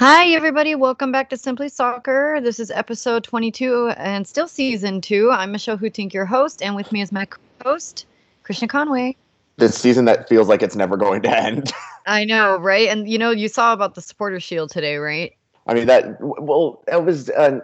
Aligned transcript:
Hi, 0.00 0.28
everybody. 0.28 0.74
Welcome 0.74 1.12
back 1.12 1.28
to 1.28 1.36
Simply 1.36 1.68
Soccer. 1.68 2.40
This 2.42 2.58
is 2.58 2.70
episode 2.70 3.22
22 3.22 3.88
and 3.98 4.26
still 4.26 4.48
season 4.48 5.02
two. 5.02 5.30
I'm 5.30 5.52
Michelle 5.52 5.76
Hootink, 5.76 6.14
your 6.14 6.24
host, 6.24 6.62
and 6.62 6.74
with 6.74 6.90
me 6.90 7.02
is 7.02 7.12
my 7.12 7.26
co 7.26 7.38
host, 7.62 8.06
Christian 8.42 8.66
Conway. 8.66 9.14
This 9.58 9.78
season 9.78 10.06
that 10.06 10.26
feels 10.26 10.48
like 10.48 10.62
it's 10.62 10.74
never 10.74 10.96
going 10.96 11.20
to 11.20 11.28
end. 11.38 11.74
I 12.06 12.24
know, 12.24 12.56
right? 12.56 12.88
And 12.88 13.10
you 13.10 13.18
know, 13.18 13.30
you 13.30 13.46
saw 13.46 13.74
about 13.74 13.94
the 13.94 14.00
supporter 14.00 14.40
shield 14.40 14.70
today, 14.70 14.96
right? 14.96 15.34
I 15.66 15.74
mean, 15.74 15.86
that, 15.88 16.16
well, 16.18 16.82
it 16.90 17.04
was, 17.04 17.28
uh, 17.28 17.60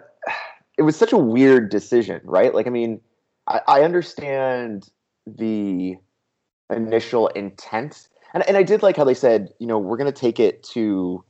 it 0.77 0.83
was 0.83 0.95
such 0.95 1.13
a 1.13 1.17
weird 1.17 1.71
decision, 1.71 2.21
right? 2.23 2.53
Like, 2.53 2.67
I 2.67 2.69
mean, 2.69 3.01
I, 3.47 3.61
I 3.67 3.81
understand 3.81 4.89
the 5.25 5.95
initial 6.69 7.29
intent. 7.29 8.09
And, 8.35 8.47
and 8.47 8.57
I 8.57 8.61
did 8.61 8.83
like 8.83 8.95
how 8.95 9.05
they 9.05 9.15
said, 9.15 9.49
you 9.57 9.65
know, 9.65 9.79
we're 9.79 9.97
going 9.97 10.13
to 10.13 10.19
take 10.19 10.39
it 10.39 10.61
to 10.65 11.23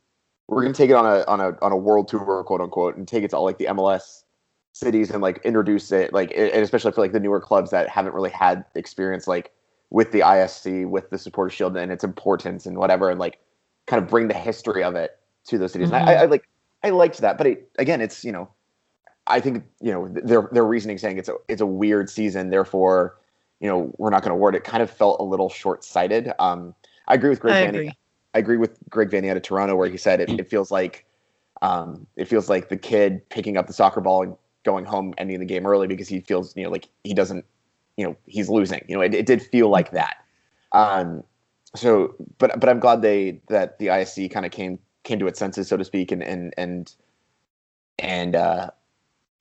we're 0.47 0.61
gonna 0.61 0.73
take 0.73 0.89
it 0.89 0.95
on 0.95 1.05
a 1.05 1.23
on 1.25 1.41
a 1.41 1.57
on 1.61 1.71
a 1.71 1.77
world 1.77 2.07
tour, 2.07 2.43
quote 2.43 2.61
unquote, 2.61 2.95
and 2.95 3.07
take 3.07 3.23
it 3.23 3.29
to 3.31 3.37
all 3.37 3.43
like 3.43 3.57
the 3.57 3.65
MLS 3.65 4.23
cities 4.73 5.09
and 5.09 5.21
like 5.21 5.39
introduce 5.43 5.91
it, 5.91 6.13
like 6.13 6.31
and 6.35 6.63
especially 6.63 6.91
for 6.91 7.01
like 7.01 7.11
the 7.11 7.19
newer 7.19 7.41
clubs 7.41 7.71
that 7.71 7.89
haven't 7.89 8.13
really 8.13 8.29
had 8.29 8.63
experience 8.75 9.27
like 9.27 9.51
with 9.89 10.11
the 10.11 10.19
ISC, 10.19 10.87
with 10.87 11.09
the 11.09 11.17
supporter 11.17 11.49
shield 11.49 11.75
and 11.75 11.91
its 11.91 12.03
importance 12.03 12.65
and 12.65 12.77
whatever, 12.77 13.09
and 13.09 13.19
like 13.19 13.39
kind 13.87 14.01
of 14.01 14.09
bring 14.09 14.27
the 14.27 14.33
history 14.33 14.83
of 14.83 14.95
it 14.95 15.17
to 15.45 15.57
those 15.57 15.71
cities. 15.71 15.89
Mm-hmm. 15.89 16.07
I, 16.07 16.15
I, 16.15 16.25
like 16.25 16.47
I 16.83 16.89
liked 16.91 17.19
that, 17.19 17.37
but 17.37 17.47
it, 17.47 17.69
again, 17.77 18.01
it's 18.01 18.23
you 18.23 18.31
know, 18.31 18.49
I 19.27 19.39
think 19.39 19.65
you 19.81 19.91
know 19.91 20.07
their 20.07 20.47
their 20.51 20.65
reasoning 20.65 20.97
saying 20.97 21.17
it's 21.17 21.29
a 21.29 21.35
it's 21.49 21.61
a 21.61 21.65
weird 21.65 22.09
season, 22.09 22.49
therefore, 22.49 23.17
you 23.59 23.69
know, 23.69 23.93
we're 23.97 24.11
not 24.11 24.21
going 24.21 24.29
to 24.29 24.35
award 24.35 24.55
it. 24.55 24.63
Kind 24.63 24.83
of 24.83 24.89
felt 24.89 25.19
a 25.19 25.23
little 25.23 25.49
short 25.49 25.83
sighted. 25.83 26.31
Um, 26.39 26.73
I 27.07 27.15
agree 27.15 27.29
with 27.29 27.39
Greg 27.39 27.73
Vanney. 27.73 27.91
I 28.33 28.39
agree 28.39 28.57
with 28.57 28.77
Greg 28.89 29.09
Vanney 29.09 29.29
out 29.29 29.37
of 29.37 29.43
Toronto 29.43 29.75
where 29.75 29.89
he 29.89 29.97
said 29.97 30.19
it, 30.21 30.29
it 30.39 30.49
feels 30.49 30.71
like 30.71 31.05
um, 31.61 32.05
it 32.15 32.25
feels 32.27 32.49
like 32.49 32.69
the 32.69 32.77
kid 32.77 33.27
picking 33.29 33.57
up 33.57 33.67
the 33.67 33.73
soccer 33.73 34.01
ball 34.01 34.23
and 34.23 34.35
going 34.63 34.85
home, 34.85 35.13
ending 35.17 35.39
the 35.39 35.45
game 35.45 35.65
early 35.65 35.87
because 35.87 36.07
he 36.07 36.19
feels 36.19 36.55
you 36.55 36.63
know 36.63 36.69
like 36.69 36.87
he 37.03 37.13
doesn't 37.13 37.45
you 37.95 38.05
know 38.05 38.15
he's 38.25 38.49
losing. 38.49 38.83
You 38.87 38.95
know, 38.95 39.01
it, 39.01 39.13
it 39.13 39.25
did 39.25 39.41
feel 39.41 39.69
like 39.69 39.91
that. 39.91 40.17
Um, 40.71 41.23
so, 41.75 42.15
but 42.37 42.59
but 42.59 42.69
I'm 42.69 42.79
glad 42.79 43.01
they 43.01 43.41
that 43.49 43.79
the 43.79 43.87
ISC 43.87 44.31
kind 44.31 44.45
of 44.45 44.51
came 44.51 44.79
came 45.03 45.19
to 45.19 45.27
its 45.27 45.39
senses, 45.39 45.67
so 45.67 45.77
to 45.77 45.83
speak, 45.83 46.11
and 46.11 46.23
and 46.23 46.53
and 46.57 46.93
and 47.99 48.35
uh, 48.35 48.69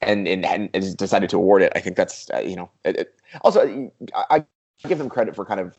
and, 0.01 0.27
and 0.27 0.70
and 0.73 0.97
decided 0.97 1.31
to 1.31 1.37
award 1.37 1.62
it. 1.62 1.73
I 1.75 1.81
think 1.81 1.97
that's 1.97 2.31
uh, 2.31 2.39
you 2.39 2.57
know 2.57 2.70
it, 2.84 2.97
it, 2.97 3.14
also 3.42 3.91
I, 4.14 4.45
I 4.83 4.89
give 4.89 4.98
them 4.98 5.09
credit 5.09 5.34
for 5.34 5.45
kind 5.45 5.61
of 5.61 5.79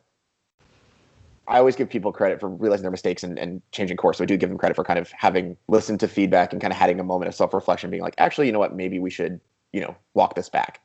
I 1.48 1.60
always 1.60 1.76
give 1.76 1.90
people 1.90 2.12
credit 2.12 2.40
for 2.40 2.50
realizing 2.50 2.84
their 2.84 2.92
mistakes 2.92 3.24
and, 3.24 3.40
and 3.40 3.62
changing 3.72 3.98
course. 3.98 4.18
So 4.18 4.24
I 4.24 4.28
do 4.28 4.36
give 4.36 4.50
them 4.50 4.58
credit 4.58 4.76
for 4.76 4.84
kind 4.84 5.00
of 5.00 5.12
having 5.12 5.56
listened 5.68 6.00
to 6.02 6.08
feedback 6.08 6.52
and 6.52 6.62
kind 6.62 6.72
of 6.74 6.78
having 6.78 7.00
a 7.00 7.04
moment 7.04 7.30
of 7.30 7.36
self 7.36 7.54
reflection, 7.54 7.90
being 7.90 8.04
like, 8.04 8.16
actually, 8.18 8.48
you 8.48 8.52
know 8.52 8.60
what, 8.60 8.76
maybe 8.76 9.00
we 9.00 9.10
should, 9.10 9.40
you 9.72 9.82
know, 9.82 9.96
walk 10.14 10.36
this 10.36 10.50
back. 10.50 10.82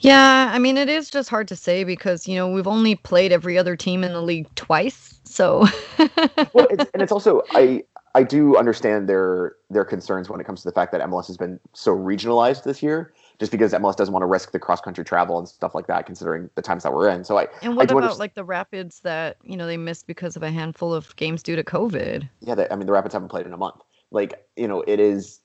Yeah, 0.00 0.50
I 0.52 0.58
mean, 0.58 0.76
it 0.76 0.88
is 0.88 1.10
just 1.10 1.28
hard 1.28 1.48
to 1.48 1.56
say 1.56 1.82
because 1.82 2.28
you 2.28 2.36
know 2.36 2.48
we've 2.48 2.68
only 2.68 2.94
played 2.94 3.32
every 3.32 3.58
other 3.58 3.76
team 3.76 4.04
in 4.04 4.12
the 4.12 4.22
league 4.22 4.46
twice, 4.54 5.18
so. 5.24 5.66
well, 5.98 6.68
it's, 6.70 6.84
and 6.94 7.02
it's 7.02 7.10
also 7.10 7.42
I 7.50 7.82
I 8.14 8.22
do 8.22 8.56
understand 8.56 9.08
their 9.08 9.56
their 9.70 9.84
concerns 9.84 10.30
when 10.30 10.40
it 10.40 10.44
comes 10.44 10.62
to 10.62 10.68
the 10.68 10.72
fact 10.72 10.92
that 10.92 11.00
MLS 11.02 11.26
has 11.26 11.36
been 11.36 11.58
so 11.72 11.96
regionalized 11.96 12.62
this 12.62 12.80
year 12.82 13.12
just 13.38 13.52
because 13.52 13.72
MLS 13.72 13.96
doesn't 13.96 14.12
want 14.12 14.22
to 14.22 14.26
risk 14.26 14.52
the 14.52 14.58
cross 14.58 14.80
country 14.80 15.04
travel 15.04 15.38
and 15.38 15.48
stuff 15.48 15.74
like 15.74 15.86
that, 15.86 16.06
considering 16.06 16.50
the 16.56 16.62
times 16.62 16.82
that 16.82 16.92
we're 16.92 17.08
in. 17.08 17.24
So 17.24 17.38
I 17.38 17.46
and 17.62 17.76
what 17.76 17.82
I 17.82 17.92
about 17.92 18.02
understand. 18.02 18.18
like 18.18 18.34
the 18.34 18.44
Rapids 18.44 19.00
that 19.00 19.36
you 19.42 19.56
know 19.56 19.66
they 19.66 19.76
missed 19.76 20.06
because 20.06 20.36
of 20.36 20.42
a 20.42 20.50
handful 20.50 20.92
of 20.92 21.14
games 21.16 21.42
due 21.42 21.56
to 21.56 21.62
COVID? 21.62 22.28
Yeah, 22.40 22.54
they, 22.54 22.68
I 22.68 22.76
mean 22.76 22.86
the 22.86 22.92
Rapids 22.92 23.12
haven't 23.12 23.28
played 23.28 23.46
in 23.46 23.52
a 23.52 23.56
month. 23.56 23.80
Like 24.10 24.46
you 24.56 24.68
know, 24.68 24.82
it 24.86 25.00
is. 25.00 25.40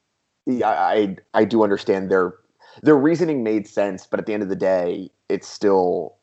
I, 0.47 0.63
I 0.63 1.15
I 1.33 1.45
do 1.45 1.63
understand 1.63 2.09
their 2.09 2.33
their 2.81 2.97
reasoning 2.97 3.43
made 3.43 3.67
sense, 3.67 4.07
but 4.07 4.19
at 4.19 4.25
the 4.25 4.33
end 4.33 4.43
of 4.43 4.49
the 4.49 4.55
day, 4.55 5.09
it's 5.29 5.47
still 5.47 6.17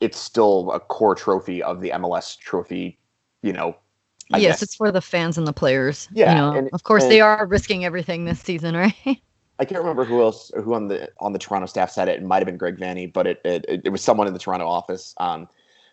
it's 0.00 0.18
still 0.18 0.72
a 0.72 0.80
core 0.80 1.14
trophy 1.14 1.62
of 1.62 1.80
the 1.80 1.90
MLS 1.90 2.36
trophy. 2.36 2.98
You 3.42 3.52
know, 3.52 3.76
I 4.32 4.38
yes, 4.38 4.54
guess. 4.54 4.62
it's 4.62 4.74
for 4.74 4.90
the 4.90 5.00
fans 5.00 5.38
and 5.38 5.46
the 5.46 5.52
players. 5.52 6.08
Yeah, 6.12 6.30
you 6.30 6.40
know, 6.40 6.58
and, 6.58 6.70
of 6.72 6.82
course 6.82 7.04
and, 7.04 7.12
they 7.12 7.20
are 7.20 7.46
risking 7.46 7.84
everything 7.84 8.24
this 8.24 8.40
season, 8.40 8.74
right? 9.06 9.20
I 9.58 9.64
can't 9.64 9.80
remember 9.80 10.04
who 10.04 10.20
else 10.20 10.50
who 10.54 10.74
on 10.74 10.88
the 10.88 11.10
on 11.20 11.32
the 11.32 11.38
Toronto 11.38 11.66
staff 11.66 11.90
said 11.90 12.08
it. 12.08 12.20
It 12.20 12.24
might 12.24 12.38
have 12.38 12.46
been 12.46 12.56
Greg 12.56 12.76
Vanney, 12.76 13.12
but 13.12 13.26
it 13.26 13.40
it, 13.44 13.82
it 13.84 13.90
was 13.90 14.02
someone 14.02 14.26
in 14.26 14.32
the 14.32 14.38
Toronto 14.38 14.66
office 14.66 15.14
um, 15.18 15.48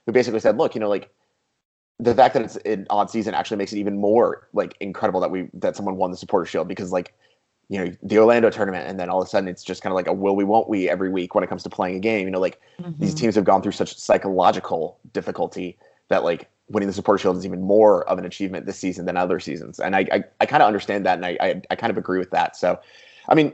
who 0.06 0.12
basically 0.12 0.40
said, 0.40 0.58
"Look, 0.58 0.74
you 0.74 0.82
know, 0.82 0.90
like 0.90 1.12
the 2.02 2.16
fact 2.16 2.34
that 2.34 2.44
it's 2.44 2.56
an 2.58 2.88
odd 2.90 3.12
season 3.12 3.36
actually 3.36 3.58
makes 3.58 3.72
it 3.72 3.78
even 3.78 4.00
more 4.00 4.48
like 4.54 4.76
incredible 4.80 5.20
that 5.20 5.30
we 5.30 5.50
that 5.54 5.76
someone 5.76 5.98
won 5.98 6.10
the 6.10 6.18
supporter 6.18 6.48
shield 6.48 6.68
because 6.68 6.92
like 6.92 7.14
you 7.70 7.78
know 7.78 7.94
the 8.02 8.18
Orlando 8.18 8.50
tournament 8.50 8.90
and 8.90 9.00
then 9.00 9.08
all 9.08 9.22
of 9.22 9.28
a 9.28 9.30
sudden 9.30 9.48
it's 9.48 9.64
just 9.64 9.84
kind 9.84 9.92
of 9.92 9.96
like 9.96 10.08
a 10.08 10.14
will 10.14 10.36
we 10.36 10.44
won't 10.44 10.68
we 10.68 10.90
every 10.90 11.10
week 11.10 11.36
when 11.36 11.44
it 11.44 11.48
comes 11.48 11.62
to 11.64 11.70
playing 11.70 11.96
a 11.96 12.00
game. 12.00 12.26
You 12.26 12.32
know, 12.32 12.40
like 12.40 12.60
mm-hmm. 12.82 13.00
these 13.00 13.14
teams 13.14 13.36
have 13.36 13.46
gone 13.46 13.62
through 13.62 13.74
such 13.74 13.96
psychological 13.96 14.98
difficulty 15.14 15.78
that 16.10 16.24
like 16.24 16.50
winning 16.70 16.88
the 16.88 16.94
supporter 16.94 17.20
shield 17.20 17.38
is 17.38 17.46
even 17.46 17.62
more 17.62 18.08
of 18.10 18.18
an 18.18 18.26
achievement 18.26 18.66
this 18.66 18.80
season 18.80 19.06
than 19.06 19.16
other 19.16 19.40
seasons. 19.40 19.80
And 19.80 19.96
I 19.96 20.08
I, 20.12 20.24
I 20.42 20.46
kind 20.48 20.64
of 20.64 20.68
understand 20.68 21.06
that 21.06 21.18
and 21.18 21.26
I, 21.26 21.38
I 21.40 21.62
I 21.70 21.76
kind 21.76 21.92
of 21.92 21.98
agree 21.98 22.18
with 22.18 22.32
that. 22.32 22.58
So 22.58 22.80
I 23.28 23.36
mean, 23.36 23.54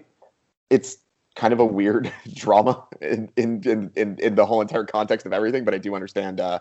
it's 0.70 0.98
kind 1.36 1.54
of 1.54 1.60
a 1.60 1.66
weird 1.66 2.12
drama 2.34 2.86
in, 3.02 3.32
in 3.38 3.92
in, 3.96 4.18
in 4.20 4.36
the 4.36 4.46
whole 4.46 4.62
entire 4.62 4.86
context 4.86 5.26
of 5.26 5.34
everything, 5.34 5.64
but 5.64 5.74
I 5.74 5.78
do 5.78 5.96
understand. 5.96 6.42
Uh, 6.42 6.60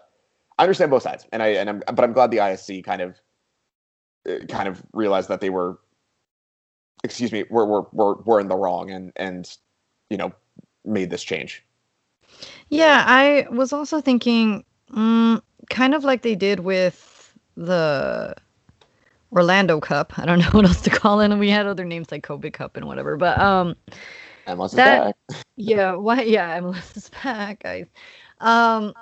I 0.59 0.63
understand 0.63 0.91
both 0.91 1.03
sides, 1.03 1.27
and 1.33 1.43
I 1.43 1.49
and 1.49 1.69
I'm 1.69 1.83
but 1.95 2.05
I'm 2.05 2.13
glad 2.13 2.31
the 2.31 2.39
ISC 2.39 2.85
kind 2.85 3.03
of 3.03 3.21
uh, 4.29 4.45
kind 4.49 4.69
of 4.69 4.83
realized 4.93 5.29
that 5.29 5.41
they 5.41 5.51
were, 5.51 5.79
excuse 7.05 7.33
me, 7.33 7.45
were 7.51 7.67
were 7.67 7.87
were, 7.93 8.15
were 8.23 8.41
in 8.41 8.49
the 8.49 8.57
wrong, 8.57 8.91
and 8.91 9.13
and 9.17 9.57
you 10.11 10.17
know 10.17 10.33
made 10.85 11.11
this 11.11 11.25
change. 11.25 11.65
Yeah, 12.69 13.05
I 13.07 13.47
was 13.51 13.73
also 13.73 14.01
thinking, 14.01 14.65
mm, 14.93 15.41
kind 15.71 15.95
of 15.95 16.05
like 16.05 16.23
they 16.23 16.35
did 16.35 16.61
with 16.61 17.35
the 17.57 18.35
Orlando 19.33 19.81
Cup. 19.81 20.19
I 20.19 20.27
don't 20.27 20.39
know 20.41 20.51
what 20.51 20.65
else 20.65 20.81
to 20.83 20.91
call 20.91 21.21
it. 21.21 21.31
And 21.31 21.41
we 21.41 21.51
had 21.51 21.67
other 21.67 21.85
names 21.85 22.11
like 22.11 22.27
COVID 22.27 22.53
Cup 22.53 22.77
and 22.77 22.87
whatever. 22.87 23.17
But 23.17 23.39
um 23.39 23.77
MLS 24.47 24.73
that, 24.73 25.17
back. 25.29 25.43
Yeah, 25.57 25.95
why 25.95 26.23
yeah, 26.23 26.61
MLS 26.61 26.97
is 26.97 27.11
back, 27.23 27.63
guys. 27.63 27.87
Um 28.41 28.93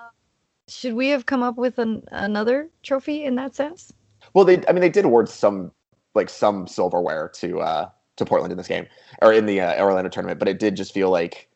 should 0.66 0.94
we 0.94 1.08
have 1.08 1.26
come 1.26 1.42
up 1.42 1.56
with 1.56 1.78
an, 1.78 2.02
another 2.10 2.70
trophy 2.82 3.24
in 3.24 3.34
that 3.34 3.54
sense? 3.54 3.92
Well, 4.32 4.44
they 4.44 4.62
I 4.66 4.72
mean 4.72 4.80
they 4.80 4.88
did 4.88 5.04
award 5.04 5.28
some 5.28 5.72
like 6.14 6.30
some 6.30 6.66
silverware 6.66 7.28
to 7.34 7.60
uh 7.60 7.88
to 8.16 8.24
Portland 8.24 8.52
in 8.52 8.58
this 8.58 8.68
game 8.68 8.86
or 9.22 9.32
in 9.32 9.46
the 9.46 9.60
uh, 9.60 9.82
Orlando 9.82 10.08
tournament, 10.08 10.38
but 10.38 10.48
it 10.48 10.60
did 10.60 10.76
just 10.76 10.94
feel 10.94 11.10
like 11.10 11.48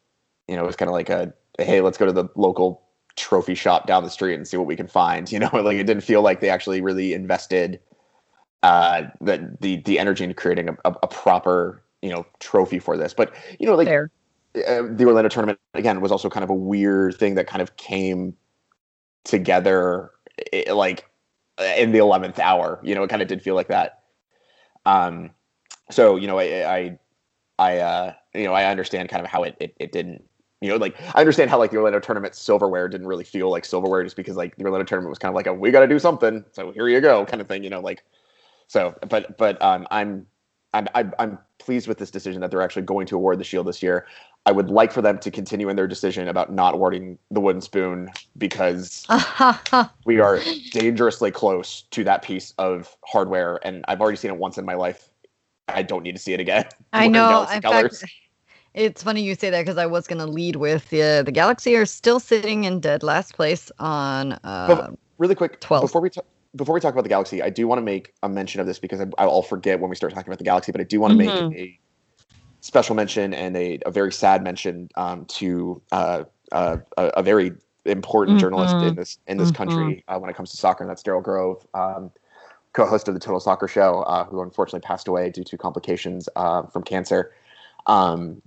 you 0.49 0.57
know, 0.57 0.65
it 0.65 0.67
was 0.67 0.77
kind 0.77 0.89
of 0.89 0.95
like 0.95 1.09
a 1.09 1.33
hey, 1.59 1.81
let's 1.81 1.99
go 1.99 2.07
to 2.07 2.13
the 2.13 2.29
local 2.37 2.83
trophy 3.17 3.55
shop 3.55 3.87
down 3.87 4.05
the 4.05 4.11
street 4.11 4.35
and 4.35 4.47
see 4.47 4.57
what 4.57 4.67
we 4.67 4.77
can 4.77 4.87
find, 4.87 5.31
you 5.33 5.39
know, 5.39 5.51
like 5.53 5.77
it 5.77 5.85
didn't 5.85 6.05
feel 6.05 6.23
like 6.23 6.41
they 6.41 6.51
actually 6.51 6.81
really 6.81 7.13
invested 7.13 7.81
uh, 8.63 9.03
the 9.21 9.57
the 9.61 9.77
the 9.83 9.99
energy 9.99 10.25
into 10.25 10.35
creating 10.35 10.69
a, 10.69 10.77
a, 10.85 10.95
a, 11.03 11.07
proper 11.07 11.83
you 12.03 12.11
know 12.11 12.27
trophy 12.41 12.79
for 12.79 12.97
this. 12.97 13.15
But 13.15 13.35
you 13.59 13.67
know, 13.67 13.75
like 13.75 13.89
uh, 13.89 14.83
the 14.91 15.05
Orlando 15.05 15.29
tournament 15.29 15.59
again 15.75 16.01
was 16.01 16.11
also 16.11 16.29
kind 16.29 16.45
of 16.45 16.51
a 16.51 16.55
weird 16.55 17.17
thing 17.17 17.35
that 17.37 17.47
kind 17.47 17.63
of 17.63 17.77
came 17.77 18.35
together 19.25 20.11
it, 20.53 20.75
like 20.75 21.09
in 21.77 21.93
the 21.93 21.99
eleventh 21.99 22.39
hour. 22.39 22.81
You 22.83 22.95
know, 22.95 23.03
it 23.03 23.11
kind 23.11 23.23
of 23.23 23.29
did 23.29 23.43
feel 23.43 23.55
like 23.55 23.69
that. 23.69 24.03
Um, 24.87 25.31
so 25.91 26.17
you 26.17 26.27
know, 26.27 26.39
I 26.39 26.45
I, 26.75 26.99
I 27.59 27.79
uh, 27.79 28.13
you 28.35 28.45
know 28.45 28.55
I 28.55 28.65
understand 28.65 29.09
kind 29.09 29.25
of 29.25 29.31
how 29.31 29.45
it, 29.45 29.57
it 29.61 29.75
it 29.79 29.93
didn't 29.93 30.25
you 30.61 30.71
know, 30.71 30.77
like 30.77 30.97
I 31.15 31.21
understand 31.21 31.51
how 31.51 31.59
like 31.59 31.71
the 31.71 31.77
Orlando 31.77 32.01
tournament 32.01 32.35
silverware 32.35 32.89
didn't 32.89 33.07
really 33.07 33.25
feel 33.25 33.51
like 33.51 33.65
silverware 33.65 34.03
just 34.03 34.17
because 34.17 34.37
like 34.37 34.57
the 34.57 34.65
Orlando 34.65 34.85
tournament 34.85 35.11
was 35.11 35.19
kind 35.19 35.31
of 35.31 35.37
like 35.37 35.47
a 35.47 35.55
we 35.55 35.71
got 35.71 35.81
to 35.81 35.87
do 35.87 36.01
something, 36.01 36.45
so 36.51 36.73
here 36.73 36.89
you 36.89 37.01
go 37.01 37.25
kind 37.25 37.41
of 37.41 37.47
thing. 37.47 37.63
You 37.63 37.71
know, 37.71 37.81
like 37.81 38.03
so, 38.69 38.95
but 39.09 39.37
but 39.39 39.61
um, 39.63 39.87
I'm 39.91 40.27
I'm 40.75 40.87
I'm 40.95 41.39
pleased 41.59 41.89
with 41.89 41.99
this 41.99 42.11
decision 42.11 42.41
that 42.43 42.51
they're 42.51 42.63
actually 42.63 42.83
going 42.83 43.07
to 43.07 43.17
award 43.17 43.41
the 43.41 43.45
shield 43.45 43.67
this 43.67 43.83
year. 43.83 44.07
I 44.47 44.53
would 44.53 44.71
like 44.71 44.93
for 44.93 45.03
them 45.03 45.19
to 45.19 45.31
continue 45.31 45.69
in 45.69 45.77
their 45.77 45.89
decision 45.89 46.29
about 46.29 46.53
not 46.53 46.75
awarding 46.75 47.19
the 47.31 47.41
wooden 47.41 47.61
spoon 47.61 48.11
because 48.37 49.07
we 50.05 50.21
are 50.21 50.41
dangerously 50.71 51.31
close 51.31 51.83
to 51.91 52.05
that 52.05 52.23
piece 52.23 52.55
of 52.59 52.97
hardware, 53.05 53.59
and 53.63 53.85
I've 53.89 54.01
already 54.01 54.17
seen 54.17 54.31
it 54.31 54.37
once 54.37 54.59
in 54.59 54.65
my 54.65 54.75
life. 54.75 55.11
I 55.67 55.83
don't 55.83 56.03
need 56.03 56.13
to 56.13 56.23
see 56.23 56.35
it 56.35 56.41
again. 56.41 56.67
I 56.93 57.09
know. 57.09 57.47
In 57.53 57.63
fact, 57.63 58.05
it's 58.75 59.03
funny 59.03 59.23
you 59.23 59.35
say 59.35 59.51
that 59.51 59.63
because 59.63 59.79
I 59.79 59.87
was 59.87 60.07
going 60.07 60.19
to 60.19 60.27
lead 60.27 60.57
with 60.57 60.89
the 60.91 61.23
the 61.25 61.33
Galaxy 61.33 61.75
are 61.75 61.87
still 61.87 62.21
sitting 62.21 62.65
in 62.65 62.81
dead 62.81 63.03
last 63.03 63.35
place 63.35 63.73
on. 63.79 64.33
Uh, 64.45 64.91
really 65.17 65.35
quick, 65.35 65.61
12. 65.61 65.83
before 65.83 66.03
we 66.03 66.11
talk 66.11 66.27
before 66.57 66.75
we 66.75 66.81
talk 66.81 66.93
about 66.93 67.03
the 67.03 67.09
Galaxy, 67.09 67.43
I 67.43 67.51
do 67.51 67.67
want 67.67 67.79
to 67.79 67.83
make 67.83 68.15
a 68.23 68.29
mention 68.29 68.61
of 68.61 68.67
this 68.67 68.79
because 68.79 69.01
I, 69.01 69.27
will 69.27 69.43
forget 69.43 69.81
when 69.81 69.91
we 69.91 69.97
start 69.97 70.13
talking 70.13 70.29
about 70.29 70.39
the 70.39 70.45
Galaxy, 70.45 70.73
but 70.73 70.81
I 70.81 70.85
do 70.85 71.01
want 71.01 71.19
to 71.19 71.25
mm-hmm. 71.25 71.49
make 71.51 71.59
a 71.59 71.81
special 72.61 72.95
mention 72.95 73.35
and 73.35 73.57
a, 73.57 73.79
a 73.87 73.91
very 73.91 74.13
sad 74.13 74.43
mention 74.43 74.89
um, 74.97 75.25
to 75.27 75.81
uh, 75.93 76.25
uh, 76.53 76.79
a, 76.97 77.07
a, 77.09 77.23
very 77.23 77.53
important 77.85 78.37
mm-hmm. 78.37 78.41
journalist 78.41 78.75
in 78.77 78.95
this 78.95 79.19
in 79.27 79.37
this 79.37 79.49
mm-hmm. 79.49 79.57
country 79.57 80.05
uh, 80.09 80.19
when 80.19 80.31
it 80.31 80.37
comes 80.37 80.51
to 80.51 80.57
soccer, 80.57 80.83
and 80.83 80.91
that's 80.91 81.03
Daryl 81.03 81.23
Grove. 81.23 81.67
Um, 81.75 82.11
co-host 82.73 83.09
of 83.09 83.15
the 83.15 83.21
Total 83.21 83.41
Soccer 83.41 83.67
Show, 83.67 84.03
uh, 84.03 84.25
who 84.25 84.41
unfortunately 84.43 84.87
passed 84.87 85.09
away 85.09 85.31
due 85.31 85.45
to 85.45 85.59
complications 85.59 86.29
uh, 86.37 86.63
from 86.63 86.83
cancer. 86.83 87.33
Um, 87.87 88.41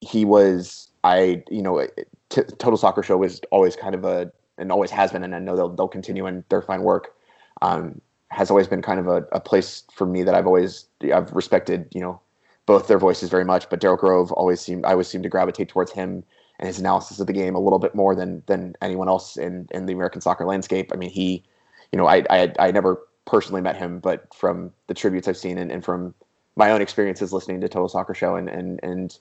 he 0.00 0.24
was 0.24 0.90
I 1.04 1.42
you 1.50 1.62
know 1.62 1.86
t- 2.28 2.42
Total 2.42 2.76
Soccer 2.76 3.02
Show 3.02 3.16
was 3.16 3.40
always 3.50 3.74
kind 3.74 3.94
of 3.94 4.04
a 4.04 4.30
and 4.58 4.72
always 4.72 4.90
has 4.90 5.12
been, 5.12 5.22
and 5.22 5.34
I 5.34 5.38
know 5.38 5.56
they'll 5.56 5.74
they'll 5.74 5.88
continue 5.88 6.26
in 6.26 6.44
their 6.48 6.62
fine 6.62 6.82
work. 6.82 7.15
Um, 7.62 8.00
has 8.30 8.50
always 8.50 8.66
been 8.66 8.82
kind 8.82 9.00
of 9.00 9.06
a, 9.06 9.24
a 9.32 9.40
place 9.40 9.84
for 9.94 10.06
me 10.06 10.22
that 10.22 10.34
I've 10.34 10.46
always 10.46 10.86
I've 11.14 11.32
respected 11.32 11.88
you 11.92 12.00
know 12.00 12.20
both 12.66 12.88
their 12.88 12.98
voices 12.98 13.30
very 13.30 13.44
much, 13.44 13.70
but 13.70 13.80
Daryl 13.80 13.98
Grove 13.98 14.32
always 14.32 14.60
seemed 14.60 14.84
I 14.84 14.92
always 14.92 15.08
seemed 15.08 15.24
to 15.24 15.30
gravitate 15.30 15.68
towards 15.68 15.92
him 15.92 16.24
and 16.58 16.66
his 16.66 16.78
analysis 16.78 17.20
of 17.20 17.26
the 17.26 17.32
game 17.32 17.54
a 17.54 17.60
little 17.60 17.78
bit 17.78 17.94
more 17.94 18.14
than 18.14 18.42
than 18.46 18.74
anyone 18.82 19.08
else 19.08 19.36
in 19.36 19.68
in 19.70 19.86
the 19.86 19.92
American 19.92 20.20
soccer 20.20 20.44
landscape. 20.44 20.90
I 20.92 20.96
mean, 20.96 21.10
he, 21.10 21.44
you 21.92 21.98
know, 21.98 22.06
I 22.06 22.24
I, 22.28 22.52
I 22.58 22.70
never 22.72 23.00
personally 23.24 23.60
met 23.60 23.76
him, 23.76 24.00
but 24.00 24.32
from 24.34 24.72
the 24.86 24.94
tributes 24.94 25.28
I've 25.28 25.36
seen 25.36 25.58
and, 25.58 25.70
and 25.70 25.84
from 25.84 26.14
my 26.56 26.70
own 26.70 26.80
experiences 26.80 27.32
listening 27.32 27.60
to 27.60 27.68
Total 27.68 27.88
Soccer 27.88 28.14
Show 28.14 28.36
and 28.36 28.48
and 28.48 28.80
and 28.82 29.16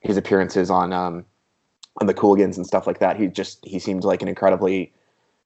his 0.00 0.16
appearances 0.16 0.70
on 0.70 0.92
um 0.92 1.24
on 2.00 2.06
the 2.06 2.14
Cooligans 2.14 2.56
and 2.56 2.66
stuff 2.66 2.86
like 2.86 2.98
that, 3.00 3.16
he 3.16 3.26
just 3.26 3.64
he 3.64 3.78
seemed 3.78 4.04
like 4.04 4.22
an 4.22 4.28
incredibly 4.28 4.92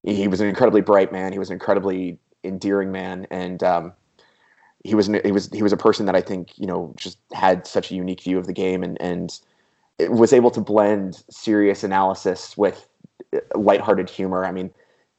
he 0.02 0.28
was 0.28 0.40
an 0.40 0.48
incredibly 0.48 0.80
bright 0.80 1.12
man. 1.12 1.32
He 1.32 1.38
was 1.38 1.50
an 1.50 1.54
incredibly 1.54 2.18
endearing 2.44 2.92
man, 2.92 3.26
and 3.30 3.62
um, 3.62 3.92
he 4.84 4.94
was 4.94 5.08
he 5.24 5.32
was 5.32 5.50
he 5.52 5.62
was 5.62 5.72
a 5.72 5.76
person 5.76 6.06
that 6.06 6.14
I 6.14 6.20
think 6.20 6.58
you 6.58 6.66
know 6.66 6.94
just 6.96 7.18
had 7.32 7.66
such 7.66 7.90
a 7.90 7.94
unique 7.94 8.22
view 8.22 8.38
of 8.38 8.46
the 8.46 8.52
game 8.52 8.82
and 8.82 9.00
and 9.00 9.38
was 10.08 10.32
able 10.32 10.50
to 10.52 10.60
blend 10.60 11.22
serious 11.30 11.84
analysis 11.84 12.56
with 12.56 12.88
uh, 13.34 13.40
lighthearted 13.54 14.08
humor. 14.08 14.44
I 14.46 14.52
mean, 14.52 14.70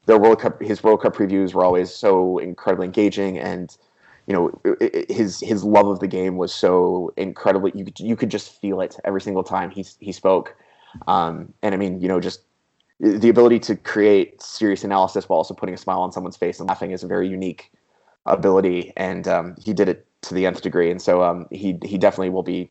the 0.06 0.18
World 0.18 0.40
Cup 0.40 0.60
his 0.60 0.82
World 0.82 1.02
Cup 1.02 1.14
previews 1.14 1.54
were 1.54 1.64
always 1.64 1.92
so 1.92 2.38
incredibly 2.38 2.86
engaging 2.86 3.38
and 3.38 3.76
you 4.26 4.34
know 4.34 4.76
his 5.08 5.40
his 5.40 5.64
love 5.64 5.86
of 5.86 6.00
the 6.00 6.06
game 6.06 6.36
was 6.36 6.54
so 6.54 7.12
incredibly 7.16 7.72
you 7.74 7.86
you 7.98 8.16
could 8.16 8.30
just 8.30 8.60
feel 8.60 8.80
it 8.80 8.96
every 9.04 9.20
single 9.20 9.42
time 9.42 9.70
he 9.70 9.84
he 10.00 10.12
spoke 10.12 10.56
um, 11.06 11.52
and 11.62 11.74
I 11.74 11.78
mean 11.78 12.00
you 12.00 12.08
know 12.08 12.20
just 12.20 12.40
the 13.02 13.28
ability 13.28 13.58
to 13.58 13.74
create 13.74 14.40
serious 14.40 14.84
analysis 14.84 15.28
while 15.28 15.36
also 15.36 15.52
putting 15.52 15.74
a 15.74 15.78
smile 15.78 16.00
on 16.00 16.12
someone's 16.12 16.36
face 16.36 16.60
and 16.60 16.68
laughing 16.68 16.92
is 16.92 17.02
a 17.02 17.06
very 17.08 17.28
unique 17.28 17.72
ability 18.26 18.92
and 18.96 19.26
um, 19.26 19.56
he 19.60 19.72
did 19.72 19.88
it 19.88 20.06
to 20.22 20.34
the 20.34 20.46
nth 20.46 20.62
degree 20.62 20.90
and 20.90 21.02
so 21.02 21.22
um, 21.22 21.46
he 21.50 21.76
he 21.84 21.98
definitely 21.98 22.30
will 22.30 22.44
be 22.44 22.70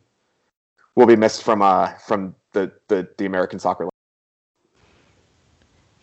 will 0.95 1.05
be 1.05 1.17
missed 1.17 1.43
from 1.43 1.61
uh 1.61 1.91
from 2.07 2.33
the 2.53 2.71
the, 2.87 3.07
the 3.17 3.25
American 3.25 3.59
soccer 3.59 3.89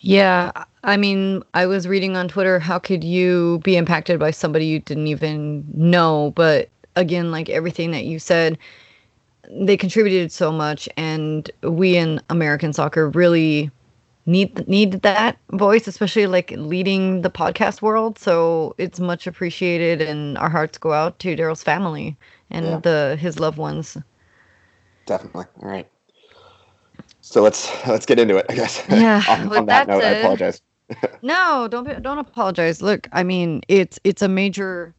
yeah, 0.00 0.52
I 0.84 0.96
mean, 0.96 1.42
I 1.54 1.66
was 1.66 1.88
reading 1.88 2.16
on 2.16 2.28
Twitter, 2.28 2.60
how 2.60 2.78
could 2.78 3.02
you 3.02 3.60
be 3.64 3.76
impacted 3.76 4.20
by 4.20 4.30
somebody 4.30 4.64
you 4.64 4.78
didn't 4.78 5.08
even 5.08 5.66
know? 5.74 6.32
But 6.36 6.68
again, 6.94 7.32
like 7.32 7.48
everything 7.48 7.90
that 7.90 8.04
you 8.04 8.20
said, 8.20 8.58
they 9.50 9.76
contributed 9.76 10.30
so 10.30 10.52
much, 10.52 10.88
and 10.96 11.50
we 11.64 11.96
in 11.96 12.20
American 12.30 12.72
soccer 12.72 13.10
really 13.10 13.72
need 14.28 14.68
need 14.68 14.92
that 15.02 15.38
voice, 15.52 15.88
especially 15.88 16.26
like 16.26 16.52
leading 16.52 17.22
the 17.22 17.30
podcast 17.30 17.82
world. 17.82 18.18
So 18.18 18.74
it's 18.78 19.00
much 19.00 19.26
appreciated, 19.26 20.02
and 20.02 20.36
our 20.38 20.50
hearts 20.50 20.78
go 20.78 20.92
out 20.92 21.18
to 21.20 21.34
Daryl's 21.34 21.62
family 21.62 22.16
and 22.50 22.66
yeah. 22.66 22.80
the 22.80 23.16
his 23.18 23.40
loved 23.40 23.58
ones. 23.58 23.96
Definitely. 25.06 25.46
All 25.62 25.68
right. 25.68 25.88
So 27.22 27.42
let's 27.42 27.70
let's 27.86 28.06
get 28.06 28.18
into 28.18 28.36
it, 28.36 28.46
I 28.48 28.54
guess. 28.54 28.84
Yeah. 28.88 29.22
on, 29.28 29.56
on 29.56 29.66
that, 29.66 29.88
note, 29.88 30.04
I 30.04 30.10
apologize. 30.10 30.60
no, 31.22 31.66
don't 31.70 32.02
don't 32.02 32.18
apologize. 32.18 32.82
Look, 32.82 33.08
I 33.12 33.22
mean, 33.22 33.62
it's 33.68 33.98
it's 34.04 34.22
a 34.22 34.28
major 34.28 34.94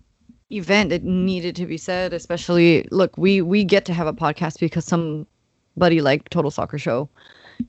event. 0.51 0.91
It 0.91 1.03
needed 1.03 1.55
to 1.57 1.67
be 1.67 1.77
said, 1.77 2.13
especially 2.13 2.87
look, 2.91 3.17
we 3.17 3.41
we 3.41 3.63
get 3.63 3.85
to 3.85 3.93
have 3.93 4.07
a 4.07 4.13
podcast 4.13 4.59
because 4.59 4.85
somebody 4.85 6.01
like 6.01 6.29
Total 6.29 6.49
Soccer 6.49 6.79
Show, 6.79 7.09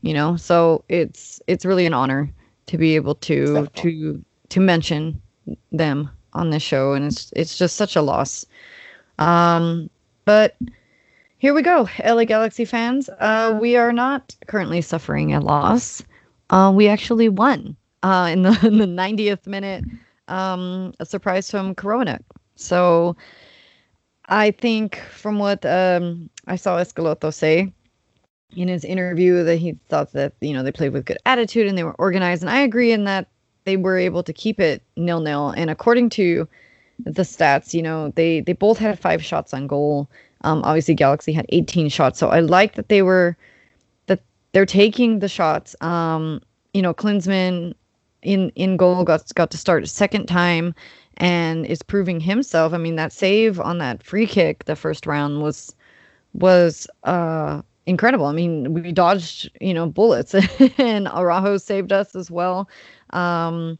you 0.02 0.14
know. 0.14 0.36
So 0.36 0.84
it's 0.88 1.40
it's 1.46 1.64
really 1.64 1.86
an 1.86 1.94
honor 1.94 2.30
to 2.66 2.78
be 2.78 2.96
able 2.96 3.14
to 3.16 3.66
to 3.66 4.24
to 4.48 4.60
mention 4.60 5.20
them 5.72 6.10
on 6.32 6.50
this 6.50 6.62
show, 6.62 6.92
and 6.92 7.04
it's 7.06 7.32
it's 7.36 7.56
just 7.58 7.76
such 7.76 7.96
a 7.96 8.02
loss. 8.02 8.46
Um, 9.18 9.90
but 10.24 10.56
here 11.38 11.54
we 11.54 11.62
go, 11.62 11.88
LA 12.04 12.24
Galaxy 12.24 12.64
fans. 12.64 13.08
Uh, 13.18 13.56
we 13.60 13.76
are 13.76 13.92
not 13.92 14.36
currently 14.46 14.80
suffering 14.82 15.32
a 15.32 15.40
loss. 15.40 16.02
Uh, 16.50 16.70
we 16.74 16.86
actually 16.86 17.28
won 17.28 17.76
uh, 18.02 18.28
in, 18.30 18.42
the, 18.42 18.50
in 18.66 18.78
the 18.78 18.86
90th 18.86 19.46
minute, 19.46 19.84
um, 20.28 20.92
a 21.00 21.06
surprise 21.06 21.50
from 21.50 21.74
corona 21.74 22.20
So 22.56 23.16
I 24.28 24.50
think 24.50 24.96
from 25.10 25.38
what 25.38 25.64
um, 25.64 26.28
I 26.46 26.56
saw 26.56 26.78
Schelotto 26.84 27.32
say 27.32 27.72
in 28.54 28.68
his 28.68 28.84
interview 28.84 29.42
that 29.44 29.56
he 29.56 29.76
thought 29.88 30.12
that, 30.12 30.32
you 30.40 30.52
know, 30.52 30.62
they 30.62 30.72
played 30.72 30.92
with 30.92 31.04
good 31.04 31.18
attitude 31.26 31.66
and 31.66 31.76
they 31.76 31.84
were 31.84 31.94
organized. 31.94 32.42
And 32.42 32.50
I 32.50 32.60
agree 32.60 32.92
in 32.92 33.04
that 33.04 33.28
they 33.64 33.76
were 33.76 33.98
able 33.98 34.22
to 34.22 34.32
keep 34.32 34.60
it 34.60 34.82
nil 34.96 35.20
nil. 35.20 35.50
And 35.50 35.70
according 35.70 36.10
to 36.10 36.48
the 36.98 37.22
stats, 37.22 37.72
you 37.72 37.82
know, 37.82 38.10
they, 38.16 38.40
they 38.40 38.52
both 38.52 38.78
had 38.78 38.98
five 38.98 39.24
shots 39.24 39.54
on 39.54 39.66
goal. 39.66 40.10
Um, 40.42 40.62
obviously, 40.64 40.94
Galaxy 40.94 41.32
had 41.32 41.46
18 41.50 41.88
shots, 41.88 42.18
so 42.18 42.28
I 42.28 42.40
like 42.40 42.74
that 42.74 42.88
they 42.88 43.02
were 43.02 43.36
that 44.06 44.20
they're 44.52 44.66
taking 44.66 45.18
the 45.18 45.28
shots. 45.28 45.76
Um, 45.82 46.40
you 46.72 46.80
know, 46.80 46.94
Klinsmann 46.94 47.74
in 48.22 48.50
in 48.54 48.76
goal 48.76 49.04
got 49.04 49.32
got 49.34 49.50
to 49.50 49.58
start 49.58 49.84
a 49.84 49.86
second 49.86 50.26
time 50.26 50.74
and 51.18 51.66
is 51.66 51.82
proving 51.82 52.20
himself. 52.20 52.72
I 52.72 52.78
mean, 52.78 52.96
that 52.96 53.12
save 53.12 53.60
on 53.60 53.78
that 53.78 54.02
free 54.02 54.26
kick 54.26 54.64
the 54.64 54.76
first 54.76 55.06
round 55.06 55.42
was 55.42 55.74
was 56.32 56.86
uh 57.04 57.60
incredible. 57.90 58.26
I 58.26 58.32
mean, 58.32 58.72
we 58.72 58.92
dodged, 58.92 59.50
you 59.60 59.74
know, 59.74 59.86
bullets 59.86 60.34
and 60.78 61.08
Araujo 61.08 61.58
saved 61.58 61.92
us 61.92 62.14
as 62.14 62.30
well. 62.30 62.68
Um, 63.10 63.78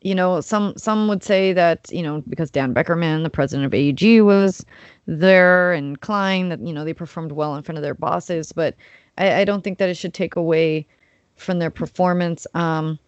you 0.00 0.14
know, 0.14 0.40
some 0.40 0.74
some 0.76 1.08
would 1.08 1.24
say 1.24 1.52
that, 1.52 1.90
you 1.90 2.02
know, 2.02 2.22
because 2.28 2.50
Dan 2.50 2.72
Beckerman, 2.72 3.24
the 3.24 3.30
president 3.30 3.66
of 3.66 3.74
AEG, 3.74 4.22
was 4.22 4.64
there 5.06 5.72
and 5.72 6.00
Klein 6.00 6.50
that 6.50 6.60
you 6.60 6.72
know 6.72 6.84
they 6.84 6.94
performed 6.94 7.32
well 7.32 7.56
in 7.56 7.62
front 7.62 7.78
of 7.78 7.82
their 7.82 7.94
bosses, 7.94 8.52
but 8.52 8.76
I, 9.18 9.40
I 9.40 9.44
don't 9.44 9.64
think 9.64 9.78
that 9.78 9.88
it 9.88 9.96
should 9.96 10.14
take 10.14 10.36
away 10.36 10.86
from 11.34 11.58
their 11.58 11.70
performance. 11.70 12.46
Um, 12.54 12.98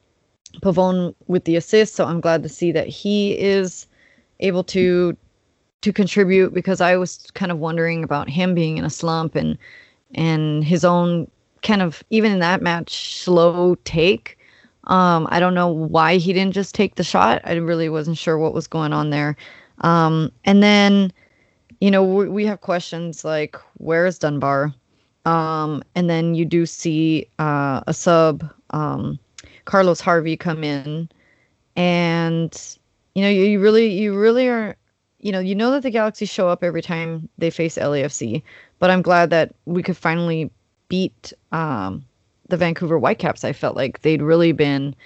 Pavon 0.63 1.15
with 1.29 1.45
the 1.45 1.55
assist, 1.55 1.95
so 1.95 2.07
I'm 2.07 2.21
glad 2.21 2.43
to 2.43 2.49
see 2.49 2.73
that 2.73 2.89
he 2.89 3.39
is 3.39 3.87
able 4.41 4.65
to 4.65 5.17
to 5.83 5.93
contribute 5.93 6.53
because 6.53 6.81
I 6.81 6.97
was 6.97 7.31
kind 7.35 7.53
of 7.53 7.59
wondering 7.59 8.03
about 8.03 8.29
him 8.29 8.55
being 8.55 8.79
in 8.79 8.85
a 8.85 8.91
slump 8.91 9.37
and 9.37 9.57
and 10.15 10.65
his 10.65 10.85
own 10.85 11.31
kind 11.63 11.83
of 11.83 12.03
even 12.11 12.33
in 12.33 12.39
that 12.41 12.63
match 12.63 13.21
slow 13.23 13.75
take. 13.85 14.39
Um, 14.85 15.29
I 15.31 15.41
don't 15.41 15.55
know 15.55 15.69
why 15.69 16.17
he 16.17 16.33
didn't 16.33 16.55
just 16.55 16.75
take 16.75 16.95
the 16.95 17.05
shot. 17.05 17.43
I 17.45 17.53
really 17.55 17.89
wasn't 17.89 18.19
sure 18.19 18.39
what 18.39 18.55
was 18.55 18.67
going 18.67 18.93
on 18.93 19.11
there. 19.11 19.37
Um, 19.83 20.33
and 20.45 20.63
then 20.63 21.13
you 21.81 21.91
know, 21.91 22.05
we, 22.05 22.29
we 22.29 22.47
have 22.47 22.61
questions 22.61 23.25
like, 23.25 23.57
where 23.79 24.07
is 24.07 24.19
Dunbar? 24.19 24.73
Um, 25.25 25.83
and 25.95 26.09
then 26.09 26.35
you 26.35 26.45
do 26.45 26.67
see 26.67 27.27
uh, 27.39 27.81
a 27.87 27.95
sub, 27.95 28.49
um, 28.71 29.19
Carlos 29.65 30.01
Harvey, 30.01 30.37
come 30.37 30.63
in, 30.63 31.09
and 31.77 32.77
you 33.15 33.23
know, 33.23 33.29
you, 33.29 33.45
you 33.45 33.61
really, 33.61 33.89
you 33.89 34.17
really 34.19 34.49
are, 34.49 34.77
you 35.19 35.33
know, 35.33 35.41
you 35.41 35.55
know 35.55 35.71
that 35.73 35.83
the 35.83 35.91
Galaxy 35.91 36.25
show 36.25 36.49
up 36.49 36.63
every 36.63 36.83
time 36.83 37.29
they 37.39 37.51
face 37.51 37.77
LAFC, 37.77 38.43
but 38.81 38.91
I'm 38.91 39.03
glad 39.03 39.31
that 39.31 39.55
we 39.67 39.83
could 39.83 39.97
finally 39.97 40.51
beat 40.89 41.33
um, 41.53 42.05
the 42.49 42.57
Vancouver 42.57 42.99
Whitecaps. 42.99 43.45
I 43.45 43.53
felt 43.53 43.77
like 43.77 44.03
they'd 44.03 44.23
really 44.23 44.51
been 44.51 44.97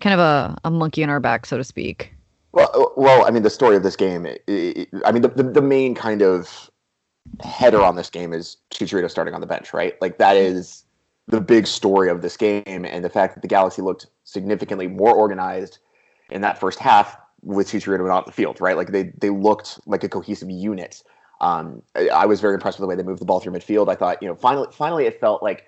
kind 0.00 0.14
of 0.14 0.20
a, 0.20 0.56
a 0.64 0.70
monkey 0.70 1.02
in 1.02 1.10
our 1.10 1.20
back, 1.20 1.44
so 1.44 1.58
to 1.58 1.64
speak. 1.64 2.14
Well, 2.52 2.94
well, 2.96 3.26
I 3.26 3.30
mean, 3.30 3.42
the 3.42 3.50
story 3.50 3.76
of 3.76 3.82
this 3.82 3.96
game. 3.96 4.24
It, 4.24 4.42
it, 4.46 4.88
I 5.04 5.12
mean, 5.12 5.22
the, 5.22 5.28
the, 5.28 5.42
the 5.42 5.60
main 5.62 5.94
kind 5.94 6.22
of 6.22 6.70
header 7.44 7.82
on 7.82 7.96
this 7.96 8.08
game 8.08 8.32
is 8.32 8.56
Chicharito 8.70 9.10
starting 9.10 9.34
on 9.34 9.40
the 9.40 9.46
bench, 9.46 9.74
right? 9.74 10.00
Like 10.00 10.18
that 10.18 10.36
is 10.36 10.84
the 11.26 11.40
big 11.40 11.66
story 11.66 12.08
of 12.08 12.22
this 12.22 12.36
game, 12.38 12.62
and 12.66 13.04
the 13.04 13.10
fact 13.10 13.34
that 13.34 13.42
the 13.42 13.48
Galaxy 13.48 13.82
looked 13.82 14.06
significantly 14.24 14.86
more 14.86 15.14
organized 15.14 15.78
in 16.30 16.40
that 16.40 16.58
first 16.58 16.78
half 16.78 17.16
with 17.42 17.68
Chicharito 17.68 18.06
not 18.06 18.18
on 18.18 18.22
the 18.26 18.32
field, 18.32 18.60
right? 18.60 18.76
Like 18.76 18.92
they 18.92 19.12
they 19.18 19.30
looked 19.30 19.78
like 19.86 20.04
a 20.04 20.08
cohesive 20.08 20.50
unit. 20.50 21.02
Um, 21.40 21.82
I, 21.94 22.26
was 22.26 22.40
very 22.40 22.54
impressed 22.54 22.78
with 22.78 22.84
the 22.84 22.88
way 22.88 22.96
they 22.96 23.02
moved 23.02 23.20
the 23.20 23.24
ball 23.24 23.38
through 23.38 23.52
midfield. 23.52 23.88
I 23.88 23.94
thought, 23.94 24.20
you 24.20 24.28
know, 24.28 24.34
finally, 24.34 24.68
finally, 24.72 25.06
it 25.06 25.20
felt 25.20 25.42
like 25.42 25.66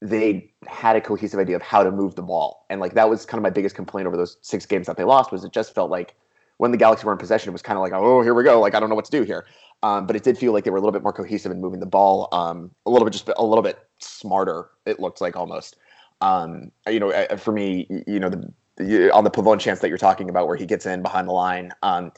they 0.00 0.50
had 0.66 0.96
a 0.96 1.00
cohesive 1.00 1.38
idea 1.38 1.56
of 1.56 1.62
how 1.62 1.82
to 1.82 1.90
move 1.90 2.14
the 2.14 2.22
ball. 2.22 2.64
And 2.70 2.80
like 2.80 2.94
that 2.94 3.10
was 3.10 3.26
kind 3.26 3.38
of 3.38 3.42
my 3.42 3.50
biggest 3.50 3.74
complaint 3.74 4.06
over 4.06 4.16
those 4.16 4.38
six 4.40 4.64
games 4.64 4.86
that 4.86 4.96
they 4.96 5.04
lost 5.04 5.30
was 5.30 5.44
it 5.44 5.52
just 5.52 5.74
felt 5.74 5.90
like 5.90 6.14
when 6.56 6.70
the 6.70 6.78
Galaxy 6.78 7.04
were 7.04 7.12
in 7.12 7.18
possession, 7.18 7.50
it 7.50 7.52
was 7.52 7.62
kind 7.62 7.76
of 7.76 7.82
like, 7.82 7.92
oh, 7.92 8.22
here 8.22 8.34
we 8.34 8.44
go. 8.44 8.60
Like 8.60 8.74
I 8.74 8.80
don't 8.80 8.88
know 8.88 8.94
what 8.94 9.04
to 9.06 9.10
do 9.10 9.22
here. 9.22 9.46
Um, 9.82 10.06
but 10.06 10.16
it 10.16 10.22
did 10.22 10.36
feel 10.36 10.52
like 10.52 10.64
they 10.64 10.70
were 10.70 10.76
a 10.76 10.80
little 10.80 10.92
bit 10.92 11.02
more 11.02 11.12
cohesive 11.12 11.52
in 11.52 11.60
moving 11.60 11.80
the 11.80 11.86
ball, 11.86 12.28
um, 12.32 12.70
a 12.84 12.90
little 12.90 13.06
bit 13.06 13.12
just 13.12 13.30
a 13.34 13.44
little 13.44 13.62
bit 13.62 13.78
smarter. 13.98 14.70
It 14.84 15.00
looked 15.00 15.20
like 15.20 15.36
almost. 15.36 15.76
Um, 16.20 16.70
you 16.86 17.00
know, 17.00 17.12
for 17.38 17.52
me, 17.52 17.86
you 18.06 18.20
know, 18.20 18.28
the 18.28 19.10
on 19.10 19.24
the 19.24 19.30
Pavon 19.30 19.58
chance 19.58 19.80
that 19.80 19.88
you're 19.88 19.96
talking 19.96 20.28
about, 20.28 20.46
where 20.48 20.56
he 20.56 20.66
gets 20.66 20.84
in 20.84 21.00
behind 21.00 21.28
the 21.28 21.32
line, 21.32 21.72
um, 21.82 22.12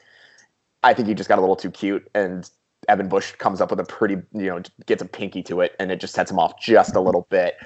I 0.82 0.92
think 0.92 1.06
he 1.06 1.14
just 1.14 1.28
got 1.28 1.38
a 1.38 1.40
little 1.40 1.54
too 1.54 1.70
cute, 1.70 2.10
and 2.14 2.50
Evan 2.88 3.08
Bush 3.08 3.32
comes 3.32 3.60
up 3.60 3.70
with 3.70 3.80
a 3.80 3.84
pretty, 3.84 4.16
you 4.32 4.46
know, 4.46 4.60
gets 4.86 5.02
a 5.02 5.06
pinky 5.06 5.42
to 5.44 5.60
it, 5.60 5.74
and 5.78 5.90
it 5.92 6.00
just 6.00 6.14
sets 6.14 6.30
him 6.30 6.38
off 6.38 6.60
just 6.60 6.96
a 6.96 7.00
little 7.00 7.26
bit. 7.30 7.56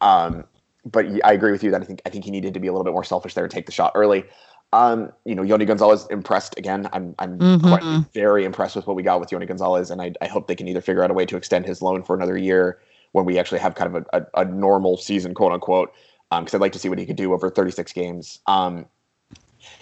Um, 0.00 0.44
but 0.84 1.06
I 1.24 1.32
agree 1.32 1.50
with 1.52 1.64
you 1.64 1.70
that 1.70 1.82
I 1.82 1.84
think 1.84 2.02
I 2.06 2.10
think 2.10 2.24
he 2.24 2.30
needed 2.30 2.54
to 2.54 2.60
be 2.60 2.68
a 2.68 2.72
little 2.72 2.84
bit 2.84 2.92
more 2.92 3.04
selfish 3.04 3.34
there 3.34 3.44
and 3.44 3.50
take 3.50 3.66
the 3.66 3.72
shot 3.72 3.92
early. 3.94 4.24
Um, 4.72 5.12
you 5.24 5.34
know, 5.34 5.42
Yony 5.42 5.66
Gonzalez 5.66 6.06
impressed 6.10 6.58
again. 6.58 6.88
I'm 6.92 7.14
I'm 7.18 7.38
Mhm. 7.38 7.62
quite 7.62 7.84
very 8.12 8.44
impressed 8.44 8.76
with 8.76 8.86
what 8.86 8.96
we 8.96 9.02
got 9.02 9.20
with 9.20 9.30
Yony 9.30 9.46
Gonzalez, 9.46 9.90
and 9.90 10.02
I, 10.02 10.12
I 10.20 10.26
hope 10.26 10.46
they 10.46 10.56
can 10.56 10.68
either 10.68 10.80
figure 10.80 11.02
out 11.02 11.10
a 11.10 11.14
way 11.14 11.24
to 11.26 11.36
extend 11.36 11.66
his 11.66 11.80
loan 11.82 12.02
for 12.02 12.14
another 12.14 12.36
year 12.36 12.78
when 13.12 13.24
we 13.24 13.38
actually 13.38 13.60
have 13.60 13.74
kind 13.74 13.96
of 13.96 14.06
a, 14.12 14.20
a, 14.20 14.42
a 14.42 14.44
normal 14.44 14.96
season, 14.96 15.34
quote 15.34 15.52
unquote. 15.52 15.92
Because 16.30 16.54
I'd 16.54 16.60
like 16.60 16.72
to 16.72 16.78
see 16.78 16.88
what 16.88 16.98
he 16.98 17.06
could 17.06 17.16
do 17.16 17.32
over 17.32 17.48
36 17.48 17.92
games. 17.92 18.40
Um, 18.48 18.86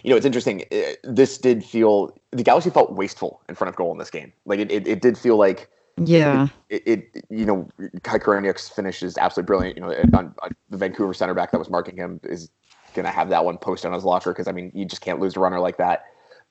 you 0.03 0.11
know, 0.11 0.17
it's 0.17 0.27
interesting. 0.27 0.65
uh, 0.73 0.93
This 1.05 1.39
did 1.39 1.65
feel 1.65 2.17
the 2.31 2.43
Galaxy 2.43 2.71
felt 2.71 2.93
wasteful 2.93 3.41
in 3.49 3.55
front 3.55 3.69
of 3.69 3.77
goal 3.77 3.93
in 3.93 3.99
this 3.99 4.11
game. 4.11 4.33
Like 4.45 4.59
it, 4.61 4.71
it, 4.71 4.87
it 4.87 5.01
did 5.03 5.17
feel 5.17 5.37
like 5.37 5.69
Yeah. 5.97 6.49
it, 6.69 6.83
it 6.87 7.25
you 7.31 7.45
know 7.47 7.69
Kai 8.03 8.19
Koreniuk's 8.19 8.69
finish 8.69 9.03
is 9.03 9.17
absolutely 9.19 9.47
brilliant. 9.47 9.77
You 9.77 9.83
know, 9.83 10.19
on, 10.19 10.35
on 10.43 10.51
the 10.71 10.77
Vancouver 10.77 11.15
center 11.15 11.35
back 11.35 11.53
that 11.53 11.59
was 11.59 11.71
marking 11.71 11.97
him 11.97 12.21
is 12.25 12.51
going 12.95 13.05
to 13.07 13.11
have 13.13 13.29
that 13.31 13.45
one 13.45 13.59
posted 13.59 13.89
on 13.89 13.95
his 13.95 14.05
locker 14.05 14.33
because 14.33 14.49
I 14.49 14.53
mean 14.53 14.71
you 14.75 14.85
just 14.85 15.03
can't 15.03 15.21
lose 15.21 15.37
a 15.37 15.41
runner 15.41 15.61
like 15.61 15.77
that. 15.79 16.05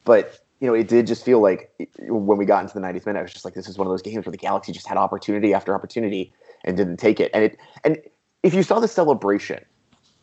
But 0.03 0.39
you 0.59 0.67
know, 0.67 0.73
it 0.73 0.87
did 0.87 1.07
just 1.07 1.25
feel 1.25 1.41
like 1.41 1.71
when 2.07 2.37
we 2.37 2.45
got 2.45 2.61
into 2.63 2.73
the 2.73 2.79
90th 2.79 3.05
minute, 3.05 3.19
I 3.19 3.21
was 3.23 3.33
just 3.33 3.43
like, 3.43 3.53
this 3.53 3.67
is 3.67 3.77
one 3.77 3.85
of 3.85 3.91
those 3.91 4.01
games 4.01 4.25
where 4.25 4.31
the 4.31 4.37
Galaxy 4.37 4.71
just 4.71 4.87
had 4.87 4.97
opportunity 4.97 5.53
after 5.53 5.75
opportunity 5.75 6.31
and 6.63 6.77
didn't 6.77 6.97
take 6.97 7.19
it. 7.19 7.31
And 7.33 7.43
it 7.43 7.57
and 7.83 7.97
if 8.43 8.53
you 8.53 8.63
saw 8.63 8.79
the 8.79 8.87
celebration 8.87 9.63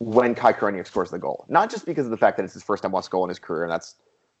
when 0.01 0.33
Kai 0.33 0.51
Koreniuk 0.51 0.87
scores 0.87 1.11
the 1.11 1.19
goal, 1.19 1.45
not 1.47 1.69
just 1.69 1.85
because 1.85 2.05
of 2.05 2.11
the 2.11 2.17
fact 2.17 2.35
that 2.37 2.43
it's 2.43 2.55
his 2.55 2.63
first 2.63 2.83
MLS 2.83 3.07
goal 3.07 3.23
in 3.23 3.29
his 3.29 3.37
career, 3.37 3.61
and 3.61 3.71
that's 3.71 3.95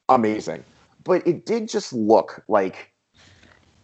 amazing, 0.09 0.63
but 1.03 1.25
it 1.27 1.45
did 1.45 1.69
just 1.69 1.93
look 1.93 2.43
like 2.47 2.91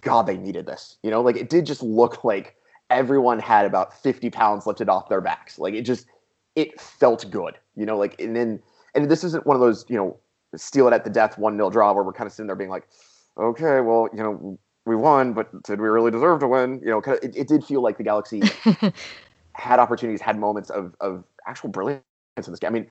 God, 0.01 0.25
they 0.25 0.37
needed 0.37 0.65
this. 0.65 0.97
You 1.03 1.11
know, 1.11 1.21
like 1.21 1.35
it 1.35 1.51
did 1.51 1.67
just 1.67 1.83
look 1.83 2.23
like 2.23 2.55
everyone 2.89 3.37
had 3.37 3.65
about 3.67 3.93
50 4.01 4.31
pounds 4.31 4.65
lifted 4.65 4.89
off 4.89 5.07
their 5.07 5.21
backs. 5.21 5.59
Like 5.59 5.75
it 5.75 5.83
just, 5.83 6.07
it 6.55 6.81
felt 6.81 7.29
good, 7.29 7.59
you 7.75 7.85
know, 7.85 7.97
like, 7.97 8.19
and 8.19 8.35
then, 8.35 8.59
and 8.95 9.11
this 9.11 9.23
isn't 9.23 9.45
one 9.45 9.55
of 9.55 9.61
those, 9.61 9.85
you 9.87 9.97
know, 9.97 10.17
steal 10.55 10.87
it 10.87 10.93
at 10.93 11.03
the 11.03 11.11
death, 11.11 11.37
one 11.37 11.57
nil 11.57 11.69
draw 11.69 11.93
where 11.93 12.03
we're 12.03 12.13
kind 12.13 12.25
of 12.25 12.33
sitting 12.33 12.47
there 12.47 12.55
being 12.55 12.71
like, 12.71 12.87
okay, 13.37 13.81
well, 13.81 14.09
you 14.11 14.23
know, 14.23 14.57
we 14.87 14.95
won, 14.95 15.33
but 15.33 15.51
did 15.63 15.79
we 15.79 15.87
really 15.87 16.09
deserve 16.09 16.39
to 16.39 16.47
win? 16.47 16.79
You 16.83 16.89
know, 16.89 17.01
it, 17.21 17.35
it 17.35 17.47
did 17.47 17.63
feel 17.63 17.83
like 17.83 17.97
the 17.97 18.03
Galaxy 18.03 18.41
had 19.57 19.79
opportunities, 19.79 20.21
had 20.21 20.37
moments 20.37 20.69
of, 20.69 20.95
of 21.01 21.23
actual 21.47 21.69
brilliance 21.69 22.03
in 22.37 22.51
this 22.51 22.59
game. 22.59 22.69
I 22.69 22.71
mean, 22.71 22.87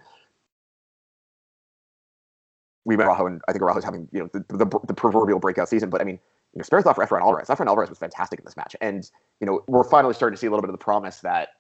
we 2.85 2.97
met 2.97 3.07
Araujo, 3.07 3.27
and 3.27 3.41
I 3.49 3.53
think 3.53 3.63
Araujo's 3.63 3.85
having 3.85 4.09
you 4.13 4.21
know 4.21 4.31
the, 4.33 4.57
the, 4.57 4.81
the 4.87 4.95
proverbial 4.95 5.39
breakout 5.39 5.69
season. 5.69 5.91
But 5.91 6.01
I 6.01 6.05
mean, 6.05 6.19
you 6.55 6.59
know, 6.59 6.63
spare 6.63 6.83
thought 6.83 6.97
for 6.97 7.05
Efrain 7.05 7.21
Alvarez. 7.21 7.49
Efrain 7.49 7.67
Alvarez 7.67 7.89
was 7.89 7.99
fantastic 7.99 8.39
in 8.39 8.45
this 8.45 8.57
match, 8.57 8.77
and 8.81 9.11
you 9.41 9.47
know 9.47 9.63
we're 9.69 9.85
finally 9.85 10.15
starting 10.15 10.35
to 10.37 10.41
see 10.41 10.47
a 10.47 10.51
little 10.51 10.63
bit 10.63 10.71
of 10.71 10.79
the 10.79 10.85
promise 10.85 11.21
that 11.21 11.51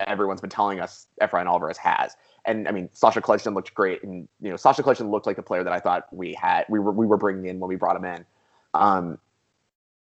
everyone's 0.00 0.40
been 0.40 0.50
telling 0.50 0.80
us 0.80 1.06
Efrain 1.22 1.46
Alvarez 1.46 1.78
has. 1.78 2.16
And 2.46 2.68
I 2.68 2.72
mean, 2.72 2.90
Sasha 2.92 3.20
Kljestan 3.20 3.54
looked 3.54 3.72
great, 3.74 4.02
and 4.02 4.28
you 4.40 4.50
know, 4.50 4.56
Sasha 4.56 4.82
Kljestan 4.82 5.10
looked 5.10 5.26
like 5.26 5.36
the 5.36 5.42
player 5.42 5.64
that 5.64 5.72
I 5.72 5.80
thought 5.80 6.06
we 6.12 6.34
had 6.34 6.66
we 6.68 6.78
were 6.78 6.92
we 6.92 7.06
were 7.06 7.16
bringing 7.16 7.46
in 7.46 7.60
when 7.60 7.68
we 7.68 7.76
brought 7.76 7.96
him 7.96 8.04
in. 8.04 8.26
Um, 8.74 9.18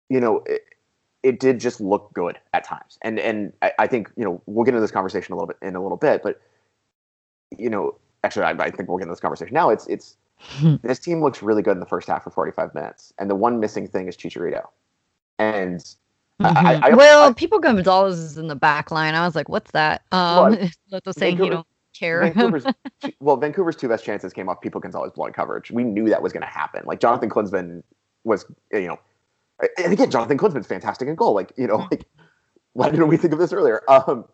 you 0.08 0.20
know, 0.20 0.42
it, 0.46 0.62
it 1.24 1.40
did 1.40 1.58
just 1.58 1.80
look 1.80 2.12
good 2.12 2.38
at 2.52 2.62
times, 2.62 2.98
and 3.02 3.18
and 3.18 3.52
I, 3.62 3.72
I 3.80 3.86
think 3.88 4.12
you 4.16 4.24
know 4.24 4.40
we'll 4.46 4.64
get 4.64 4.74
into 4.74 4.82
this 4.82 4.92
conversation 4.92 5.32
a 5.32 5.36
little 5.36 5.48
bit 5.48 5.56
in 5.62 5.74
a 5.74 5.82
little 5.82 5.96
bit, 5.96 6.22
but 6.22 6.40
you 7.58 7.70
know, 7.70 7.96
actually, 8.22 8.44
I, 8.44 8.50
I 8.50 8.70
think 8.70 8.88
we'll 8.88 8.98
get 8.98 9.04
into 9.04 9.12
this 9.12 9.20
conversation 9.20 9.54
now. 9.54 9.70
It's 9.70 9.86
it's 9.86 10.16
this 10.82 10.98
team 10.98 11.20
looks 11.22 11.42
really 11.42 11.62
good 11.62 11.72
in 11.72 11.80
the 11.80 11.86
first 11.86 12.06
half 12.08 12.22
for 12.24 12.30
45 12.30 12.74
minutes, 12.74 13.12
and 13.18 13.28
the 13.30 13.34
one 13.34 13.58
missing 13.58 13.88
thing 13.88 14.06
is 14.06 14.16
Chicharito. 14.16 14.66
And 15.38 15.82
I- 16.40 16.80
I-. 16.82 16.90
I- 16.90 16.94
well, 16.94 17.30
I- 17.30 17.32
people 17.32 17.58
Gonzalez 17.58 18.18
is 18.18 18.36
in 18.38 18.48
the 18.48 18.56
back 18.56 18.90
line. 18.90 19.14
I 19.14 19.24
was 19.24 19.34
like, 19.34 19.48
what's 19.48 19.70
that? 19.72 20.02
Well, 20.12 20.46
Um, 20.60 20.70
Loto 20.90 21.12
saying 21.12 21.36
he 21.36 21.48
Vancouver- 21.48 21.54
don't 21.54 21.66
care. 21.98 22.20
Vancouver's 22.20 22.66
well, 23.20 23.36
Vancouver's 23.36 23.76
two 23.76 23.88
best 23.88 24.04
chances 24.04 24.32
came 24.32 24.48
off 24.48 24.60
Pipo 24.60 24.80
Gonzalez 24.80 25.12
blood 25.14 25.32
coverage. 25.32 25.70
We 25.70 25.84
knew 25.84 26.08
that 26.10 26.22
was 26.22 26.32
going 26.32 26.42
to 26.42 26.48
happen. 26.52 26.82
Like 26.84 27.00
Jonathan 27.00 27.30
Klinsmann 27.30 27.82
was, 28.24 28.44
you 28.72 28.88
know, 28.88 28.98
and 29.78 29.92
again, 29.92 30.10
Jonathan 30.10 30.38
Klinsmann's 30.38 30.66
fantastic 30.66 31.08
in 31.08 31.14
goal. 31.14 31.34
Like 31.34 31.52
you 31.56 31.66
know, 31.66 31.78
Mhm. 31.78 31.90
like 31.90 32.06
why 32.72 32.90
didn't 32.90 33.08
we 33.08 33.16
think 33.16 33.32
of 33.32 33.38
this 33.38 33.52
earlier? 33.52 33.82
Um, 33.88 34.24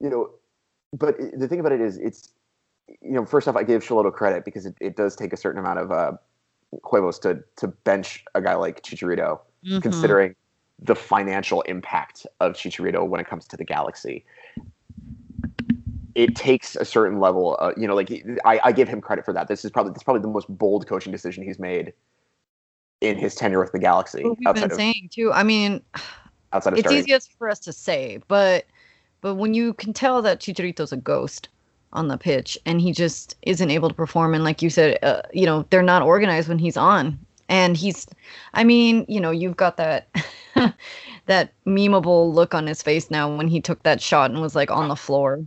you 0.00 0.10
know, 0.10 0.30
but 0.92 1.16
the 1.38 1.46
thing 1.48 1.60
about 1.60 1.72
it 1.72 1.80
is, 1.80 1.98
it's 1.98 2.32
you 3.00 3.12
know, 3.12 3.24
first 3.24 3.48
off, 3.48 3.56
I 3.56 3.62
gave 3.62 3.82
Schelotto 3.82 4.12
credit 4.12 4.44
because 4.44 4.66
it, 4.66 4.74
it 4.80 4.96
does 4.96 5.16
take 5.16 5.32
a 5.32 5.36
certain 5.36 5.58
amount 5.58 5.78
of 5.78 5.92
uh, 5.92 6.12
huevos 6.84 7.18
to 7.20 7.42
to 7.56 7.68
bench 7.68 8.24
a 8.34 8.40
guy 8.40 8.54
like 8.54 8.82
Chicharito 8.82 9.40
Mhm. 9.64 9.82
considering 9.82 10.34
the 10.80 10.96
financial 10.96 11.62
impact 11.62 12.26
of 12.40 12.54
Chicharito 12.54 13.06
when 13.06 13.20
it 13.20 13.26
comes 13.26 13.46
to 13.48 13.56
the 13.56 13.64
Galaxy. 13.64 14.24
It 16.14 16.34
takes 16.34 16.76
a 16.76 16.84
certain 16.84 17.20
level, 17.20 17.56
uh, 17.60 17.72
you 17.76 17.86
know, 17.86 17.94
like 17.94 18.10
I, 18.44 18.60
I 18.64 18.72
give 18.72 18.88
him 18.88 19.00
credit 19.00 19.24
for 19.24 19.32
that. 19.32 19.48
This 19.48 19.64
is 19.64 19.70
probably 19.70 19.92
this 19.92 20.00
is 20.00 20.02
probably 20.02 20.22
the 20.22 20.28
most 20.28 20.46
bold 20.48 20.86
coaching 20.86 21.12
decision 21.12 21.42
he's 21.44 21.58
made 21.58 21.92
in 23.02 23.18
his 23.18 23.34
tenure 23.34 23.60
with 23.60 23.72
the 23.72 23.78
Galaxy. 23.78 24.22
We've 24.24 24.38
been 24.38 24.62
of 24.62 24.72
saying 24.72 25.10
too. 25.12 25.32
I 25.32 25.42
mean, 25.42 25.82
outside 26.52 26.72
of 26.72 26.78
it's 26.78 26.86
starting. 26.86 27.00
easiest 27.00 27.36
for 27.36 27.48
us 27.48 27.58
to 27.60 27.72
say, 27.72 28.20
but 28.28 28.64
but 29.20 29.34
when 29.34 29.54
you 29.54 29.74
can 29.74 29.92
tell 29.92 30.22
that 30.22 30.40
Chicharito's 30.40 30.92
a 30.92 30.96
ghost 30.96 31.48
on 31.92 32.08
the 32.08 32.16
pitch 32.16 32.56
and 32.64 32.80
he 32.80 32.92
just 32.92 33.36
isn't 33.42 33.70
able 33.70 33.88
to 33.88 33.94
perform, 33.94 34.34
and 34.34 34.44
like 34.44 34.62
you 34.62 34.70
said, 34.70 34.98
uh, 35.02 35.22
you 35.32 35.44
know, 35.44 35.66
they're 35.70 35.82
not 35.82 36.02
organized 36.02 36.48
when 36.48 36.58
he's 36.58 36.76
on, 36.76 37.18
and 37.48 37.76
he's, 37.76 38.06
I 38.54 38.64
mean, 38.64 39.04
you 39.08 39.20
know, 39.20 39.30
you've 39.30 39.56
got 39.56 39.76
that. 39.76 40.08
that 41.26 41.52
memeable 41.64 42.34
look 42.34 42.52
on 42.52 42.66
his 42.66 42.82
face 42.82 43.08
now 43.08 43.32
when 43.34 43.46
he 43.46 43.60
took 43.60 43.80
that 43.84 44.02
shot 44.02 44.30
and 44.30 44.42
was 44.42 44.56
like 44.56 44.72
on 44.72 44.88
the 44.88 44.96
floor 44.96 45.40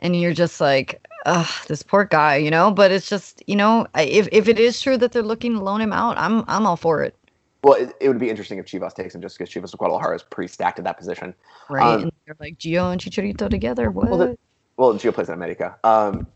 and 0.00 0.20
you're 0.20 0.34
just 0.34 0.60
like 0.60 1.00
Ugh, 1.24 1.48
this 1.68 1.82
poor 1.82 2.04
guy 2.04 2.36
you 2.36 2.50
know 2.50 2.70
but 2.70 2.90
it's 2.90 3.08
just 3.08 3.42
you 3.46 3.54
know 3.56 3.86
if, 3.96 4.28
if 4.32 4.48
it 4.48 4.58
is 4.58 4.80
true 4.80 4.96
that 4.98 5.12
they're 5.12 5.22
looking 5.22 5.52
to 5.54 5.60
loan 5.60 5.80
him 5.80 5.92
out 5.92 6.18
i'm 6.18 6.44
i'm 6.48 6.66
all 6.66 6.76
for 6.76 7.02
it 7.02 7.14
Well, 7.62 7.74
it, 7.74 7.94
it 8.00 8.08
would 8.08 8.18
be 8.18 8.28
interesting 8.28 8.58
if 8.58 8.66
Chivas 8.66 8.92
takes 8.94 9.14
him 9.14 9.22
just 9.22 9.38
because 9.38 9.52
Chivas 9.54 9.76
Guadalajara 9.76 10.16
is 10.16 10.22
pretty 10.24 10.48
stacked 10.48 10.78
at 10.80 10.84
that 10.84 10.98
position. 10.98 11.32
right 11.70 11.94
Um, 11.94 12.02
and 12.02 12.12
they're 12.26 12.36
like 12.40 12.58
gio 12.58 12.90
and 12.90 13.00
chicharito 13.00 13.48
together 13.48 13.90
what 13.92 14.10
Well, 14.10 14.18
the- 14.18 14.38
Well, 14.76 14.94
Gio 14.94 15.14
plays 15.14 15.28
in 15.28 15.34
America. 15.34 15.76
Um, 15.84 16.26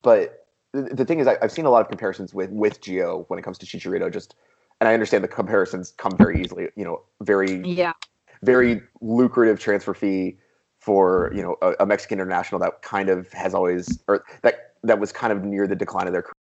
but 0.00 0.46
the, 0.72 0.82
the 0.94 1.04
thing 1.04 1.20
is, 1.20 1.26
I, 1.26 1.36
I've 1.42 1.52
seen 1.52 1.66
a 1.66 1.70
lot 1.70 1.82
of 1.82 1.88
comparisons 1.88 2.32
with 2.32 2.50
with 2.50 2.80
Gio 2.80 3.26
when 3.28 3.38
it 3.38 3.42
comes 3.42 3.58
to 3.58 3.66
Chicharito. 3.66 4.10
Just, 4.10 4.34
and 4.80 4.88
I 4.88 4.94
understand 4.94 5.22
the 5.22 5.28
comparisons 5.28 5.92
come 5.98 6.16
very 6.16 6.40
easily. 6.40 6.68
You 6.76 6.84
know, 6.84 7.02
very 7.20 7.60
yeah 7.66 7.92
very 8.42 8.80
lucrative 9.00 9.60
transfer 9.60 9.94
fee 9.94 10.36
for 10.82 11.30
you 11.32 11.42
know 11.42 11.56
a, 11.62 11.74
a 11.80 11.86
Mexican 11.86 12.18
international 12.18 12.60
that 12.60 12.82
kind 12.82 13.08
of 13.08 13.32
has 13.32 13.54
always 13.54 14.00
or 14.08 14.24
that 14.42 14.72
that 14.82 14.98
was 14.98 15.12
kind 15.12 15.32
of 15.32 15.44
near 15.44 15.68
the 15.68 15.76
decline 15.76 16.08
of 16.08 16.12
their 16.12 16.22
career. 16.22 16.34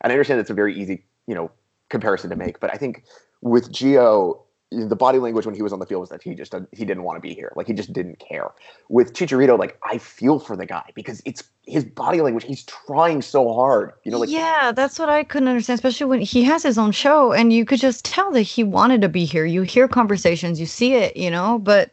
And 0.00 0.10
I 0.10 0.14
understand 0.14 0.40
it's 0.40 0.50
a 0.50 0.54
very 0.54 0.74
easy 0.74 1.04
you 1.26 1.34
know 1.34 1.50
comparison 1.90 2.30
to 2.30 2.36
make, 2.36 2.58
but 2.58 2.72
I 2.72 2.78
think 2.78 3.04
with 3.42 3.70
Gio, 3.70 4.40
the 4.70 4.96
body 4.96 5.18
language 5.18 5.44
when 5.44 5.54
he 5.54 5.60
was 5.60 5.74
on 5.74 5.78
the 5.78 5.84
field 5.84 6.00
was 6.00 6.08
that 6.08 6.22
he 6.22 6.34
just 6.34 6.54
he 6.72 6.86
didn't 6.86 7.02
want 7.02 7.16
to 7.16 7.20
be 7.20 7.34
here, 7.34 7.52
like 7.54 7.66
he 7.66 7.74
just 7.74 7.92
didn't 7.92 8.18
care. 8.18 8.50
With 8.88 9.12
Chicharito, 9.12 9.58
like 9.58 9.78
I 9.82 9.98
feel 9.98 10.38
for 10.38 10.56
the 10.56 10.64
guy 10.64 10.90
because 10.94 11.20
it's 11.26 11.44
his 11.66 11.84
body 11.84 12.22
language. 12.22 12.44
He's 12.44 12.64
trying 12.64 13.20
so 13.20 13.52
hard, 13.52 13.92
you 14.04 14.10
know, 14.10 14.18
like 14.18 14.30
yeah 14.30 14.72
that's 14.72 14.98
what 14.98 15.10
i 15.10 15.22
couldn't 15.22 15.48
understand 15.48 15.76
especially 15.76 16.06
when 16.06 16.22
he 16.22 16.42
has 16.42 16.62
his 16.62 16.78
own 16.78 16.92
show 16.92 17.32
and 17.32 17.52
you 17.52 17.66
could 17.66 17.78
just 17.78 18.06
tell 18.06 18.32
that 18.32 18.40
he 18.40 18.64
wanted 18.64 19.02
to 19.02 19.08
be 19.10 19.26
here 19.26 19.44
you 19.44 19.60
hear 19.60 19.86
conversations 19.86 20.58
you 20.58 20.66
see 20.66 20.94
it 20.94 21.14
you 21.14 21.30
know 21.30 21.58
but 21.58 21.92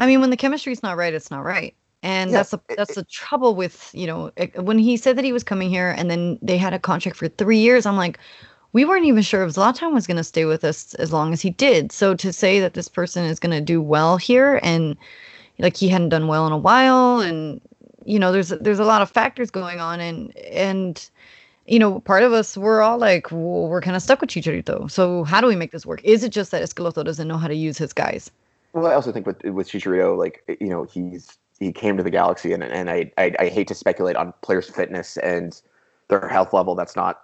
i 0.00 0.06
mean 0.06 0.20
when 0.20 0.30
the 0.30 0.36
chemistry's 0.36 0.82
not 0.82 0.96
right 0.96 1.14
it's 1.14 1.30
not 1.30 1.44
right 1.44 1.74
and 2.02 2.30
Yeah, 2.30 2.38
that's 2.38 2.50
the 2.50 2.58
that's 2.76 2.94
the 2.94 3.04
trouble 3.04 3.54
with 3.54 3.90
you 3.94 4.06
know 4.06 4.32
when 4.56 4.78
he 4.78 4.96
said 4.96 5.16
that 5.16 5.24
he 5.24 5.32
was 5.32 5.44
coming 5.44 5.70
here 5.70 5.94
and 5.96 6.10
then 6.10 6.38
they 6.42 6.56
had 6.56 6.74
a 6.74 6.78
contract 6.78 7.16
for 7.16 7.28
three 7.28 7.58
years 7.58 7.86
i'm 7.86 7.96
like 7.96 8.18
we 8.72 8.84
weren't 8.84 9.06
even 9.06 9.22
sure 9.22 9.42
if 9.44 9.54
Zlatan 9.54 9.92
was 9.92 10.06
going 10.06 10.16
to 10.16 10.24
stay 10.24 10.44
with 10.44 10.64
us 10.64 10.94
as 10.94 11.12
long 11.12 11.32
as 11.32 11.40
he 11.40 11.50
did. 11.50 11.90
So 11.90 12.14
to 12.14 12.32
say 12.32 12.60
that 12.60 12.74
this 12.74 12.88
person 12.88 13.24
is 13.24 13.40
going 13.40 13.50
to 13.52 13.60
do 13.60 13.82
well 13.82 14.16
here 14.16 14.60
and 14.62 14.96
like 15.58 15.76
he 15.76 15.88
hadn't 15.88 16.10
done 16.10 16.28
well 16.28 16.46
in 16.46 16.52
a 16.52 16.58
while 16.58 17.20
and 17.20 17.60
you 18.04 18.18
know 18.18 18.32
there's 18.32 18.48
there's 18.48 18.78
a 18.78 18.84
lot 18.84 19.02
of 19.02 19.10
factors 19.10 19.50
going 19.50 19.78
on 19.80 20.00
and 20.00 20.36
and 20.38 21.10
you 21.66 21.78
know 21.78 22.00
part 22.00 22.22
of 22.22 22.32
us 22.32 22.56
we're 22.56 22.80
all 22.80 22.98
like 22.98 23.30
well, 23.30 23.68
we're 23.68 23.82
kind 23.82 23.96
of 23.96 24.02
stuck 24.02 24.20
with 24.20 24.30
Chicharito. 24.30 24.90
So 24.90 25.24
how 25.24 25.40
do 25.40 25.46
we 25.46 25.56
make 25.56 25.72
this 25.72 25.84
work? 25.84 26.00
Is 26.04 26.24
it 26.24 26.30
just 26.30 26.50
that 26.52 26.62
Escaloto 26.62 27.04
doesn't 27.04 27.28
know 27.28 27.38
how 27.38 27.48
to 27.48 27.54
use 27.54 27.76
his 27.78 27.92
guys? 27.92 28.30
Well, 28.72 28.86
I 28.86 28.94
also 28.94 29.12
think 29.12 29.26
with 29.26 29.42
with 29.44 29.68
Chicharito, 29.68 30.16
like 30.16 30.44
you 30.60 30.68
know, 30.68 30.84
he's 30.84 31.38
he 31.58 31.72
came 31.72 31.96
to 31.96 32.02
the 32.02 32.10
Galaxy, 32.10 32.52
and 32.52 32.62
and 32.62 32.90
I 32.90 33.12
I, 33.18 33.34
I 33.38 33.48
hate 33.48 33.68
to 33.68 33.74
speculate 33.74 34.16
on 34.16 34.32
players' 34.42 34.68
fitness 34.68 35.16
and 35.18 35.60
their 36.08 36.28
health 36.28 36.52
level. 36.52 36.74
That's 36.74 36.96
not 36.96 37.22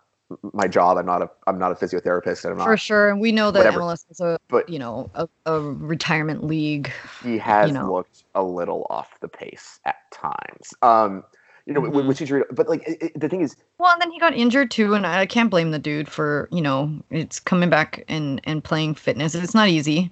my 0.52 0.66
job. 0.66 0.98
I'm 0.98 1.06
not 1.06 1.22
a 1.22 1.30
I'm 1.46 1.58
not 1.58 1.72
a 1.72 1.74
physiotherapist, 1.74 2.44
and 2.44 2.52
I'm 2.54 2.64
For 2.64 2.70
not. 2.70 2.80
sure. 2.80 3.08
And 3.08 3.20
we 3.20 3.32
know 3.32 3.50
that 3.50 3.60
whatever. 3.60 3.80
MLS 3.80 4.04
is 4.10 4.20
a 4.20 4.38
But 4.48 4.68
you 4.68 4.78
know 4.78 5.10
a, 5.14 5.28
a 5.46 5.60
retirement 5.60 6.44
league. 6.44 6.90
he 7.22 7.38
has 7.38 7.68
you 7.68 7.74
know. 7.74 7.92
looked 7.92 8.24
a 8.34 8.42
little 8.42 8.86
off 8.90 9.20
the 9.20 9.28
pace 9.28 9.80
at 9.84 9.96
times. 10.12 10.74
Um, 10.82 11.24
you 11.66 11.74
know, 11.74 11.80
mm-hmm. 11.80 11.96
with, 11.96 12.06
with 12.06 12.18
Chicharito. 12.18 12.44
But 12.52 12.68
like 12.68 12.86
it, 12.86 13.02
it, 13.02 13.20
the 13.20 13.28
thing 13.28 13.40
is, 13.40 13.56
well, 13.78 13.92
and 13.92 14.00
then 14.00 14.10
he 14.10 14.18
got 14.18 14.34
injured 14.34 14.70
too, 14.70 14.94
and 14.94 15.06
I 15.06 15.26
can't 15.26 15.50
blame 15.50 15.70
the 15.70 15.78
dude 15.78 16.08
for 16.08 16.48
you 16.50 16.60
know 16.60 16.92
it's 17.10 17.38
coming 17.38 17.70
back 17.70 18.04
and 18.08 18.40
and 18.44 18.62
playing 18.62 18.94
fitness. 18.94 19.34
It's 19.34 19.54
not 19.54 19.68
easy. 19.68 20.10